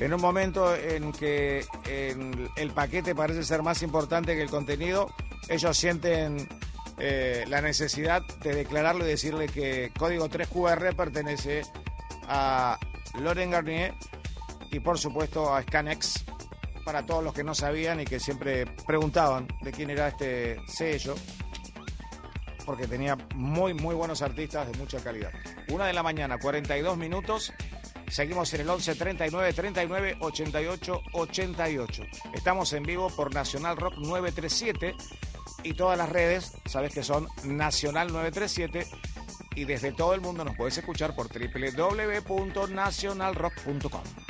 [0.00, 1.66] En un momento en que
[2.56, 5.12] el paquete parece ser más importante que el contenido,
[5.48, 6.48] ellos sienten
[6.98, 11.62] eh, la necesidad de declararlo y decirle que Código 3QR pertenece
[12.28, 12.78] a
[13.20, 13.94] Loren Garnier
[14.70, 16.24] y por supuesto a Scanex,
[16.84, 21.14] para todos los que no sabían y que siempre preguntaban de quién era este sello,
[22.64, 25.30] porque tenía muy, muy buenos artistas de mucha calidad.
[25.68, 27.52] Una de la mañana, 42 minutos.
[28.12, 32.02] Seguimos en el 11 39 39 88 88.
[32.34, 34.94] Estamos en vivo por Nacional Rock 937
[35.62, 38.86] y todas las redes, sabes que son Nacional 937
[39.54, 44.21] y desde todo el mundo nos puedes escuchar por www.nacionalrock.com.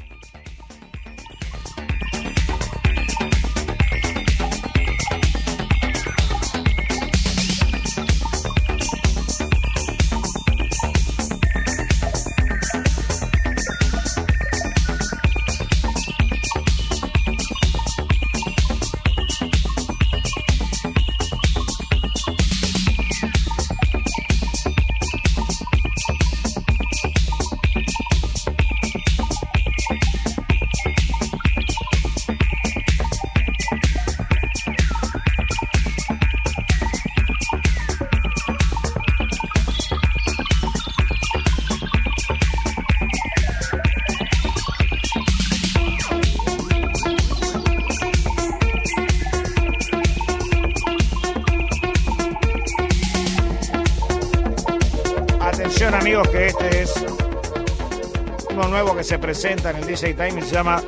[59.05, 60.83] se presenta en el DJ Time y se llama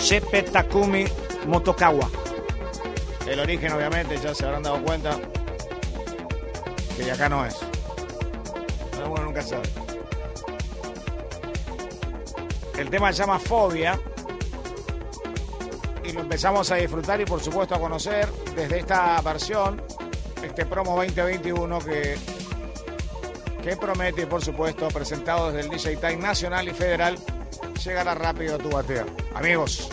[0.00, 1.04] Shepe Takumi
[1.46, 2.10] Motokawa.
[3.26, 5.18] El origen, obviamente, ya se habrán dado cuenta
[6.96, 7.56] que de acá no es.
[8.90, 9.62] Pero nunca sabe.
[12.76, 13.98] El tema se llama Fobia
[16.04, 19.80] y lo empezamos a disfrutar y por supuesto a conocer desde esta versión,
[20.42, 22.16] este promo 2021 que,
[23.62, 27.16] que promete, por supuesto, presentado desde el DJ Time Nacional y Federal
[27.84, 29.04] llegará rápido tu batea.
[29.34, 29.88] Amigos,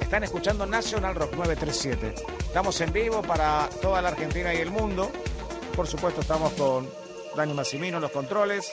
[0.00, 2.14] están escuchando National Rock 937.
[2.40, 5.10] Estamos en vivo para toda la Argentina y el mundo.
[5.74, 6.88] Por supuesto, estamos con
[7.34, 8.72] Dani Massimino los controles.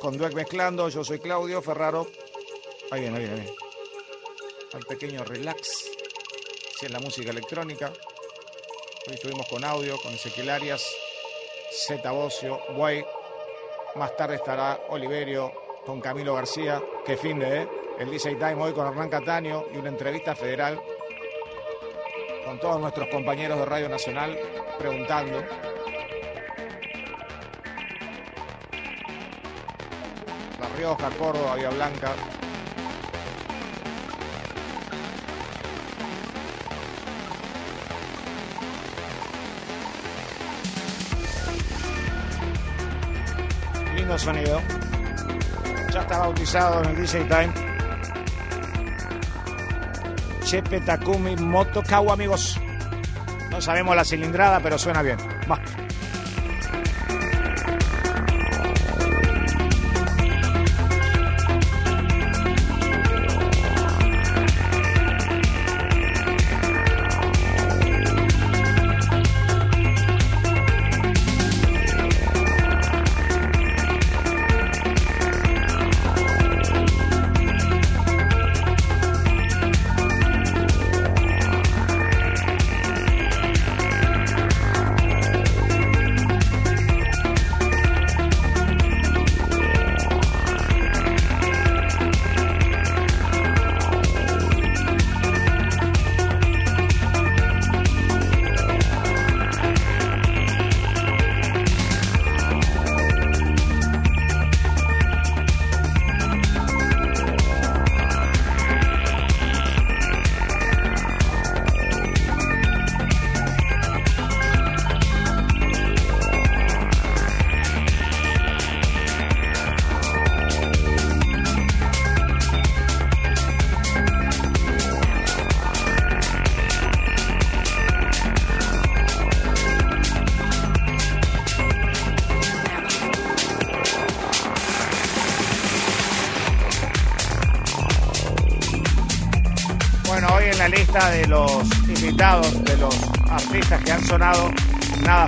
[0.00, 2.08] Con Dueck mezclando, yo soy Claudio Ferraro.
[2.90, 3.54] Ahí viene, ahí viene, ahí
[4.74, 5.90] Al pequeño relax.
[6.78, 7.92] Si es la música electrónica.
[9.06, 10.86] Hoy estuvimos con audio, con Ezequiel Arias,
[11.86, 13.04] Zeta Bocio, Guay,
[13.96, 15.52] más tarde estará Oliverio
[15.84, 16.80] con Camilo García.
[17.04, 17.68] Que fin de, ¿eh?
[17.98, 20.80] El DJ Time hoy con Hernán Cataño y una entrevista federal
[22.44, 24.36] con todos nuestros compañeros de Radio Nacional
[24.78, 25.42] preguntando.
[30.60, 32.12] La Rioja, Córdoba, Vía Blanca,
[44.18, 44.60] sonido.
[45.92, 47.52] Ya está bautizado en el DJ Time.
[50.44, 52.60] Chepe Takumi Moto amigos.
[53.50, 55.31] No sabemos la cilindrada, pero suena bien.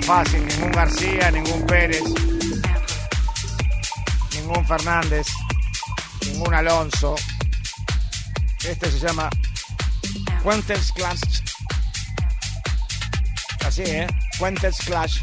[0.05, 2.03] Fácil, ningún García, ningún Pérez,
[4.33, 5.27] ningún Fernández,
[6.27, 7.15] ningún Alonso.
[8.63, 9.29] Este se llama
[10.43, 11.41] Fuentes Clash.
[13.65, 14.07] Así, ¿eh?
[14.37, 15.21] Fuentes Clash.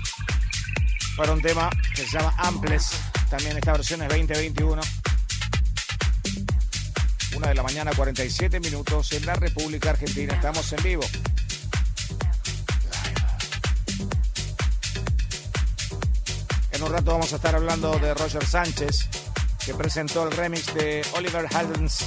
[1.16, 2.90] Para un tema que se llama Amples.
[3.30, 4.82] También esta versión es 2021
[7.48, 10.34] de la mañana, 47 minutos en la República Argentina.
[10.34, 11.02] Estamos en vivo.
[17.12, 19.08] Vamos a estar hablando de Roger Sánchez,
[19.66, 22.06] que presentó el remix de Oliver Heldens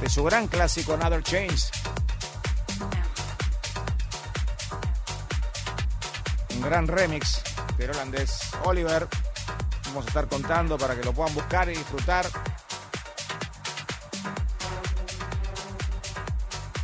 [0.00, 1.70] de su gran clásico Another Change.
[6.54, 7.42] Un gran remix
[7.76, 9.06] del holandés Oliver.
[9.86, 12.26] Vamos a estar contando para que lo puedan buscar y disfrutar.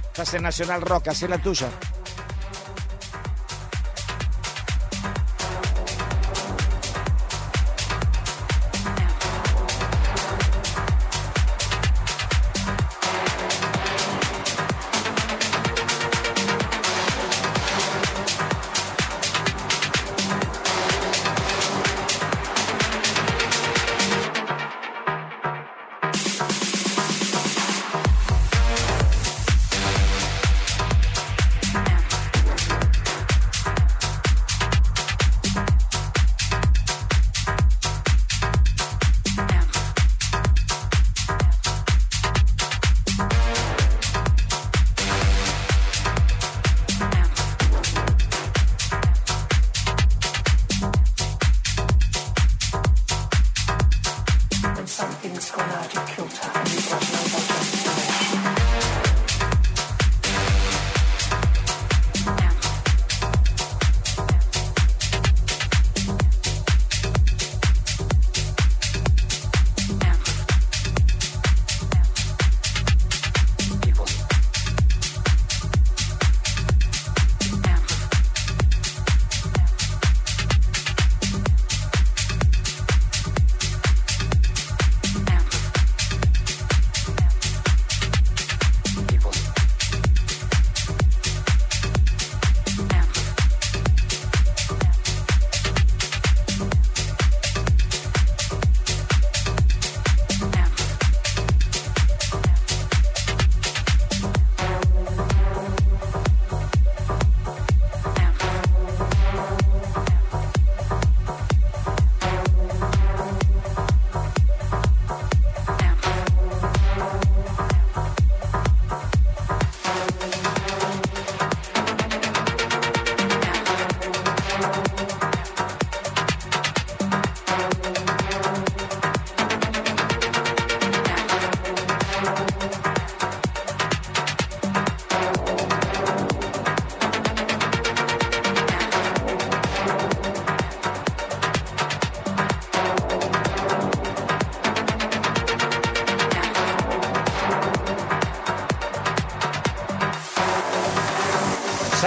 [0.08, 1.70] Estás en Nacional Rock, así la tuya.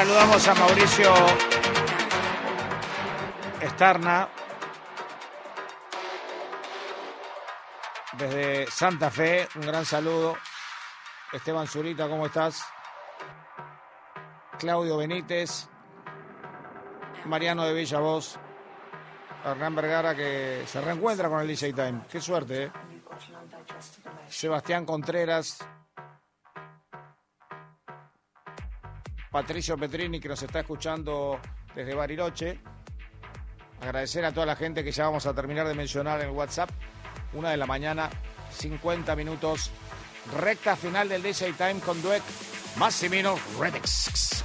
[0.07, 1.13] Saludamos a Mauricio
[3.59, 4.29] Estarna
[8.17, 9.49] desde Santa Fe.
[9.55, 10.37] Un gran saludo.
[11.33, 12.63] Esteban Zurita, ¿cómo estás?
[14.57, 15.67] Claudio Benítez,
[17.25, 18.37] Mariano de Villavoz,
[19.43, 22.03] Hernán Vergara que se reencuentra con el DJ Time.
[22.09, 22.71] Qué suerte, ¿eh?
[24.29, 25.66] Sebastián Contreras,
[29.37, 31.39] Patricio Petrini que nos está escuchando
[31.75, 32.59] desde Bariloche.
[33.79, 36.71] Agradecer a toda la gente que ya vamos a terminar de mencionar en WhatsApp.
[37.33, 38.09] Una de la mañana,
[38.51, 39.69] 50 minutos.
[40.39, 42.23] Recta final del DJ Time con Duet
[42.77, 44.43] Massimino Remix.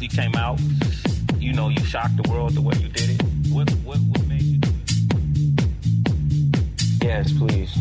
[0.00, 0.58] he came out,
[1.36, 3.22] you know, you shocked the world the way you did it.
[3.52, 4.90] What, what, what made you do it?
[7.02, 7.76] Yes, please.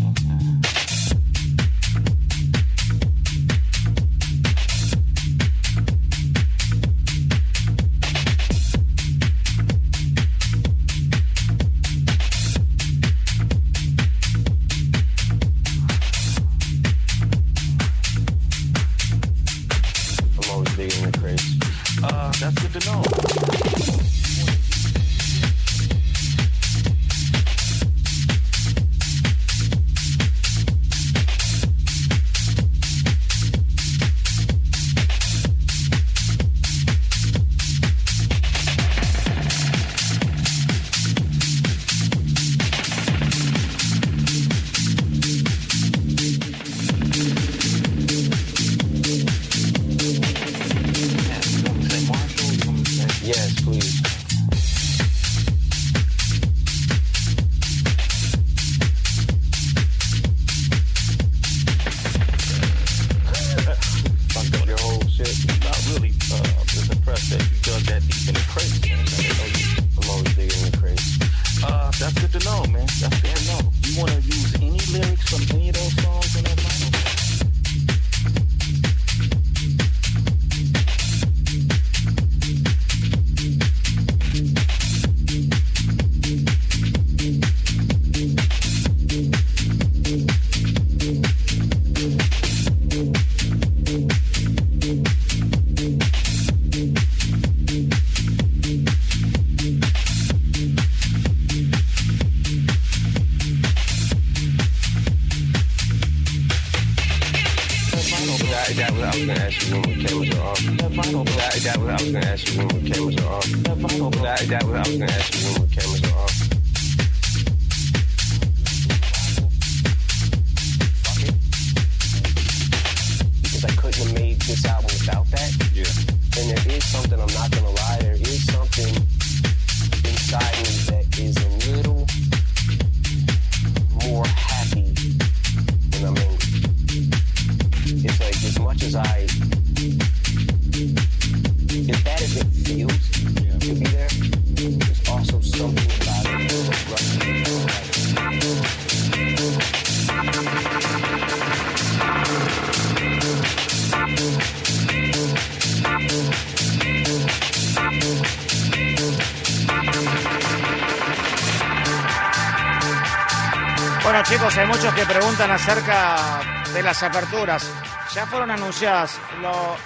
[167.04, 167.70] Aperturas.
[168.14, 169.20] Ya fueron anunciadas.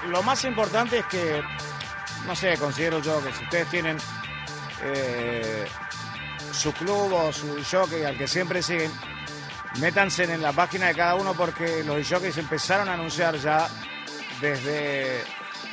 [0.08, 1.44] Lo, más importante es que,
[2.26, 3.98] no sé, considero yo que si ustedes tienen
[4.82, 5.66] eh,
[6.52, 8.92] su club o su jockey al que siempre siguen,
[9.80, 13.68] métanse en la página de cada uno porque los jockeys empezaron a anunciar ya
[14.40, 15.22] desde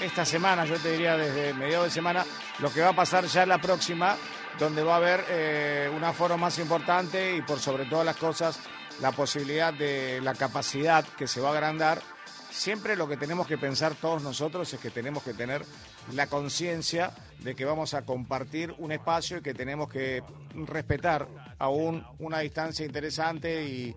[0.00, 2.24] esta semana, yo te diría desde mediados de semana,
[2.58, 4.16] lo que va a pasar ya la próxima,
[4.58, 8.58] donde va a haber eh, un aforo más importante y por sobre todas las cosas
[9.00, 12.02] la posibilidad de la capacidad que se va a agrandar,
[12.50, 15.62] siempre lo que tenemos que pensar todos nosotros es que tenemos que tener
[16.12, 20.22] la conciencia de que vamos a compartir un espacio y que tenemos que
[20.66, 21.28] respetar
[21.58, 23.96] aún una distancia interesante y,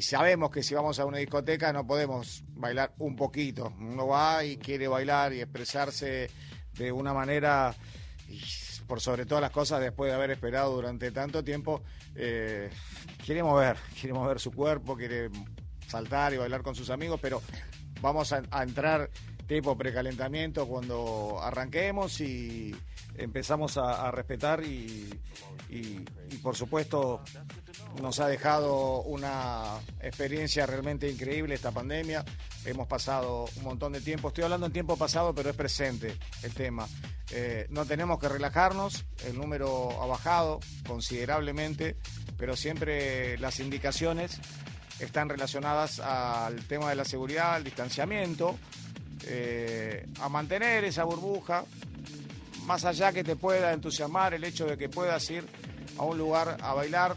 [0.00, 3.72] sabemos que si vamos a una discoteca no podemos bailar un poquito.
[3.78, 6.30] Uno va y quiere bailar y expresarse
[6.74, 7.74] de una manera,
[8.86, 11.82] por sobre todas las cosas, después de haber esperado durante tanto tiempo,
[12.14, 12.70] eh,
[13.24, 15.30] quiere mover, quiere mover su cuerpo, quiere
[15.86, 17.42] saltar y bailar con sus amigos, pero
[18.00, 19.10] vamos a, entrar
[19.46, 22.74] tipo precalentamiento cuando arranquemos y
[23.16, 25.10] empezamos a, respetar y,
[26.42, 27.22] por supuesto
[28.00, 32.24] nos ha dejado una experiencia realmente increíble esta pandemia.
[32.64, 36.54] Hemos pasado un montón de tiempo, estoy hablando en tiempo pasado, pero es presente el
[36.54, 36.86] tema.
[37.32, 41.96] Eh, no tenemos que relajarnos, el número ha bajado considerablemente
[42.42, 44.40] pero siempre las indicaciones
[44.98, 48.58] están relacionadas al tema de la seguridad, al distanciamiento,
[49.26, 51.64] eh, a mantener esa burbuja,
[52.64, 55.44] más allá que te pueda entusiasmar el hecho de que puedas ir
[55.98, 57.16] a un lugar a bailar,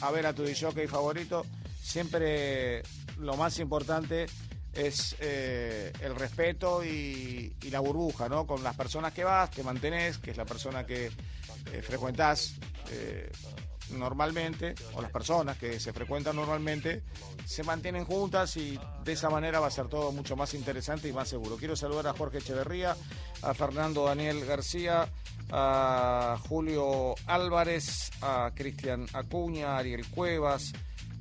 [0.00, 1.44] a ver a tu DJ favorito,
[1.80, 2.82] siempre
[3.18, 4.26] lo más importante
[4.72, 8.46] es eh, el respeto y, la burbuja, ¿no?
[8.46, 12.54] Con las personas que vas, te mantenés, que es la persona que eh, frecuentás
[13.92, 17.02] normalmente, o las personas que se frecuentan normalmente,
[17.44, 21.12] se mantienen juntas y de esa manera va a ser todo mucho más interesante y
[21.12, 21.56] más seguro.
[21.56, 22.96] Quiero saludar a Jorge Echeverría,
[23.42, 25.08] a Fernando Daniel García,
[25.50, 30.72] a Julio Álvarez, a Cristian Acuña, a Ariel Cuevas,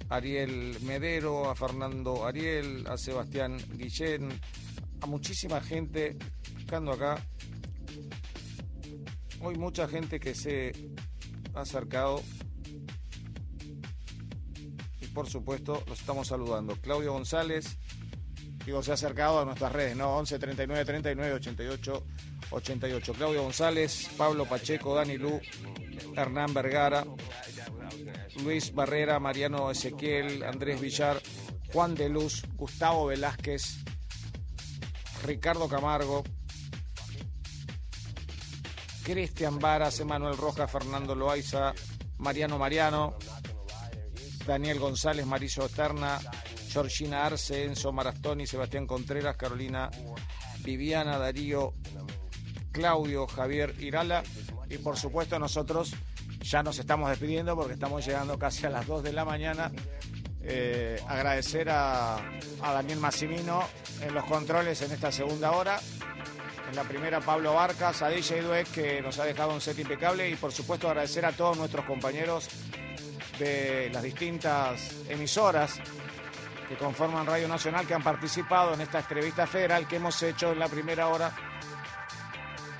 [0.09, 4.29] a Ariel Medero, a Fernando Ariel, a Sebastián Guillén,
[5.01, 6.17] a muchísima gente
[6.53, 7.25] buscando acá.
[9.41, 10.71] Hoy mucha gente que se
[11.55, 12.21] ha acercado
[15.13, 16.75] por supuesto, los estamos saludando.
[16.77, 17.77] Claudio González,
[18.65, 20.15] digo, se ha acercado a nuestras redes, ¿no?
[20.17, 22.03] 11 39 39 88
[22.51, 23.13] 88.
[23.13, 25.39] Claudio González, Pablo Pacheco, Dani Lu,
[26.15, 27.05] Hernán Vergara,
[28.43, 31.21] Luis Barrera, Mariano Ezequiel, Andrés Villar,
[31.73, 33.77] Juan de Luz, Gustavo Velázquez,
[35.23, 36.23] Ricardo Camargo,
[39.03, 41.73] Cristian Varas, Emanuel Rojas, Fernando Loaiza,
[42.17, 43.15] Mariano Mariano,
[44.45, 46.19] Daniel González, Marillo Eterna,
[46.69, 49.89] Georgina Arce, Enzo Marastoni, Sebastián Contreras, Carolina
[50.59, 51.73] Viviana, Darío,
[52.71, 54.23] Claudio, Javier Irala
[54.69, 55.93] y por supuesto nosotros
[56.41, 59.71] ya nos estamos despidiendo porque estamos llegando casi a las 2 de la mañana.
[60.43, 62.17] Eh, agradecer a,
[62.61, 63.63] Daniel Massimino
[64.01, 65.79] en los controles en esta segunda hora.
[66.69, 70.29] En la primera Pablo Barcas, a DJ Dueck que nos ha dejado un set impecable
[70.29, 72.47] y por supuesto agradecer a todos nuestros compañeros
[73.41, 75.79] de las distintas emisoras
[76.69, 80.59] que conforman Radio Nacional que han participado en esta entrevista federal que hemos hecho en
[80.59, 81.31] la primera hora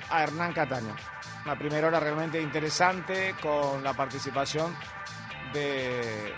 [0.08, 0.94] a Hernán Cataño.
[1.44, 4.76] Una primera hora realmente interesante con la participación
[5.52, 6.32] de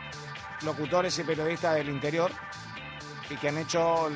[0.62, 2.32] locutores y periodistas del interior
[3.28, 4.10] y que han hecho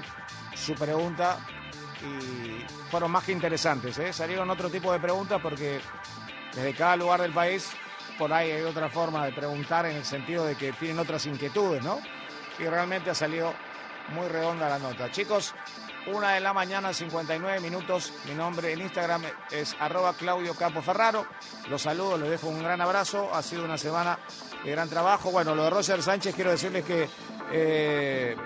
[0.55, 1.39] su pregunta
[2.03, 3.99] y fueron más que interesantes.
[3.99, 4.13] ¿eh?
[4.13, 5.81] Salieron otro tipo de preguntas porque
[6.55, 7.71] desde cada lugar del país
[8.19, 11.83] por ahí hay otra forma de preguntar en el sentido de que tienen otras inquietudes,
[11.85, 12.01] ¿no?
[12.59, 13.55] Y realmente ha salido
[14.09, 15.11] muy redonda la nota.
[15.11, 15.55] Chicos,
[16.13, 18.13] una de la mañana, 59 minutos.
[18.27, 20.55] Mi nombre en Instagram es arroba Claudio.
[21.69, 23.31] Los saludo, les dejo un gran abrazo.
[23.33, 24.19] Ha sido una semana
[24.65, 25.31] de gran trabajo.
[25.31, 27.09] Bueno, lo de Roger Sánchez, quiero decirles que,
[27.53, 28.37] eh,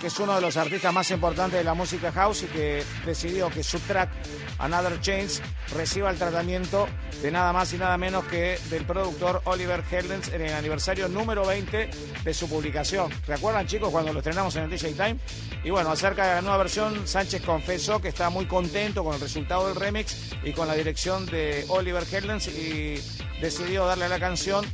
[0.00, 3.50] que es uno de los artistas más importantes de la música house y que decidió
[3.50, 4.10] que su track
[4.58, 5.40] Another Change
[5.74, 6.88] reciba el tratamiento
[7.22, 11.46] de nada más y nada menos que del productor Oliver Heldens en el aniversario número
[11.46, 11.90] 20
[12.24, 13.10] de su publicación.
[13.26, 15.16] ¿Recuerdan chicos cuando lo estrenamos en el DJ Time?
[15.64, 19.20] Y bueno, acerca de la nueva versión, Sánchez confesó que está muy contento con el
[19.20, 23.00] resultado del remix y con la dirección de Oliver Heldens y
[23.40, 24.64] decidió darle a la canción,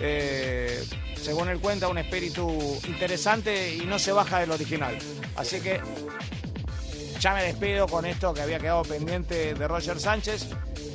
[0.00, 0.84] eh,
[1.20, 2.48] según él cuenta, un espíritu
[2.86, 4.96] interesante y no se baja del original.
[5.36, 5.80] Así que
[7.20, 10.48] ya me despido con esto que había quedado pendiente de Roger Sánchez.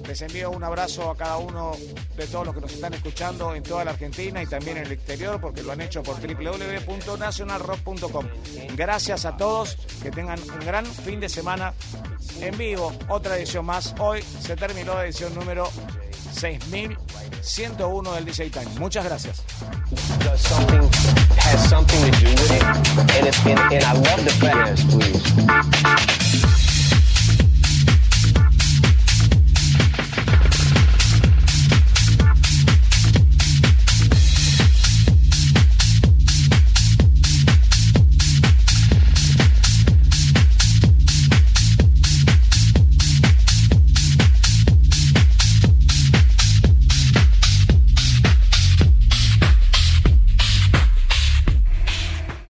[0.07, 1.71] Les envío un abrazo a cada uno
[2.15, 4.91] de todos los que nos están escuchando en toda la Argentina y también en el
[4.91, 8.27] exterior, porque lo han hecho por www.nationalrock.com.
[8.75, 11.73] Gracias a todos, que tengan un gran fin de semana
[12.39, 12.93] en vivo.
[13.09, 13.93] Otra edición más.
[13.99, 15.69] Hoy se terminó la edición número
[16.33, 18.79] 6101 del DJ Time.
[18.79, 19.43] Muchas gracias.